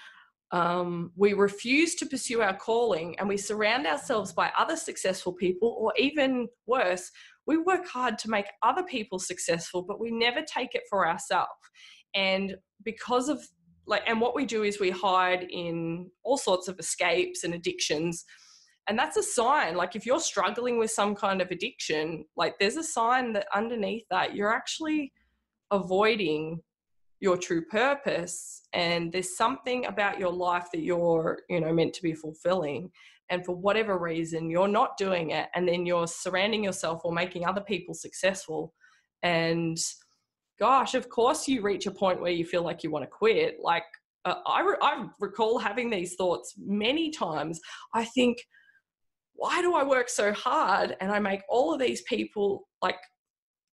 um, 0.52 1.12
we 1.16 1.32
refuse 1.32 1.94
to 1.96 2.06
pursue 2.06 2.42
our 2.42 2.54
calling 2.54 3.18
and 3.18 3.26
we 3.26 3.38
surround 3.38 3.86
ourselves 3.86 4.32
by 4.32 4.52
other 4.58 4.76
successful 4.76 5.32
people, 5.32 5.76
or 5.78 5.94
even 5.96 6.46
worse, 6.66 7.10
we 7.46 7.56
work 7.56 7.86
hard 7.86 8.18
to 8.18 8.30
make 8.30 8.46
other 8.62 8.82
people 8.82 9.18
successful, 9.18 9.82
but 9.82 10.00
we 10.00 10.10
never 10.10 10.42
take 10.42 10.74
it 10.74 10.82
for 10.90 11.08
ourselves 11.08 11.50
and 12.16 12.56
because 12.82 13.28
of 13.28 13.46
like 13.86 14.02
and 14.08 14.20
what 14.20 14.34
we 14.34 14.44
do 14.44 14.64
is 14.64 14.80
we 14.80 14.90
hide 14.90 15.46
in 15.50 16.10
all 16.24 16.38
sorts 16.38 16.66
of 16.66 16.80
escapes 16.80 17.44
and 17.44 17.54
addictions. 17.54 18.24
And 18.88 18.98
that's 18.98 19.16
a 19.16 19.22
sign 19.22 19.76
like 19.76 19.94
if 19.96 20.06
you're 20.06 20.20
struggling 20.20 20.78
with 20.78 20.90
some 20.90 21.14
kind 21.14 21.40
of 21.40 21.50
addiction 21.50 22.24
like 22.36 22.54
there's 22.58 22.76
a 22.76 22.84
sign 22.84 23.32
that 23.32 23.46
underneath 23.54 24.04
that 24.10 24.34
you're 24.34 24.52
actually 24.52 25.12
avoiding 25.72 26.60
your 27.20 27.36
true 27.36 27.64
purpose. 27.64 28.62
And 28.72 29.10
there's 29.10 29.36
something 29.36 29.86
about 29.86 30.20
your 30.20 30.32
life 30.32 30.68
that 30.72 30.82
you're 30.82 31.40
you 31.48 31.60
know 31.60 31.72
meant 31.72 31.94
to 31.94 32.02
be 32.02 32.14
fulfilling. 32.14 32.90
And 33.28 33.44
for 33.44 33.56
whatever 33.56 33.98
reason 33.98 34.50
you're 34.50 34.68
not 34.68 34.96
doing 34.96 35.30
it 35.30 35.48
and 35.54 35.68
then 35.68 35.84
you're 35.84 36.06
surrounding 36.06 36.64
yourself 36.64 37.02
or 37.04 37.12
making 37.12 37.44
other 37.44 37.60
people 37.60 37.94
successful. 37.94 38.72
And 39.22 39.78
gosh, 40.58 40.94
of 40.94 41.08
course 41.08 41.46
you 41.46 41.62
reach 41.62 41.86
a 41.86 41.90
point 41.90 42.20
where 42.20 42.32
you 42.32 42.44
feel 42.44 42.62
like 42.62 42.82
you 42.82 42.90
want 42.90 43.04
to 43.04 43.10
quit. 43.10 43.58
Like 43.62 43.84
uh, 44.24 44.36
I, 44.46 44.60
re- 44.62 44.76
I 44.82 45.06
recall 45.20 45.58
having 45.58 45.90
these 45.90 46.14
thoughts 46.14 46.54
many 46.58 47.10
times. 47.10 47.60
I 47.94 48.04
think, 48.04 48.38
why 49.34 49.60
do 49.60 49.74
I 49.74 49.84
work 49.84 50.08
so 50.08 50.32
hard 50.32 50.96
and 51.00 51.12
I 51.12 51.18
make 51.18 51.42
all 51.48 51.72
of 51.72 51.78
these 51.78 52.02
people 52.02 52.68
like 52.82 52.98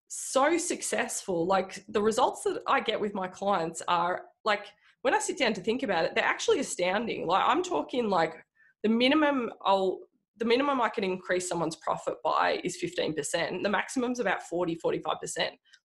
so 0.10 0.58
successful? 0.58 1.46
Like 1.48 1.84
the 1.88 2.02
results 2.02 2.44
that 2.44 2.62
I 2.68 2.82
get 2.82 3.00
with 3.00 3.14
my 3.14 3.28
clients 3.28 3.82
are 3.88 4.24
like, 4.44 4.66
when 5.04 5.14
I 5.14 5.20
sit 5.20 5.38
down 5.38 5.54
to 5.54 5.62
think 5.62 5.84
about 5.84 6.06
it, 6.06 6.16
they're 6.16 6.24
actually 6.24 6.60
astounding. 6.60 7.28
Like 7.28 7.44
I'm 7.46 7.64
talking 7.64 8.10
like 8.10 8.36
the 8.84 8.90
minimum 8.90 9.52
I'll 9.64 10.00
the 10.38 10.46
minimum 10.46 10.82
I 10.82 10.90
can 10.90 11.04
increase 11.04 11.48
someone's 11.48 11.76
profit 11.76 12.16
by 12.24 12.60
is 12.64 12.78
15%. 12.82 13.64
The 13.64 13.70
maximum 13.70 14.12
is 14.12 14.20
about 14.20 14.44
40, 14.44 14.80
45%. 14.84 15.00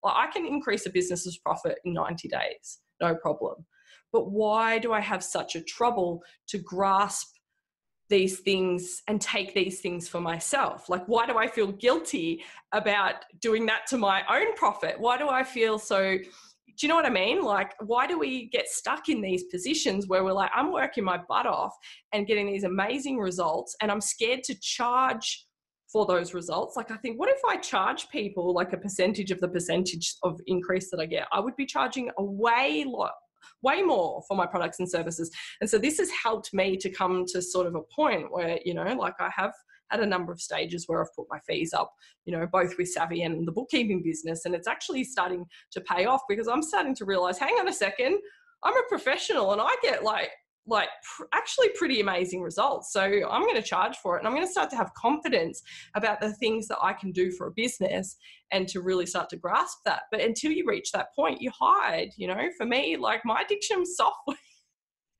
Like 0.03 0.15
I 0.17 0.27
can 0.33 0.47
increase 0.47 0.87
a 0.87 0.91
business's 0.91 1.39
profit 1.39 1.79
in 1.85 1.93
90 1.93 2.29
days, 2.29 2.79
no 3.01 3.15
problem. 3.15 3.67
But 4.13 4.31
why 4.31 4.79
do 4.79 4.93
I 4.93 5.01
have 5.01 5.23
such 5.23 5.55
a 5.55 5.63
trouble 5.63 6.23
to 6.49 6.59
grasp 6.59 7.29
these 8.09 8.41
things 8.41 9.03
and 9.07 9.21
take 9.21 9.55
these 9.55 9.81
things 9.81 10.09
for 10.09 10.21
myself? 10.21 10.89
Like, 10.89 11.07
why 11.07 11.27
do 11.27 11.37
I 11.37 11.47
feel 11.47 11.73
guilty 11.73 12.43
about 12.73 13.17
doing 13.41 13.67
that 13.67 13.87
to 13.89 13.99
my 13.99 14.23
own 14.31 14.55
profit? 14.55 14.99
Why 14.99 15.19
do 15.19 15.29
I 15.29 15.45
feel 15.45 15.79
so 15.79 16.17
do 16.79 16.87
you 16.87 16.89
know 16.89 16.95
what 16.95 17.07
I 17.07 17.11
mean? 17.11 17.43
Like, 17.43 17.75
why 17.81 18.07
do 18.07 18.19
we 18.19 18.49
get 18.51 18.69
stuck 18.69 19.09
in 19.09 19.21
these 19.21 19.45
positions 19.45 20.07
where 20.07 20.23
we're 20.23 20.33
like, 20.33 20.51
I'm 20.55 20.73
working 20.73 21.05
my 21.05 21.19
butt 21.29 21.47
off 21.47 21.75
and 22.13 22.27
getting 22.27 22.47
these 22.47 22.65
amazing 22.65 23.19
results, 23.19 23.75
and 23.81 23.91
I'm 23.91 24.01
scared 24.01 24.45
to 24.45 24.55
charge 24.61 25.47
for 25.93 26.07
those 26.07 26.35
results? 26.35 26.77
Like, 26.77 26.91
I 26.91 26.97
think, 26.97 27.19
what 27.19 27.29
if 27.29 27.41
I 27.49 27.57
charge 27.57 28.09
people 28.11 28.55
like 28.55 28.73
a 28.73 28.79
percentage 28.79 29.31
of 29.31 29.41
the 29.41 29.49
percentage 29.49 30.15
of 30.23 30.41
increase 30.47 30.91
that 30.91 31.01
I 31.01 31.07
get? 31.07 31.27
I 31.33 31.41
would 31.41 31.57
be 31.57 31.67
charging 31.67 32.11
a 32.17 32.23
way 32.23 32.85
lot 32.87 33.13
way 33.63 33.83
more 33.83 34.23
for 34.29 34.37
my 34.37 34.47
products 34.47 34.79
and 34.79 34.89
services. 34.89 35.31
And 35.61 35.69
so 35.69 35.79
this 35.79 35.99
has 35.99 36.11
helped 36.11 36.55
me 36.55 36.77
to 36.77 36.91
come 36.91 37.25
to 37.29 37.43
sort 37.43 37.67
of 37.67 37.75
a 37.75 37.83
point 37.95 38.31
where, 38.31 38.59
you 38.65 38.75
know, 38.75 38.85
like 38.95 39.15
I 39.19 39.31
have 39.35 39.53
at 39.91 40.01
a 40.01 40.07
number 40.07 40.33
of 40.33 40.41
stages 40.41 40.85
where 40.87 41.03
I've 41.03 41.15
put 41.15 41.27
my 41.31 41.39
fees 41.41 41.73
up, 41.73 41.93
you 42.25 42.33
know, 42.33 42.47
both 42.47 42.77
with 42.79 42.89
Savvy 42.89 43.23
and 43.23 43.47
the 43.47 43.53
bookkeeping 43.53 44.03
business. 44.03 44.45
And 44.45 44.55
it's 44.55 44.69
actually 44.69 45.05
starting 45.05 45.47
to 45.73 45.81
pay 45.81 46.07
off 46.07 46.23
because 46.29 46.49
I'm 46.49 46.63
starting 46.63 46.95
to 46.97 47.05
realize, 47.05 47.39
hang 47.39 47.55
on 47.55 47.69
a 47.69 47.73
second, 47.73 48.19
I'm 48.63 48.77
a 48.77 48.83
professional 48.89 49.53
and 49.53 49.61
I 49.61 49.75
get 49.83 50.03
like 50.03 50.31
like 50.69 50.89
pr- 51.03 51.25
actually 51.33 51.71
pretty 51.71 52.01
amazing 52.01 52.43
results. 52.43 52.93
So 52.93 53.01
I'm 53.01 53.43
going 53.43 53.55
to 53.55 53.63
charge 53.63 53.97
for 53.97 54.17
it 54.17 54.19
and 54.21 54.29
I'm 54.29 54.35
going 54.35 54.47
to 54.47 54.53
start 54.53 54.71
to 54.71 54.77
have 54.77 54.93
confidence 54.95 55.63
about 55.95 56.21
the 56.21 56.35
things 56.35 56.69
that 56.69 56.79
I 56.83 56.93
can 56.93 57.11
do 57.11 57.31
for 57.33 57.47
a 57.47 57.53
business 57.53 58.17
and 58.53 58.69
to 58.69 58.83
really 58.83 59.07
start 59.07 59.31
to 59.31 59.37
grasp 59.37 59.79
that. 59.87 60.03
But 60.13 60.21
until 60.21 60.53
you 60.53 60.65
reach 60.67 60.93
that 60.93 61.15
point, 61.17 61.41
you 61.41 61.51
hide, 61.59 62.11
you 62.17 62.29
know, 62.29 62.49
for 62.57 62.67
me, 62.67 62.97
like 62.97 63.23
my 63.25 63.41
addiction 63.41 63.81
was 63.81 63.97
software. 63.97 64.37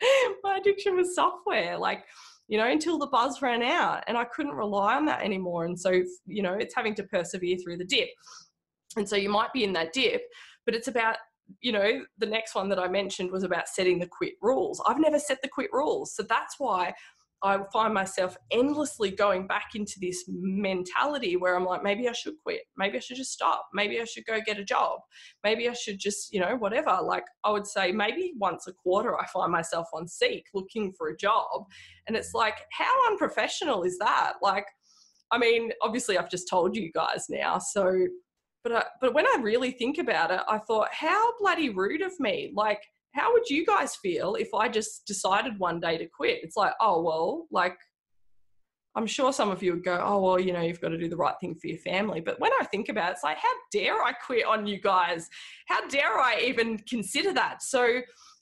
my 0.45 0.59
addiction 0.59 0.97
was 0.97 1.15
software. 1.15 1.79
Like 1.79 2.05
you 2.49 2.59
know, 2.59 2.67
until 2.67 2.99
the 2.99 3.07
buzz 3.07 3.41
ran 3.43 3.63
out. 3.63 4.03
And 4.07 4.17
I 4.17 4.25
couldn't 4.25 4.55
rely 4.55 4.97
on 4.97 5.05
that 5.07 5.23
anymore. 5.23 5.67
And 5.67 5.79
so, 5.79 6.03
you 6.27 6.43
know, 6.43 6.55
it's 6.55 6.75
having 6.75 6.95
to 6.97 7.03
persevere 7.05 7.57
through 7.63 7.77
the 7.77 7.85
dip. 7.85 8.09
And 8.97 9.09
so 9.09 9.17
you 9.17 9.29
might 9.29 9.53
be 9.53 9.65
in 9.65 9.75
that 9.75 9.93
dip, 9.93 10.23
but 10.65 10.75
it's 10.75 10.89
about, 10.89 11.17
you 11.61 11.73
know, 11.73 12.03
the 12.19 12.27
next 12.27 12.55
one 12.55 12.69
that 12.71 12.79
I 12.79 12.89
mentioned 12.89 13.31
was 13.31 13.45
about 13.45 13.69
setting 13.69 13.99
the 13.99 14.09
quit 14.09 14.35
rules. 14.43 14.83
I've 14.87 14.99
never 14.99 15.19
set 15.19 15.41
the 15.43 15.49
quit 15.49 15.71
rules. 15.73 16.15
So 16.15 16.23
that's 16.23 16.57
why 16.59 16.95
I 17.43 17.59
find 17.73 17.95
myself 17.95 18.37
endlessly 18.51 19.11
going 19.11 19.47
back 19.47 19.71
into 19.75 19.95
this 20.01 20.25
mentality 20.29 21.37
where 21.37 21.55
I'm 21.55 21.65
like, 21.65 21.85
maybe 21.85 22.09
I 22.09 22.13
should 22.13 22.35
quit. 22.43 22.63
Maybe 22.77 22.97
I 22.97 23.01
should 23.01 23.17
just 23.17 23.33
stop. 23.33 23.69
Maybe 23.73 24.01
I 24.01 24.05
should 24.05 24.27
go 24.27 24.41
get 24.45 24.59
a 24.59 24.65
job. 24.65 25.01
Maybe 25.45 25.69
I 25.69 25.73
should 25.73 26.01
just, 26.01 26.33
you 26.33 26.41
know, 26.41 26.57
whatever. 26.57 26.99
Like 27.03 27.25
I 27.45 27.53
would 27.53 27.67
say, 27.67 27.93
maybe 27.93 28.33
once 28.39 28.67
a 28.67 28.73
quarter, 28.73 29.17
I 29.17 29.27
find 29.27 29.53
myself 29.53 29.87
on 29.95 30.09
Seek 30.09 30.47
looking 30.53 30.93
for 30.99 31.09
a 31.09 31.17
job. 31.17 31.65
And 32.09 32.17
it's 32.17 32.35
like, 32.35 32.59
how 32.73 32.93
unprofessional 33.09 33.85
is 33.85 33.99
that? 33.99 34.35
Like, 34.43 34.67
I 35.31 35.39
mean, 35.39 35.71
obviously, 35.83 36.19
I've 36.19 36.31
just 36.31 36.49
told 36.49 36.75
you 36.75 36.91
guys 36.93 37.27
now. 37.29 37.59
So, 37.59 38.07
but, 38.65 38.73
I, 38.73 38.85
but 39.01 39.15
when 39.15 39.27
I 39.27 39.39
really 39.41 39.71
think 39.71 39.99
about 39.99 40.31
it, 40.33 40.41
I 40.49 40.59
thought, 40.59 40.89
how 40.93 41.33
bloody 41.39 41.71
rude 41.71 42.03
of 42.03 42.19
me. 42.19 42.51
Like, 42.55 42.83
how 43.19 43.33
would 43.33 43.49
you 43.51 43.67
guys 43.67 43.97
feel 43.97 44.35
if 44.37 44.55
I 44.55 44.69
just 44.69 45.07
decided 45.07 45.59
one 45.59 45.81
day 45.81 45.99
to 45.99 46.07
quit? 46.07 46.41
It's 46.43 46.57
like, 46.57 46.73
oh, 46.81 47.03
well, 47.03 47.47
like, 47.51 47.77
I'm 48.95 49.07
sure 49.07 49.33
some 49.33 49.51
of 49.51 49.63
you 49.63 49.73
would 49.75 49.85
go, 49.85 50.03
oh, 50.05 50.21
well, 50.21 50.41
you 50.41 50.53
know, 50.53 50.61
you've 50.61 50.81
got 50.81 50.89
to 50.89 50.99
do 50.99 51.09
the 51.09 51.17
right 51.17 51.35
thing 51.41 51.55
for 51.55 51.69
your 51.69 51.79
family. 51.79 52.21
But 52.21 52.41
when 52.41 52.51
I 52.61 52.65
think 52.65 52.89
about 52.89 53.11
it, 53.11 53.13
it's 53.13 53.23
like, 53.23 53.37
how 53.37 53.53
dare 53.71 54.03
I 54.03 54.13
quit 54.13 54.45
on 54.45 54.67
you 54.67 54.81
guys? 54.81 55.29
How 55.67 55.87
dare 55.89 56.19
I 56.19 56.41
even 56.47 56.79
consider 56.79 57.33
that? 57.35 57.63
So, 57.63 58.01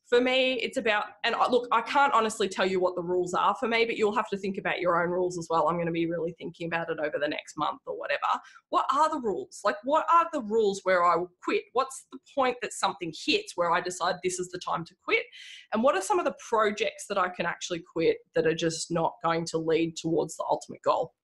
for 0.08 0.20
me, 0.20 0.54
it's 0.54 0.76
about, 0.76 1.04
and 1.24 1.34
look, 1.50 1.66
I 1.72 1.80
can't 1.80 2.12
honestly 2.14 2.48
tell 2.48 2.64
you 2.64 2.78
what 2.78 2.94
the 2.94 3.02
rules 3.02 3.34
are 3.34 3.56
for 3.58 3.66
me, 3.66 3.84
but 3.84 3.96
you'll 3.96 4.14
have 4.14 4.28
to 4.28 4.36
think 4.36 4.56
about 4.56 4.78
your 4.80 5.02
own 5.02 5.10
rules 5.10 5.36
as 5.36 5.48
well. 5.50 5.68
I'm 5.68 5.74
going 5.76 5.86
to 5.86 5.92
be 5.92 6.06
really 6.06 6.32
thinking 6.38 6.68
about 6.68 6.90
it 6.90 6.98
over 7.00 7.18
the 7.20 7.26
next 7.26 7.56
month 7.56 7.80
or 7.86 7.98
whatever. 7.98 8.20
What 8.68 8.86
are 8.94 9.10
the 9.10 9.20
rules? 9.20 9.60
Like, 9.64 9.76
what 9.82 10.06
are 10.12 10.28
the 10.32 10.42
rules 10.42 10.80
where 10.84 11.04
I 11.04 11.16
will 11.16 11.32
quit? 11.42 11.64
What's 11.72 12.06
the 12.12 12.18
point 12.34 12.56
that 12.62 12.72
something 12.72 13.12
hits 13.26 13.54
where 13.56 13.72
I 13.72 13.80
decide 13.80 14.16
this 14.22 14.38
is 14.38 14.50
the 14.50 14.58
time 14.58 14.84
to 14.84 14.94
quit? 15.04 15.24
And 15.72 15.82
what 15.82 15.96
are 15.96 16.02
some 16.02 16.20
of 16.20 16.24
the 16.24 16.36
projects 16.48 17.06
that 17.08 17.18
I 17.18 17.28
can 17.28 17.44
actually 17.44 17.82
quit 17.92 18.18
that 18.36 18.46
are 18.46 18.54
just 18.54 18.92
not 18.92 19.14
going 19.24 19.44
to 19.46 19.58
lead 19.58 19.96
towards 19.96 20.36
the 20.36 20.44
ultimate 20.48 20.82
goal? 20.82 21.14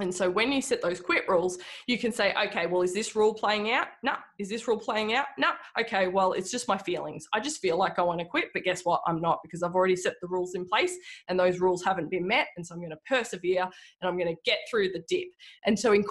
And 0.00 0.14
so 0.14 0.28
when 0.28 0.52
you 0.52 0.60
set 0.60 0.82
those 0.82 1.00
quit 1.00 1.26
rules, 1.28 1.58
you 1.86 1.98
can 1.98 2.12
say, 2.12 2.34
okay, 2.46 2.66
well, 2.66 2.82
is 2.82 2.92
this 2.92 3.16
rule 3.16 3.32
playing 3.32 3.72
out? 3.72 3.88
No. 4.02 4.14
Is 4.38 4.48
this 4.48 4.68
rule 4.68 4.78
playing 4.78 5.14
out? 5.14 5.26
No. 5.38 5.52
Okay, 5.80 6.08
well, 6.08 6.32
it's 6.32 6.50
just 6.50 6.68
my 6.68 6.76
feelings. 6.76 7.26
I 7.32 7.40
just 7.40 7.60
feel 7.60 7.78
like 7.78 7.98
I 7.98 8.02
want 8.02 8.20
to 8.20 8.26
quit, 8.26 8.48
but 8.52 8.62
guess 8.62 8.82
what? 8.82 9.00
I'm 9.06 9.20
not 9.20 9.40
because 9.42 9.62
I've 9.62 9.74
already 9.74 9.96
set 9.96 10.14
the 10.20 10.28
rules 10.28 10.54
in 10.54 10.66
place 10.66 10.94
and 11.28 11.40
those 11.40 11.60
rules 11.60 11.82
haven't 11.82 12.10
been 12.10 12.26
met. 12.26 12.48
And 12.56 12.66
so 12.66 12.74
I'm 12.74 12.80
going 12.80 12.90
to 12.90 12.98
persevere 13.06 13.62
and 13.62 14.08
I'm 14.08 14.18
going 14.18 14.34
to 14.34 14.40
get 14.44 14.58
through 14.70 14.90
the 14.90 15.02
dip. 15.08 15.28
And 15.64 15.78
so, 15.78 15.94
in, 15.94 16.04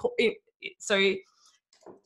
so 0.80 1.14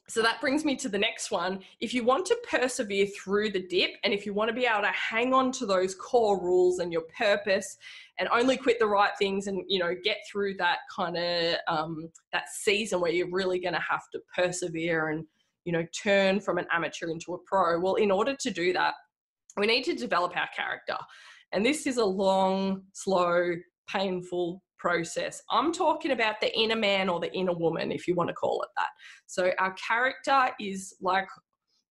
so 0.10 0.24
that 0.24 0.42
brings 0.42 0.66
me 0.66 0.76
to 0.78 0.90
the 0.90 0.98
next 0.98 1.30
one. 1.30 1.60
If 1.80 1.94
you 1.94 2.04
want 2.04 2.26
to 2.28 2.38
persevere 2.50 3.06
through 3.08 3.52
the 3.52 3.62
dip 3.68 3.92
and 4.04 4.12
if 4.12 4.26
you 4.26 4.34
want 4.34 4.50
to 4.50 4.56
be 4.56 4.66
able 4.66 4.82
to 4.82 4.88
hang 4.88 5.34
on 5.34 5.52
to 5.54 5.66
those 5.66 5.94
core 5.94 6.42
rules 6.42 6.80
and 6.80 6.92
your 6.92 7.04
purpose 7.16 7.78
and 8.18 8.28
only 8.30 8.58
quit 8.58 8.80
the 8.80 8.88
right 8.88 9.12
things 9.20 9.48
and 9.48 9.64
you 9.68 9.80
know 9.80 9.94
get 10.04 10.18
through 10.30 10.56
that 10.56 10.80
kind 10.94 11.16
of 11.16 11.56
um, 11.68 12.10
that 12.34 12.50
season 12.50 13.00
where 13.00 13.12
you're 13.12 13.32
really 13.32 13.60
going 13.60 13.74
to 13.74 13.80
have 13.80 14.10
to 14.12 14.20
persevere 14.36 15.10
and 15.10 15.26
you 15.64 15.72
know 15.72 15.86
turn 15.94 16.40
from 16.40 16.58
an 16.58 16.66
amateur 16.72 17.10
into 17.10 17.36
a 17.36 17.38
pro, 17.46 17.80
well 17.80 17.96
in 17.96 18.10
order 18.10 18.36
to 18.36 18.50
do 18.50 18.74
that, 18.74 18.96
we 19.58 19.68
need 19.68 19.84
to 19.84 19.96
develop 19.96 20.36
our 20.36 20.50
character. 20.56 20.98
And 21.52 21.66
this 21.66 21.88
is 21.88 21.98
a 21.98 22.06
long, 22.06 22.84
slow, 22.94 23.56
painful 23.88 24.62
process. 24.80 25.42
I'm 25.52 25.72
talking 25.72 26.12
about 26.12 26.40
the 26.42 26.58
inner 26.58 26.76
man 26.76 27.10
or 27.10 27.20
the 27.20 27.32
inner 27.34 27.54
woman, 27.54 27.92
if 27.92 28.08
you 28.08 28.16
want 28.16 28.30
to 28.30 28.34
call 28.34 28.62
it 28.64 28.70
that. 28.78 28.90
So 29.28 29.52
our 29.60 29.74
character 29.74 30.50
is 30.60 30.96
like 31.02 31.28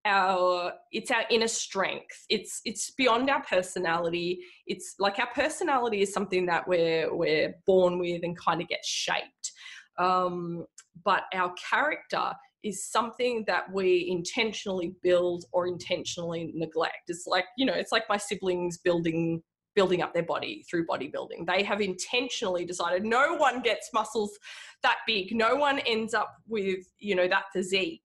our 0.04 0.72
it's 0.92 1.10
our 1.10 1.24
inner 1.30 1.48
strength 1.48 2.24
it's 2.30 2.60
it's 2.64 2.92
beyond 2.92 3.28
our 3.28 3.42
personality 3.42 4.38
it's 4.66 4.94
like 4.98 5.18
our 5.18 5.28
personality 5.34 6.00
is 6.00 6.12
something 6.12 6.46
that 6.46 6.66
we're 6.66 7.14
we're 7.14 7.54
born 7.66 7.98
with 7.98 8.22
and 8.22 8.38
kind 8.38 8.62
of 8.62 8.68
gets 8.68 8.88
shaped 8.88 9.52
um, 9.98 10.64
but 11.04 11.24
our 11.34 11.52
character 11.70 12.32
is 12.62 12.88
something 12.88 13.44
that 13.46 13.64
we 13.72 14.06
intentionally 14.08 14.94
build 15.02 15.44
or 15.52 15.66
intentionally 15.66 16.52
neglect 16.54 17.08
it's 17.08 17.26
like 17.26 17.46
you 17.56 17.66
know 17.66 17.74
it's 17.74 17.92
like 17.92 18.04
my 18.08 18.16
siblings 18.16 18.78
building 18.78 19.42
building 19.78 20.02
up 20.02 20.12
their 20.12 20.24
body 20.24 20.64
through 20.68 20.84
bodybuilding. 20.84 21.46
They 21.46 21.62
have 21.62 21.80
intentionally 21.80 22.64
decided 22.64 23.04
no 23.04 23.36
one 23.36 23.62
gets 23.62 23.90
muscles 23.94 24.36
that 24.82 24.96
big. 25.06 25.32
No 25.32 25.54
one 25.54 25.78
ends 25.86 26.14
up 26.14 26.34
with, 26.48 26.80
you 26.98 27.14
know, 27.14 27.28
that 27.28 27.44
physique 27.52 28.02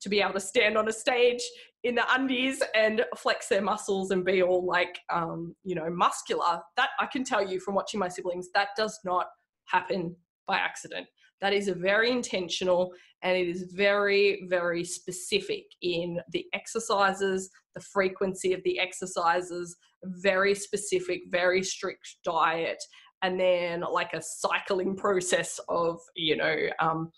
to 0.00 0.08
be 0.08 0.22
able 0.22 0.32
to 0.32 0.40
stand 0.40 0.78
on 0.78 0.88
a 0.88 0.92
stage 0.92 1.42
in 1.84 1.94
the 1.94 2.04
undies 2.14 2.62
and 2.74 3.04
flex 3.18 3.48
their 3.48 3.60
muscles 3.60 4.12
and 4.12 4.24
be 4.24 4.42
all 4.42 4.64
like, 4.64 4.98
um, 5.12 5.54
you 5.62 5.74
know, 5.74 5.90
muscular. 5.90 6.62
That 6.78 6.88
I 6.98 7.04
can 7.04 7.22
tell 7.22 7.46
you 7.46 7.60
from 7.60 7.74
watching 7.74 8.00
my 8.00 8.08
siblings, 8.08 8.48
that 8.54 8.68
does 8.74 8.98
not 9.04 9.26
happen 9.66 10.16
by 10.46 10.56
accident. 10.56 11.06
That 11.40 11.52
is 11.52 11.68
a 11.68 11.74
very 11.74 12.10
intentional 12.10 12.92
and 13.22 13.36
it 13.36 13.48
is 13.48 13.72
very, 13.74 14.46
very 14.48 14.84
specific 14.84 15.64
in 15.82 16.20
the 16.32 16.46
exercises, 16.54 17.50
the 17.74 17.80
frequency 17.80 18.52
of 18.52 18.62
the 18.64 18.78
exercises, 18.78 19.76
very 20.04 20.54
specific, 20.54 21.22
very 21.28 21.62
strict 21.62 22.16
diet, 22.24 22.82
and 23.22 23.38
then 23.38 23.84
like 23.92 24.14
a 24.14 24.22
cycling 24.22 24.96
process 24.96 25.60
of, 25.68 25.98
you 26.16 26.36
know, 26.36 26.56
um, 26.78 27.10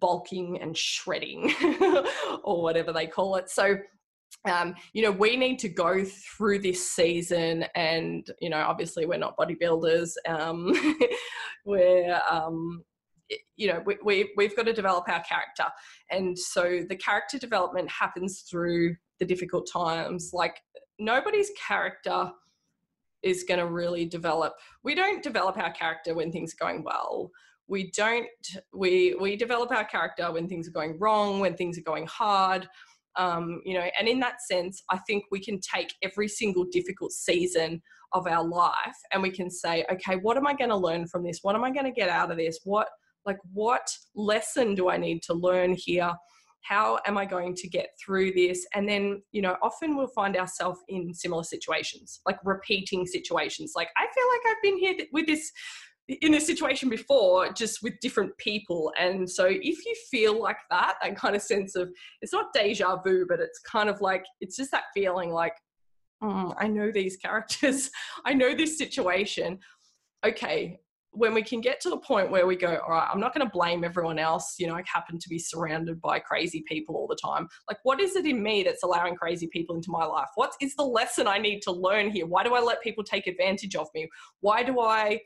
bulking 0.00 0.58
and 0.62 0.76
shredding 0.76 1.54
or 2.44 2.62
whatever 2.62 2.92
they 2.92 3.06
call 3.06 3.36
it. 3.36 3.50
So, 3.50 3.76
um, 4.50 4.74
you 4.94 5.02
know, 5.02 5.10
we 5.10 5.36
need 5.36 5.58
to 5.60 5.68
go 5.68 6.04
through 6.04 6.60
this 6.60 6.90
season, 6.90 7.64
and 7.74 8.26
you 8.40 8.50
know, 8.50 8.58
obviously, 8.58 9.06
we're 9.06 9.18
not 9.18 9.36
bodybuilders. 9.36 10.12
Um, 10.28 10.72
we're 11.64 12.20
um, 12.28 12.82
you 13.56 13.68
know 13.68 13.82
we, 13.86 13.96
we, 14.04 14.32
we've 14.36 14.56
got 14.56 14.66
to 14.66 14.72
develop 14.72 15.08
our 15.08 15.22
character. 15.22 15.64
And 16.10 16.38
so 16.38 16.82
the 16.88 16.96
character 16.96 17.38
development 17.38 17.90
happens 17.90 18.40
through 18.50 18.96
the 19.18 19.24
difficult 19.24 19.68
times. 19.72 20.30
Like 20.32 20.60
nobody's 20.98 21.50
character 21.66 22.30
is 23.22 23.44
going 23.44 23.60
to 23.60 23.66
really 23.66 24.04
develop. 24.04 24.54
We 24.82 24.94
don't 24.94 25.22
develop 25.22 25.56
our 25.56 25.72
character 25.72 26.14
when 26.14 26.30
things 26.30 26.54
are 26.54 26.64
going 26.64 26.84
well. 26.84 27.30
We 27.66 27.90
don't 27.92 28.26
we 28.74 29.16
we 29.18 29.36
develop 29.36 29.70
our 29.70 29.84
character 29.84 30.30
when 30.30 30.48
things 30.48 30.68
are 30.68 30.72
going 30.72 30.98
wrong 30.98 31.40
when 31.40 31.56
things 31.56 31.78
are 31.78 31.82
going 31.82 32.06
hard. 32.06 32.68
Um, 33.16 33.62
you 33.64 33.74
know 33.74 33.88
and 33.96 34.08
in 34.08 34.18
that 34.20 34.42
sense 34.42 34.82
i 34.90 34.98
think 35.06 35.26
we 35.30 35.38
can 35.38 35.60
take 35.60 35.94
every 36.02 36.26
single 36.26 36.64
difficult 36.64 37.12
season 37.12 37.80
of 38.12 38.26
our 38.26 38.42
life 38.42 38.96
and 39.12 39.22
we 39.22 39.30
can 39.30 39.48
say 39.48 39.84
okay 39.88 40.16
what 40.16 40.36
am 40.36 40.48
i 40.48 40.52
going 40.52 40.70
to 40.70 40.76
learn 40.76 41.06
from 41.06 41.22
this? 41.22 41.38
What 41.42 41.54
am 41.54 41.62
i 41.62 41.70
going 41.70 41.84
to 41.84 41.92
get 41.92 42.08
out 42.08 42.32
of 42.32 42.38
this? 42.38 42.58
What 42.64 42.88
like 43.26 43.38
what 43.52 43.86
lesson 44.14 44.74
do 44.74 44.88
i 44.88 44.96
need 44.96 45.22
to 45.22 45.34
learn 45.34 45.74
here 45.76 46.12
how 46.62 46.98
am 47.06 47.18
i 47.18 47.24
going 47.24 47.54
to 47.54 47.68
get 47.68 47.88
through 48.04 48.32
this 48.32 48.66
and 48.74 48.88
then 48.88 49.22
you 49.32 49.42
know 49.42 49.56
often 49.62 49.96
we'll 49.96 50.06
find 50.08 50.36
ourselves 50.36 50.80
in 50.88 51.12
similar 51.12 51.42
situations 51.42 52.20
like 52.26 52.38
repeating 52.44 53.06
situations 53.06 53.72
like 53.76 53.88
i 53.96 54.02
feel 54.02 54.24
like 54.32 54.56
i've 54.56 54.62
been 54.62 54.78
here 54.78 54.94
with 55.12 55.26
this 55.26 55.50
in 56.08 56.32
this 56.32 56.46
situation 56.46 56.88
before, 56.88 57.52
just 57.52 57.82
with 57.82 57.98
different 58.00 58.36
people. 58.38 58.92
And 58.98 59.28
so 59.28 59.46
if 59.46 59.84
you 59.86 59.94
feel 60.10 60.40
like 60.40 60.58
that, 60.70 60.96
that 61.02 61.16
kind 61.16 61.34
of 61.34 61.42
sense 61.42 61.76
of 61.76 61.90
it's 62.20 62.32
not 62.32 62.52
deja 62.52 62.96
vu, 63.02 63.24
but 63.28 63.40
it's 63.40 63.58
kind 63.60 63.88
of 63.88 64.00
like 64.00 64.24
it's 64.40 64.56
just 64.56 64.70
that 64.72 64.84
feeling 64.92 65.30
like, 65.30 65.54
mm, 66.22 66.54
I 66.58 66.68
know 66.68 66.90
these 66.92 67.16
characters, 67.16 67.90
I 68.24 68.34
know 68.34 68.54
this 68.54 68.76
situation. 68.76 69.58
Okay, 70.26 70.78
when 71.14 71.34
we 71.34 71.42
can 71.42 71.60
get 71.60 71.80
to 71.80 71.90
the 71.90 71.96
point 71.96 72.30
where 72.30 72.46
we 72.46 72.56
go, 72.56 72.78
all 72.86 72.90
right, 72.90 73.08
I'm 73.12 73.20
not 73.20 73.34
going 73.34 73.46
to 73.46 73.52
blame 73.52 73.84
everyone 73.84 74.18
else. 74.18 74.56
You 74.58 74.66
know, 74.66 74.74
I 74.74 74.82
happen 74.86 75.18
to 75.18 75.28
be 75.28 75.38
surrounded 75.38 76.00
by 76.00 76.18
crazy 76.18 76.64
people 76.66 76.96
all 76.96 77.06
the 77.06 77.18
time. 77.22 77.48
Like, 77.68 77.78
what 77.84 78.00
is 78.00 78.16
it 78.16 78.26
in 78.26 78.42
me 78.42 78.62
that's 78.62 78.82
allowing 78.82 79.14
crazy 79.14 79.48
people 79.52 79.76
into 79.76 79.90
my 79.90 80.04
life? 80.04 80.28
What 80.34 80.52
is 80.60 80.74
the 80.74 80.84
lesson 80.84 81.26
I 81.26 81.38
need 81.38 81.60
to 81.62 81.72
learn 81.72 82.10
here? 82.10 82.26
Why 82.26 82.42
do 82.42 82.54
I 82.54 82.60
let 82.60 82.82
people 82.82 83.04
take 83.04 83.26
advantage 83.26 83.76
of 83.76 83.88
me? 83.94 84.08
Why 84.40 84.62
do 84.62 84.80
I 84.80 85.20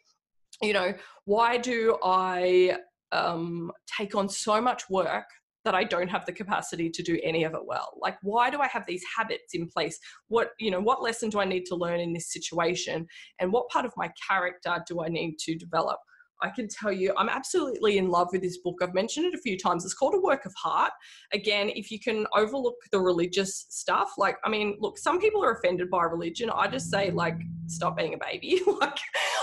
you 0.62 0.72
know, 0.72 0.92
why 1.24 1.56
do 1.56 1.96
I 2.02 2.78
um, 3.12 3.70
take 3.86 4.14
on 4.14 4.28
so 4.28 4.60
much 4.60 4.88
work 4.90 5.26
that 5.68 5.74
I 5.74 5.84
don't 5.84 6.08
have 6.08 6.24
the 6.24 6.32
capacity 6.32 6.88
to 6.88 7.02
do 7.02 7.20
any 7.22 7.44
of 7.44 7.52
it 7.52 7.60
well? 7.62 7.92
Like, 8.00 8.16
why 8.22 8.48
do 8.48 8.58
I 8.58 8.68
have 8.68 8.86
these 8.86 9.04
habits 9.14 9.52
in 9.52 9.68
place? 9.68 9.98
What, 10.28 10.52
you 10.58 10.70
know, 10.70 10.80
what 10.80 11.02
lesson 11.02 11.28
do 11.28 11.40
I 11.40 11.44
need 11.44 11.66
to 11.66 11.74
learn 11.74 12.00
in 12.00 12.14
this 12.14 12.32
situation? 12.32 13.06
And 13.38 13.52
what 13.52 13.68
part 13.68 13.84
of 13.84 13.92
my 13.94 14.10
character 14.26 14.82
do 14.88 15.02
I 15.02 15.08
need 15.08 15.36
to 15.40 15.54
develop? 15.56 15.98
I 16.40 16.48
can 16.48 16.68
tell 16.68 16.90
you, 16.90 17.12
I'm 17.18 17.28
absolutely 17.28 17.98
in 17.98 18.08
love 18.08 18.28
with 18.32 18.40
this 18.40 18.56
book. 18.58 18.76
I've 18.80 18.94
mentioned 18.94 19.26
it 19.26 19.34
a 19.34 19.42
few 19.42 19.58
times. 19.58 19.84
It's 19.84 19.92
called 19.92 20.14
A 20.14 20.20
Work 20.20 20.46
of 20.46 20.54
Heart. 20.54 20.92
Again, 21.34 21.70
if 21.74 21.90
you 21.90 22.00
can 22.00 22.26
overlook 22.34 22.76
the 22.90 23.00
religious 23.00 23.66
stuff, 23.68 24.12
like, 24.16 24.36
I 24.44 24.48
mean, 24.48 24.78
look, 24.80 24.96
some 24.96 25.20
people 25.20 25.44
are 25.44 25.52
offended 25.52 25.90
by 25.90 26.04
religion. 26.04 26.48
I 26.48 26.68
just 26.68 26.90
say, 26.90 27.10
like, 27.10 27.36
stop 27.66 27.98
being 27.98 28.14
a 28.14 28.18
baby. 28.18 28.62
like, 28.80 28.98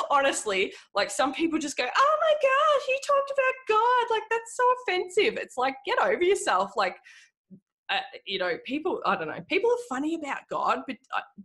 honestly, 0.10 0.74
like, 0.94 1.10
some 1.10 1.34
people 1.34 1.60
just 1.60 1.78
go, 1.78 1.86
oh 1.86 2.18
my 2.22 2.34
gosh, 2.42 2.88
you 2.90 3.00
talked 3.06 3.32
about 3.32 3.78
God. 3.78 4.16
Like, 4.16 4.24
that's 4.30 4.56
so 4.56 4.64
offensive. 4.82 5.42
It's 5.42 5.58
like, 5.58 5.76
get 5.86 6.00
over 6.00 6.24
yourself. 6.24 6.72
Like, 6.76 6.96
uh, 7.90 8.00
you 8.26 8.40
know, 8.40 8.58
people, 8.66 9.02
I 9.06 9.16
don't 9.16 9.28
know, 9.28 9.44
people 9.50 9.70
are 9.70 9.88
funny 9.90 10.16
about 10.16 10.40
God, 10.50 10.80
but 10.88 10.98
uh, 11.16 11.44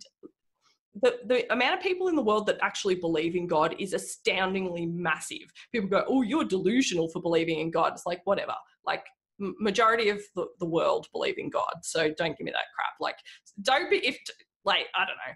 the, 1.03 1.19
the 1.27 1.53
amount 1.53 1.75
of 1.75 1.83
people 1.83 2.09
in 2.09 2.17
the 2.17 2.23
world 2.23 2.47
that 2.47 2.59
actually 2.63 2.95
believe 2.95 3.37
in 3.37 3.47
God 3.47 3.75
is 3.79 3.93
astoundingly 3.93 4.87
massive. 4.87 5.53
People 5.73 5.89
go, 5.89 6.05
oh, 6.09 6.23
you're 6.23 6.45
delusional 6.45 7.09
for 7.09 7.21
believing 7.21 7.61
in 7.61 7.71
God. 7.71 7.93
It's 7.93 8.07
like, 8.07 8.21
whatever. 8.25 8.55
Like, 8.87 9.05
majority 9.39 10.11
of 10.11 10.21
the, 10.35 10.47
the 10.59 10.67
world 10.67 11.07
believe 11.13 11.39
in 11.39 11.49
God. 11.49 11.73
So 11.83 12.13
don't 12.19 12.37
give 12.37 12.45
me 12.45 12.53
that 12.53 12.65
crap. 12.75 12.93
Like, 13.01 13.17
don't 13.63 13.89
be, 13.89 13.97
if, 14.07 14.19
like, 14.65 14.87
I 14.95 15.07
don't 15.07 15.17
know. 15.17 15.35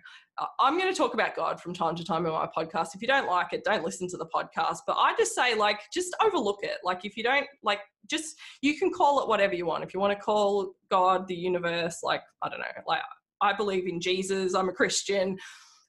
I'm 0.58 0.76
going 0.78 0.92
to 0.92 0.96
talk 0.96 1.14
about 1.14 1.36
God 1.36 1.60
from 1.60 1.72
time 1.72 1.94
to 1.94 2.04
time 2.04 2.26
in 2.26 2.32
my 2.32 2.48
podcast. 2.56 2.88
If 2.94 3.02
you 3.02 3.06
don't 3.06 3.28
like 3.28 3.52
it, 3.52 3.62
don't 3.62 3.84
listen 3.84 4.08
to 4.08 4.16
the 4.16 4.26
podcast. 4.26 4.78
But 4.86 4.96
I 4.98 5.14
just 5.16 5.34
say, 5.34 5.54
like, 5.54 5.80
just 5.92 6.14
overlook 6.20 6.58
it. 6.62 6.78
Like, 6.82 7.04
if 7.04 7.16
you 7.16 7.22
don't, 7.22 7.46
like, 7.62 7.80
just, 8.10 8.36
you 8.60 8.76
can 8.76 8.92
call 8.92 9.22
it 9.22 9.28
whatever 9.28 9.54
you 9.54 9.66
want. 9.66 9.84
If 9.84 9.94
you 9.94 10.00
want 10.00 10.12
to 10.12 10.18
call 10.18 10.74
God, 10.90 11.28
the 11.28 11.36
universe, 11.36 11.98
like, 12.02 12.22
I 12.42 12.48
don't 12.48 12.58
know, 12.58 12.64
like, 12.86 13.02
I 13.40 13.52
believe 13.52 13.86
in 13.86 14.00
Jesus, 14.00 14.54
I'm 14.54 14.68
a 14.68 14.72
Christian. 14.72 15.38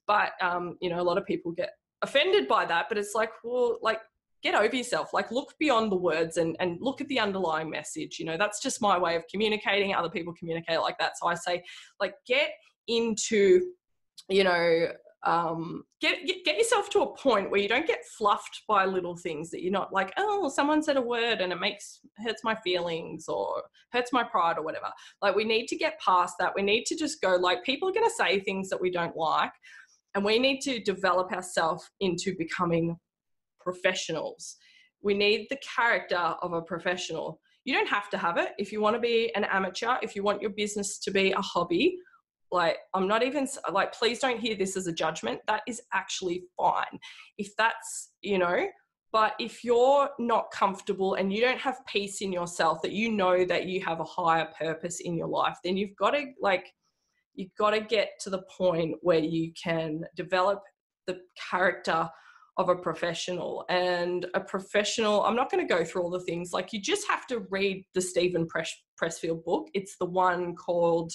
But, 0.06 0.34
um, 0.42 0.78
you 0.80 0.90
know, 0.92 1.02
a 1.02 1.04
lot 1.04 1.18
of 1.18 1.26
people 1.26 1.52
get 1.52 1.72
offended 2.04 2.48
by 2.48 2.66
that. 2.66 2.86
But 2.88 3.00
it's 3.00 3.16
like, 3.16 3.32
well, 3.44 3.80
like, 3.82 4.00
get 4.44 4.54
over 4.54 4.76
yourself. 4.76 5.12
Like, 5.12 5.32
look 5.32 5.56
beyond 5.58 5.92
the 5.92 5.96
words 5.96 6.38
and, 6.38 6.56
and 6.60 6.78
look 6.80 7.02
at 7.02 7.08
the 7.08 7.20
underlying 7.20 7.72
message. 7.72 8.20
You 8.20 8.26
know, 8.26 8.38
that's 8.38 8.62
just 8.62 8.80
my 8.80 8.96
way 8.96 9.16
of 9.16 9.24
communicating. 9.32 9.96
Other 9.96 10.10
people 10.10 10.36
communicate 10.38 10.82
like 10.82 11.00
that. 11.00 11.18
So 11.18 11.26
I 11.26 11.34
say, 11.34 11.64
like, 12.00 12.14
get 12.28 12.52
into, 12.88 13.72
you 14.30 14.44
know, 14.44 14.88
um, 15.26 15.84
get, 16.02 16.26
get, 16.26 16.46
get 16.46 16.58
yourself 16.58 16.90
to 16.92 17.02
a 17.02 17.18
point 17.18 17.50
where 17.50 17.60
you 17.60 17.68
don't 17.68 17.88
get 17.88 18.06
fluffed 18.18 18.62
by 18.68 18.86
little 18.86 19.18
things 19.18 19.50
that 19.50 19.64
you're 19.64 19.72
not 19.72 19.92
like 19.92 20.14
oh 20.18 20.50
someone 20.50 20.84
said 20.84 20.98
a 20.98 21.02
word 21.02 21.42
and 21.42 21.52
it 21.52 21.60
makes 21.60 22.00
hurts 22.24 22.44
my 22.44 22.54
feelings 22.64 23.28
or 23.28 23.64
hurts 23.92 24.14
my 24.14 24.24
pride 24.24 24.58
or 24.58 24.64
whatever. 24.64 24.92
Like 25.22 25.36
we 25.36 25.44
need 25.44 25.68
to 25.68 25.76
get 25.76 26.00
past 26.00 26.36
that. 26.40 26.54
We 26.56 26.62
need 26.62 26.86
to 26.86 26.96
just 26.96 27.22
go 27.22 27.36
like 27.36 27.64
people 27.64 27.90
are 27.90 27.94
going 27.94 28.08
to 28.08 28.16
say 28.16 28.40
things 28.40 28.70
that 28.70 28.80
we 28.80 28.92
don't 28.92 29.18
like 29.18 29.52
and 30.14 30.24
we 30.24 30.38
need 30.38 30.62
to 30.62 30.80
develop 30.80 31.32
ourselves 31.32 31.90
into 32.00 32.36
becoming 32.38 32.96
professionals. 33.60 34.58
We 35.02 35.16
need 35.16 35.48
the 35.50 35.58
character 35.58 36.18
of 36.18 36.54
a 36.54 36.62
professional. 36.62 37.42
You 37.64 37.74
don't 37.74 37.90
have 37.90 38.12
to 38.12 38.18
have 38.20 38.38
it. 38.38 38.50
If 38.60 38.72
you 38.72 38.80
want 38.80 38.96
to 38.96 39.00
be 39.00 39.34
an 39.36 39.46
amateur 39.46 39.96
if 40.04 40.16
you 40.16 40.22
want 40.22 40.42
your 40.42 40.52
business 40.52 41.00
to 41.00 41.10
be 41.10 41.32
a 41.32 41.42
hobby 41.42 41.98
like 42.52 42.78
i'm 42.94 43.08
not 43.08 43.24
even 43.24 43.48
like 43.72 43.94
please 43.94 44.20
don't 44.20 44.40
hear 44.40 44.56
this 44.56 44.78
as 44.78 44.88
a 44.88 44.94
judgment. 44.94 45.40
That 45.48 45.62
is 45.68 45.82
actually 45.94 46.44
fine. 46.58 47.00
If 47.38 47.56
that's 47.58 48.12
you 48.22 48.38
know 48.38 48.68
but 49.12 49.34
if 49.40 49.64
you're 49.64 50.10
not 50.20 50.52
comfortable 50.52 51.14
and 51.14 51.32
you 51.32 51.40
don't 51.40 51.60
have 51.60 51.86
peace 51.86 52.22
in 52.22 52.34
yourself 52.34 52.82
that 52.82 52.92
you 52.92 53.10
know 53.12 53.46
that 53.46 53.66
you 53.66 53.80
have 53.82 54.02
a 54.02 54.04
higher 54.04 54.50
purpose 54.60 55.00
in 55.00 55.16
your 55.16 55.28
life 55.28 55.58
then 55.64 55.78
you've 55.78 55.96
got 55.96 56.12
to 56.12 56.26
like 56.42 56.74
you've 57.36 57.56
got 57.58 57.72
to 57.72 57.82
get 57.82 58.12
to 58.22 58.30
the 58.30 58.44
point 58.58 58.96
where 59.02 59.20
you 59.20 59.52
can 59.62 60.04
develop 60.16 60.62
the 61.08 61.20
character 61.50 62.10
of 62.58 62.70
a 62.70 62.76
professional. 62.76 63.66
And 63.70 64.26
a 64.34 64.40
professional 64.40 65.24
i'm 65.24 65.36
not 65.36 65.52
going 65.52 65.66
to 65.66 65.74
go 65.74 65.84
through 65.84 66.04
all 66.04 66.10
the 66.10 66.20
things. 66.20 66.54
Like 66.54 66.74
you 66.74 66.82
just 66.82 67.08
have 67.10 67.28
to 67.28 67.46
read 67.50 67.86
the 67.94 68.02
steven 68.02 68.48
pressfield 69.02 69.44
book. 69.44 69.68
It's 69.74 69.98
the 69.98 70.06
one 70.06 70.56
called 70.56 71.12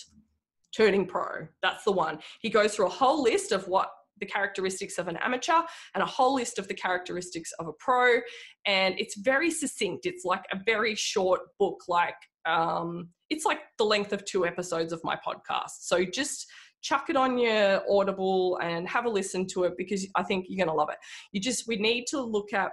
turning 0.77 1.07
pro. 1.07 1.47
That's 1.63 1.85
the 1.85 1.93
one. 1.93 2.19
He 2.41 2.51
goes 2.51 2.75
through 2.75 2.87
a 2.87 2.91
whole 2.91 3.23
list 3.23 3.53
of 3.53 3.67
what 3.69 3.91
the 4.21 4.27
characteristics 4.27 4.99
of 4.99 5.09
an 5.09 5.17
amateur 5.17 5.63
and 5.95 6.03
a 6.03 6.07
whole 6.07 6.35
list 6.35 6.59
of 6.59 6.69
the 6.69 6.75
characteristics 6.75 7.53
of 7.59 7.67
a 7.67 7.73
pro. 7.73 8.21
And 8.67 8.95
it's 8.99 9.17
very 9.19 9.51
succinct. 9.51 10.07
It's 10.07 10.25
like 10.25 10.45
a 10.53 10.59
very 10.65 10.95
short 10.95 11.41
book, 11.59 11.81
like 11.89 12.15
um, 12.47 13.09
it's 13.31 13.45
like 13.45 13.61
the 13.79 13.85
length 13.85 14.13
of 14.13 14.25
two 14.25 14.47
episodes 14.47 14.93
of 14.93 15.01
my 15.05 15.17
podcast. 15.17 15.81
So 15.81 16.05
just 16.05 16.47
chuck 16.83 17.11
it 17.11 17.17
on 17.17 17.39
your 17.39 17.83
Audible 17.91 18.59
and 18.63 18.89
have 18.89 19.05
a 19.05 19.11
listen 19.11 19.47
to 19.49 19.65
it 19.65 19.75
because 19.77 20.07
I 20.17 20.23
think 20.23 20.47
you're 20.49 20.65
going 20.65 20.75
to 20.75 20.79
love 20.79 20.91
it. 20.91 20.99
You 21.33 21.41
just, 21.41 21.67
we 21.69 21.77
need 21.77 22.07
to 22.11 22.21
look 22.21 22.53
at 22.53 22.73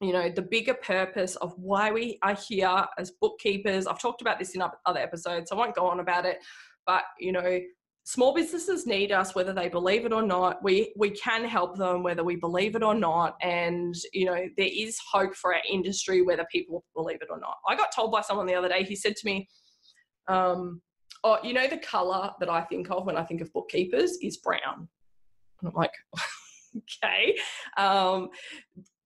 you 0.00 0.12
know 0.12 0.30
the 0.30 0.42
bigger 0.42 0.74
purpose 0.74 1.34
of 1.36 1.52
why 1.56 1.90
we 1.90 2.18
are 2.22 2.36
here 2.48 2.84
as 2.98 3.10
bookkeepers 3.20 3.88
i've 3.88 4.00
talked 4.00 4.20
about 4.20 4.38
this 4.38 4.54
in 4.54 4.62
other 4.86 5.00
episodes 5.00 5.50
so 5.50 5.56
i 5.56 5.58
won't 5.58 5.74
go 5.74 5.88
on 5.88 5.98
about 5.98 6.24
it 6.24 6.38
but 6.88 7.04
you 7.20 7.30
know 7.30 7.60
small 8.08 8.32
businesses 8.32 8.86
need 8.86 9.12
us 9.12 9.34
whether 9.34 9.52
they 9.52 9.68
believe 9.68 10.06
it 10.06 10.14
or 10.14 10.22
not. 10.22 10.64
We 10.64 10.94
we 10.96 11.10
can 11.10 11.44
help 11.44 11.76
them 11.76 12.02
whether 12.02 12.24
we 12.24 12.36
believe 12.36 12.74
it 12.74 12.82
or 12.82 12.94
not. 12.94 13.36
And 13.42 13.94
you 14.14 14.24
know 14.24 14.46
there 14.56 14.70
is 14.84 14.98
hope 15.12 15.36
for 15.36 15.54
our 15.54 15.60
industry 15.70 16.22
whether 16.22 16.46
people 16.50 16.82
believe 16.96 17.18
it 17.20 17.28
or 17.30 17.38
not. 17.38 17.56
I 17.68 17.76
got 17.76 17.94
told 17.94 18.10
by 18.10 18.22
someone 18.22 18.46
the 18.46 18.54
other 18.54 18.70
day 18.70 18.82
he 18.82 18.96
said 18.96 19.14
to 19.14 19.26
me 19.26 19.46
um, 20.26 20.80
oh 21.22 21.36
you 21.44 21.52
know 21.52 21.68
the 21.68 21.78
color 21.78 22.30
that 22.40 22.48
i 22.48 22.62
think 22.62 22.90
of 22.90 23.04
when 23.04 23.16
i 23.16 23.24
think 23.24 23.42
of 23.42 23.52
bookkeepers 23.52 24.16
is 24.22 24.38
brown. 24.38 24.88
And 25.60 25.68
i'm 25.68 25.74
like 25.74 25.92
okay 26.78 27.36
um, 27.76 28.30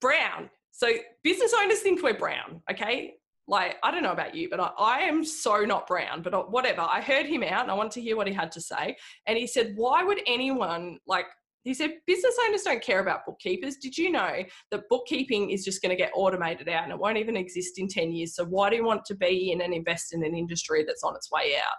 brown. 0.00 0.48
So 0.70 0.88
business 1.24 1.52
owners 1.60 1.80
think 1.80 2.02
we're 2.04 2.14
brown 2.14 2.62
okay 2.70 3.14
like 3.52 3.76
i 3.82 3.90
don't 3.90 4.02
know 4.02 4.12
about 4.12 4.34
you 4.34 4.48
but 4.50 4.58
I, 4.58 4.70
I, 4.78 4.98
am 5.00 5.22
so 5.22 5.60
not 5.60 5.86
brown 5.86 6.22
but 6.22 6.34
uh, 6.34 6.42
whatever. 6.42 6.80
I 6.80 7.00
heard 7.02 7.26
him 7.26 7.44
out 7.44 7.62
and 7.62 7.70
i 7.70 7.74
wanted 7.74 7.92
to 7.92 8.00
hear 8.00 8.16
what 8.16 8.26
he 8.26 8.32
had 8.32 8.50
to 8.52 8.60
say. 8.60 8.96
And 9.26 9.38
he 9.38 9.46
said 9.46 9.74
why 9.76 10.02
would 10.02 10.20
anyone 10.26 10.98
like 11.06 11.26
he 11.62 11.74
said 11.74 11.92
business 12.08 12.34
owners 12.44 12.62
don't 12.62 12.82
care 12.82 12.98
about 12.98 13.24
bookkeepers. 13.24 13.76
Did 13.76 13.96
you 13.96 14.10
know 14.10 14.42
that 14.72 14.88
bookkeeping 14.90 15.50
is 15.50 15.64
just 15.64 15.80
going 15.80 15.90
to 15.90 16.02
get 16.02 16.10
automated 16.12 16.68
out 16.68 16.82
and 16.82 16.92
it 16.92 16.98
won't 16.98 17.18
even 17.18 17.36
exist 17.36 17.78
in 17.78 17.86
10 17.86 18.10
years? 18.10 18.34
So 18.34 18.44
why 18.44 18.68
do 18.68 18.74
you 18.74 18.84
want 18.84 19.04
to 19.04 19.14
be 19.14 19.52
in 19.52 19.60
and 19.60 19.72
invest 19.72 20.12
in 20.12 20.24
an 20.24 20.34
industry 20.34 20.82
that's 20.84 21.04
on 21.04 21.14
its 21.14 21.30
way 21.30 21.54
out? 21.56 21.76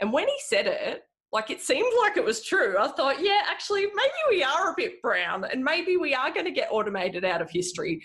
And 0.00 0.12
when 0.12 0.28
he 0.28 0.36
said 0.48 0.66
it 0.66 1.04
like 1.32 1.50
it 1.50 1.60
seemed 1.60 1.92
like 2.02 2.16
it 2.16 2.24
was 2.24 2.44
true. 2.44 2.76
I 2.78 2.88
thought 2.88 3.22
yeah 3.22 3.40
actually 3.48 3.86
maybe 3.86 4.20
we 4.30 4.42
are 4.42 4.72
a 4.72 4.74
bit 4.76 5.00
brown 5.00 5.44
and 5.44 5.64
maybe 5.64 5.96
we 5.96 6.14
are 6.14 6.32
going 6.32 6.46
to 6.46 6.52
get 6.52 6.68
automated 6.70 7.24
out 7.24 7.40
of 7.40 7.50
history 7.50 8.02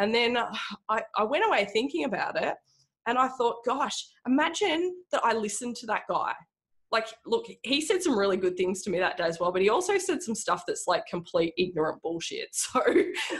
and 0.00 0.14
then 0.14 0.38
I, 0.88 1.02
I 1.16 1.24
went 1.24 1.44
away 1.46 1.66
thinking 1.66 2.04
about 2.04 2.42
it 2.42 2.54
and 3.06 3.18
I 3.18 3.28
thought, 3.28 3.64
gosh, 3.66 4.08
imagine 4.26 4.96
that 5.12 5.20
I 5.22 5.34
listened 5.34 5.76
to 5.76 5.86
that 5.86 6.02
guy. 6.08 6.32
Like, 6.90 7.06
look, 7.24 7.46
he 7.62 7.80
said 7.80 8.02
some 8.02 8.18
really 8.18 8.36
good 8.36 8.56
things 8.56 8.82
to 8.82 8.90
me 8.90 8.98
that 8.98 9.16
day 9.16 9.24
as 9.24 9.38
well, 9.38 9.52
but 9.52 9.62
he 9.62 9.68
also 9.68 9.96
said 9.98 10.22
some 10.22 10.34
stuff 10.34 10.64
that's 10.66 10.86
like 10.88 11.06
complete 11.06 11.52
ignorant 11.56 12.02
bullshit. 12.02 12.48
So, 12.54 12.80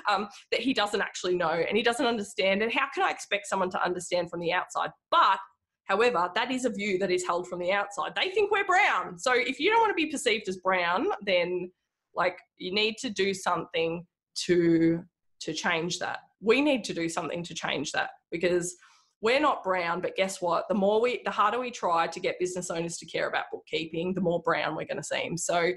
um, 0.09 0.29
that 0.53 0.61
he 0.61 0.73
doesn't 0.73 1.01
actually 1.01 1.35
know 1.35 1.49
and 1.49 1.77
he 1.77 1.83
doesn't 1.83 2.07
understand. 2.07 2.63
And 2.63 2.73
how 2.73 2.87
can 2.95 3.05
I 3.05 3.11
expect 3.11 3.47
someone 3.49 3.71
to 3.71 3.83
understand 3.83 4.31
from 4.31 4.41
the 4.41 4.53
outside? 4.53 4.91
But 5.11 5.39
However, 5.85 6.31
that 6.37 6.53
is 6.53 6.67
a 6.67 6.71
view 6.71 6.99
that 6.99 7.11
is 7.11 7.27
held 7.27 7.49
from 7.49 7.59
the 7.59 7.73
outside. 7.73 8.13
They 8.15 8.31
think 8.31 8.53
we're 8.53 8.65
brown. 8.65 9.19
So 9.19 9.33
if 9.35 9.59
you 9.59 9.71
don't 9.71 9.81
want 9.81 9.91
to 9.91 9.95
be 9.95 10.09
perceived 10.09 10.49
as 10.49 10.57
brown, 10.59 11.09
then 11.23 11.73
like 12.15 12.39
you 12.59 12.73
need 12.73 12.97
to 12.99 13.11
do 13.11 13.35
something 13.35 14.07
to 14.47 15.03
to 15.41 15.53
change 15.53 15.99
that 15.99 16.21
we 16.41 16.61
need 16.61 16.85
to 16.85 16.95
do 16.95 17.09
something 17.09 17.43
to 17.43 17.55
change 17.55 17.93
that 17.93 18.11
because 18.31 18.77
we're 19.23 19.41
not 19.41 19.63
brown 19.63 20.01
but 20.01 20.17
guess 20.17 20.41
what 20.41 20.67
the 20.69 20.75
more 20.75 21.01
we 21.01 21.21
the 21.25 21.31
harder 21.31 21.59
we 21.59 21.71
try 21.71 22.07
to 22.07 22.21
get 22.21 22.39
business 22.39 22.71
owners 22.71 22.97
to 22.97 23.07
care 23.07 23.29
about 23.29 23.45
bookkeeping 23.53 24.15
the 24.15 24.21
more 24.21 24.41
brown 24.43 24.75
we're 24.75 24.87
going 24.87 24.97
to 24.97 25.03
seem 25.03 25.37
so 25.37 25.73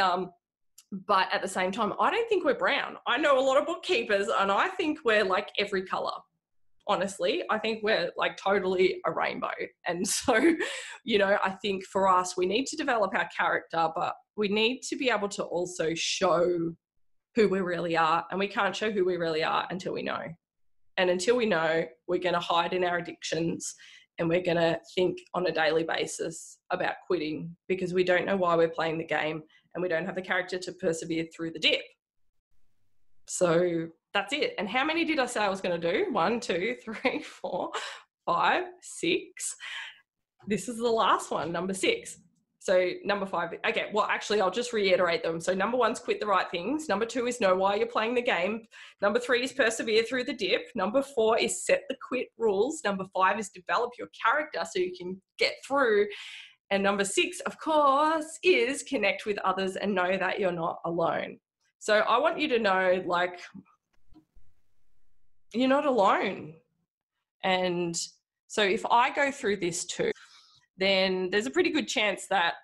um, 0.00 0.30
but 1.06 1.28
at 1.32 1.42
the 1.42 1.48
same 1.48 1.70
time, 1.70 1.92
I 2.00 2.10
don't 2.10 2.28
think 2.28 2.44
we're 2.44 2.54
brown. 2.54 2.96
I 3.06 3.16
know 3.16 3.38
a 3.38 3.44
lot 3.44 3.58
of 3.58 3.66
bookkeepers 3.66 4.28
and 4.28 4.50
I 4.50 4.68
think 4.68 4.98
we're 5.04 5.24
like 5.24 5.50
every 5.58 5.82
color. 5.82 6.12
Honestly, 6.88 7.44
I 7.48 7.58
think 7.58 7.84
we're 7.84 8.10
like 8.16 8.36
totally 8.36 9.00
a 9.06 9.12
rainbow. 9.12 9.52
And 9.86 10.06
so, 10.08 10.56
you 11.04 11.18
know, 11.18 11.38
I 11.44 11.50
think 11.62 11.84
for 11.84 12.08
us, 12.08 12.36
we 12.36 12.46
need 12.46 12.66
to 12.66 12.76
develop 12.76 13.14
our 13.14 13.28
character, 13.36 13.88
but 13.94 14.14
we 14.36 14.48
need 14.48 14.80
to 14.88 14.96
be 14.96 15.10
able 15.10 15.28
to 15.28 15.44
also 15.44 15.94
show 15.94 16.74
who 17.34 17.48
we 17.48 17.60
really 17.60 17.96
are. 17.96 18.24
And 18.30 18.38
we 18.38 18.48
can't 18.48 18.74
show 18.74 18.90
who 18.90 19.04
we 19.04 19.16
really 19.16 19.42
are 19.42 19.66
until 19.70 19.92
we 19.92 20.02
know. 20.02 20.22
And 20.96 21.10
until 21.10 21.36
we 21.36 21.46
know, 21.46 21.84
we're 22.08 22.20
going 22.20 22.34
to 22.34 22.40
hide 22.40 22.72
in 22.72 22.84
our 22.84 22.98
addictions 22.98 23.74
and 24.18 24.28
we're 24.28 24.42
going 24.42 24.58
to 24.58 24.78
think 24.94 25.18
on 25.32 25.46
a 25.46 25.52
daily 25.52 25.82
basis 25.84 26.58
about 26.70 26.94
quitting 27.06 27.56
because 27.68 27.94
we 27.94 28.04
don't 28.04 28.26
know 28.26 28.36
why 28.36 28.54
we're 28.54 28.68
playing 28.68 28.98
the 28.98 29.04
game 29.04 29.42
and 29.74 29.82
we 29.82 29.88
don't 29.88 30.04
have 30.04 30.14
the 30.14 30.22
character 30.22 30.58
to 30.58 30.72
persevere 30.72 31.26
through 31.34 31.52
the 31.52 31.58
dip. 31.58 31.80
So 33.26 33.88
that's 34.12 34.32
it. 34.32 34.54
And 34.58 34.68
how 34.68 34.84
many 34.84 35.04
did 35.04 35.18
I 35.20 35.26
say 35.26 35.40
I 35.40 35.48
was 35.48 35.60
going 35.60 35.80
to 35.80 35.92
do? 35.92 36.12
One, 36.12 36.40
two, 36.40 36.76
three, 36.84 37.22
four, 37.22 37.70
five, 38.26 38.64
six. 38.82 39.56
This 40.46 40.68
is 40.68 40.78
the 40.78 40.88
last 40.88 41.30
one, 41.30 41.52
number 41.52 41.74
six. 41.74 42.18
So 42.62 42.90
number 43.06 43.24
five, 43.24 43.54
okay, 43.66 43.86
well, 43.94 44.06
actually, 44.10 44.42
I'll 44.42 44.50
just 44.50 44.74
reiterate 44.74 45.22
them. 45.22 45.40
So 45.40 45.54
number 45.54 45.78
one's 45.78 45.98
quit 45.98 46.20
the 46.20 46.26
right 46.26 46.44
things. 46.50 46.90
Number 46.90 47.06
two 47.06 47.26
is 47.26 47.40
know 47.40 47.56
why 47.56 47.76
you're 47.76 47.86
playing 47.86 48.14
the 48.14 48.20
game. 48.20 48.66
Number 49.00 49.18
three 49.18 49.42
is 49.42 49.50
persevere 49.50 50.02
through 50.02 50.24
the 50.24 50.34
dip. 50.34 50.68
Number 50.74 51.00
four 51.00 51.38
is 51.38 51.64
set 51.64 51.84
the 51.88 51.96
quit 52.06 52.28
rules. 52.36 52.82
Number 52.84 53.06
five 53.14 53.38
is 53.38 53.48
develop 53.48 53.92
your 53.98 54.08
character 54.08 54.60
so 54.70 54.78
you 54.78 54.92
can 54.94 55.18
get 55.38 55.54
through. 55.66 56.06
And 56.70 56.82
number 56.82 57.02
six, 57.02 57.40
of 57.40 57.58
course, 57.58 58.38
is 58.42 58.82
connect 58.82 59.24
with 59.24 59.38
others 59.38 59.76
and 59.76 59.94
know 59.94 60.18
that 60.18 60.38
you're 60.38 60.52
not 60.52 60.80
alone. 60.84 61.38
So 61.78 62.00
I 62.00 62.18
want 62.18 62.38
you 62.38 62.48
to 62.48 62.58
know, 62.58 63.02
like, 63.06 63.40
you're 65.54 65.66
not 65.66 65.86
alone. 65.86 66.56
And 67.42 67.98
so 68.48 68.62
if 68.62 68.84
I 68.90 69.08
go 69.08 69.32
through 69.32 69.56
this 69.56 69.86
too, 69.86 70.12
then 70.80 71.30
there's 71.30 71.46
a 71.46 71.50
pretty 71.50 71.70
good 71.70 71.86
chance 71.86 72.26
that 72.28 72.54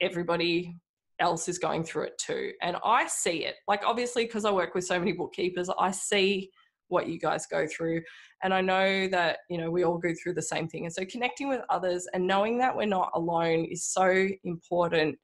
everybody 0.00 0.76
else 1.20 1.48
is 1.48 1.58
going 1.58 1.84
through 1.84 2.04
it 2.04 2.18
too. 2.18 2.52
And 2.62 2.76
I 2.84 3.06
see 3.06 3.44
it. 3.44 3.56
Like, 3.68 3.82
obviously, 3.84 4.24
because 4.24 4.44
I 4.44 4.50
work 4.50 4.74
with 4.74 4.84
so 4.84 4.98
many 4.98 5.12
bookkeepers, 5.12 5.70
I 5.78 5.90
see 5.90 6.50
what 6.88 7.08
you 7.08 7.18
guys 7.18 7.46
go 7.46 7.66
through. 7.66 8.02
And 8.42 8.52
I 8.52 8.60
know 8.60 9.06
that, 9.08 9.38
you 9.48 9.58
know, 9.58 9.70
we 9.70 9.84
all 9.84 9.98
go 9.98 10.12
through 10.20 10.34
the 10.34 10.42
same 10.42 10.68
thing. 10.68 10.86
And 10.86 10.92
so 10.92 11.04
connecting 11.04 11.48
with 11.48 11.60
others 11.68 12.08
and 12.12 12.26
knowing 12.26 12.58
that 12.58 12.76
we're 12.76 12.86
not 12.86 13.10
alone 13.14 13.64
is 13.64 13.86
so 13.86 14.28
important 14.44 15.18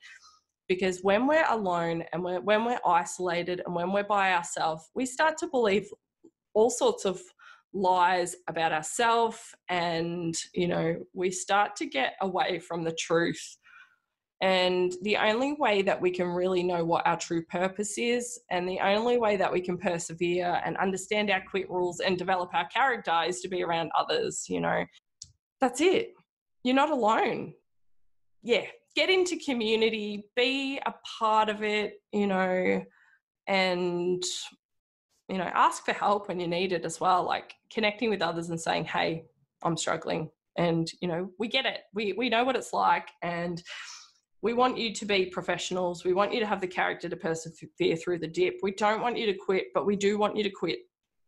because 0.69 1.01
when 1.03 1.27
we're 1.27 1.49
alone 1.49 2.05
and 2.13 2.23
we're, 2.23 2.41
when 2.41 2.65
we're 2.65 2.81
isolated 2.87 3.63
and 3.65 3.75
when 3.75 3.93
we're 3.93 4.05
by 4.05 4.33
ourselves, 4.33 4.91
we 4.95 5.07
start 5.07 5.37
to 5.39 5.49
believe 5.49 5.89
all 6.55 6.71
sorts 6.71 7.05
of 7.05 7.21
lies 7.77 8.35
about 8.49 8.72
ourselves 8.72 9.55
and, 9.68 10.35
you 10.55 10.66
know, 10.66 10.97
we 11.12 11.31
start 11.31 11.77
to 11.77 11.87
get 11.87 12.14
away 12.22 12.59
from 12.59 12.83
the 12.83 12.97
truth 12.99 13.59
and 14.43 14.95
the 15.03 15.16
only 15.16 15.55
way 15.55 15.81
that 15.83 16.01
we 16.01 16.11
can 16.11 16.29
really 16.29 16.62
know 16.62 16.85
what 16.85 17.07
our 17.07 17.16
true 17.16 17.43
purpose 17.47 17.97
is, 17.97 18.39
and 18.51 18.68
the 18.68 18.81
only 18.81 19.16
way 19.16 19.37
that 19.37 19.51
we 19.51 19.62
can 19.62 19.79
persevere 19.79 20.61
and 20.64 20.77
understand 20.77 21.31
our 21.31 21.43
quit 21.51 21.70
rules 21.70 22.01
and 22.01 22.18
develop 22.18 22.51
our 22.53 22.66
character 22.68 23.22
is 23.27 23.41
to 23.41 23.49
be 23.49 23.62
around 23.62 23.91
others, 23.99 24.45
you 24.49 24.61
know. 24.61 24.85
That's 25.61 25.81
it. 25.81 26.12
You're 26.64 26.74
not 26.74 26.91
alone. 26.91 27.55
Yeah, 28.43 28.66
get 28.95 29.09
into 29.09 29.39
community, 29.39 30.24
be 30.37 30.81
a 30.85 30.93
part 31.18 31.49
of 31.49 31.62
it, 31.62 31.95
you 32.12 32.27
know, 32.27 32.85
and 33.47 34.22
you 35.29 35.39
know, 35.39 35.51
ask 35.55 35.85
for 35.85 35.93
help 35.93 36.29
when 36.29 36.39
you 36.39 36.47
need 36.47 36.72
it 36.72 36.85
as 36.85 37.01
well, 37.01 37.24
like 37.24 37.55
connecting 37.72 38.11
with 38.11 38.22
others 38.22 38.51
and 38.51 38.61
saying, 38.61 38.85
"Hey, 38.85 39.24
I'm 39.62 39.77
struggling." 39.77 40.31
And 40.57 40.91
you 41.01 41.09
know, 41.09 41.31
we 41.39 41.49
get 41.49 41.66
it. 41.66 41.81
We 41.95 42.12
we 42.12 42.29
know 42.29 42.45
what 42.45 42.57
it's 42.57 42.72
like 42.72 43.09
and 43.22 43.62
we 44.43 44.53
want 44.53 44.79
you 44.79 44.93
to 44.93 45.05
be 45.05 45.27
professionals. 45.27 46.05
We 46.05 46.12
want 46.12 46.33
you 46.33 46.41
to 46.41 46.47
have 46.47 46.61
the 46.61 46.66
character 46.66 47.09
to 47.09 47.16
persevere 47.16 47.97
through 47.97 48.18
the 48.18 48.29
dip. 48.29 48.59
We 48.62 48.72
don't 48.72 49.01
want 49.01 49.18
you 49.18 49.27
to 49.27 49.35
quit, 49.35 49.66
but 49.74 49.87
we 49.87 49.97
do 49.97 50.18
want 50.18 50.37
you 50.37 50.45
to 50.45 50.51
quit 50.51 50.81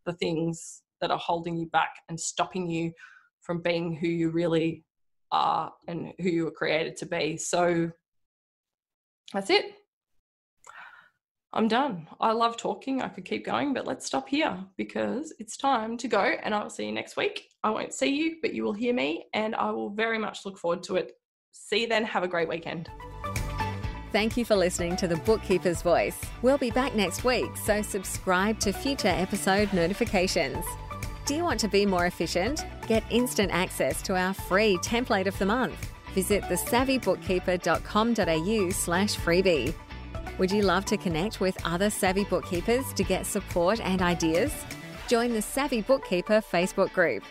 the 0.07 0.13
things 0.13 0.83
that 1.01 1.11
are 1.11 1.19
holding 1.19 1.57
you 1.57 1.67
back 1.67 1.91
and 2.09 2.21
stopping 2.21 2.71
you 2.71 2.93
from 3.41 3.61
being 3.61 3.97
who 3.97 4.07
you 4.09 4.31
really 4.31 4.85
are 5.33 5.73
and 5.87 6.13
who 6.21 6.29
you 6.29 6.45
were 6.45 6.51
created 6.51 6.97
to 6.99 7.07
be. 7.07 7.37
So 7.37 7.91
that's 9.33 9.51
it. 9.51 9.75
I'm 11.53 11.69
done. 11.69 12.09
I 12.21 12.33
love 12.33 12.57
talking. 12.57 13.01
I 13.01 13.09
could 13.09 13.25
keep 13.25 13.47
going, 13.47 13.73
but 13.73 13.87
let's 13.87 14.05
stop 14.05 14.29
here 14.29 14.59
because 14.77 15.33
it's 15.39 15.57
time 15.57 15.97
to 15.99 16.09
go 16.09 16.21
and 16.21 16.53
I 16.55 16.63
will 16.63 16.71
see 16.71 16.87
you 16.87 16.93
next 16.93 17.17
week. 17.17 17.49
I 17.65 17.71
won't 17.71 17.95
see 17.95 18.15
you, 18.15 18.37
but 18.43 18.55
you 18.55 18.65
will 18.65 18.75
hear 18.75 18.93
me 18.93 19.27
and 19.33 19.55
I 19.55 19.71
will 19.71 19.91
very 19.91 20.19
much 20.19 20.45
look 20.45 20.59
forward 20.59 20.83
to 20.85 20.97
it. 20.97 21.13
See 21.53 21.83
you 21.83 21.89
then. 21.89 22.05
Have 22.05 22.23
a 22.23 22.29
great 22.29 22.49
weekend. 22.49 22.91
Thank 24.13 24.37
you 24.37 24.45
for 24.45 24.57
listening 24.57 24.97
to 24.97 25.09
The 25.09 25.17
Bookkeeper's 25.17 25.81
Voice. 25.83 26.21
We'll 26.43 26.59
be 26.59 26.71
back 26.71 26.95
next 26.95 27.25
week, 27.25 27.57
so 27.57 27.83
subscribe 27.83 28.61
to 28.61 28.73
future 28.73 29.09
episode 29.09 29.73
notifications. 29.73 30.65
Do 31.27 31.35
you 31.35 31.43
want 31.45 31.61
to 31.61 31.69
be 31.69 31.85
more 31.85 32.07
efficient? 32.07 32.65
Get 32.87 33.05
instant 33.11 33.53
access 33.53 34.01
to 34.03 34.17
our 34.17 34.33
free 34.33 34.79
template 34.79 35.27
of 35.27 35.39
the 35.39 35.45
month. 35.45 35.93
Visit 36.15 36.43
thesavvybookkeeper.com.au 36.45 38.71
slash 38.71 39.17
freebie. 39.17 39.75
Would 40.39 40.51
you 40.53 40.63
love 40.63 40.85
to 40.85 40.97
connect 40.97 41.41
with 41.41 41.59
other 41.65 41.91
savvy 41.91 42.23
bookkeepers 42.25 42.93
to 42.93 43.03
get 43.03 43.27
support 43.27 43.81
and 43.81 44.01
ideas? 44.01 44.55
Join 45.09 45.33
the 45.33 45.43
Savvy 45.43 45.83
Bookkeeper 45.83 46.41
Facebook 46.41 46.93
group. 46.93 47.25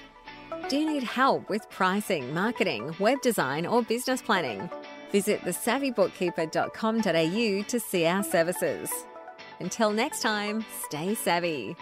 Do 0.67 0.77
you 0.77 0.91
need 0.91 1.03
help 1.03 1.49
with 1.49 1.69
pricing, 1.69 2.33
marketing, 2.33 2.93
web 2.99 3.21
design, 3.21 3.65
or 3.65 3.81
business 3.81 4.21
planning? 4.21 4.69
Visit 5.13 5.39
thesavvybookkeeper.com.au 5.41 7.63
to 7.63 7.79
see 7.79 8.05
our 8.05 8.23
services. 8.23 8.91
Until 9.61 9.91
next 9.91 10.21
time, 10.21 10.65
stay 10.85 11.15
savvy. 11.15 11.77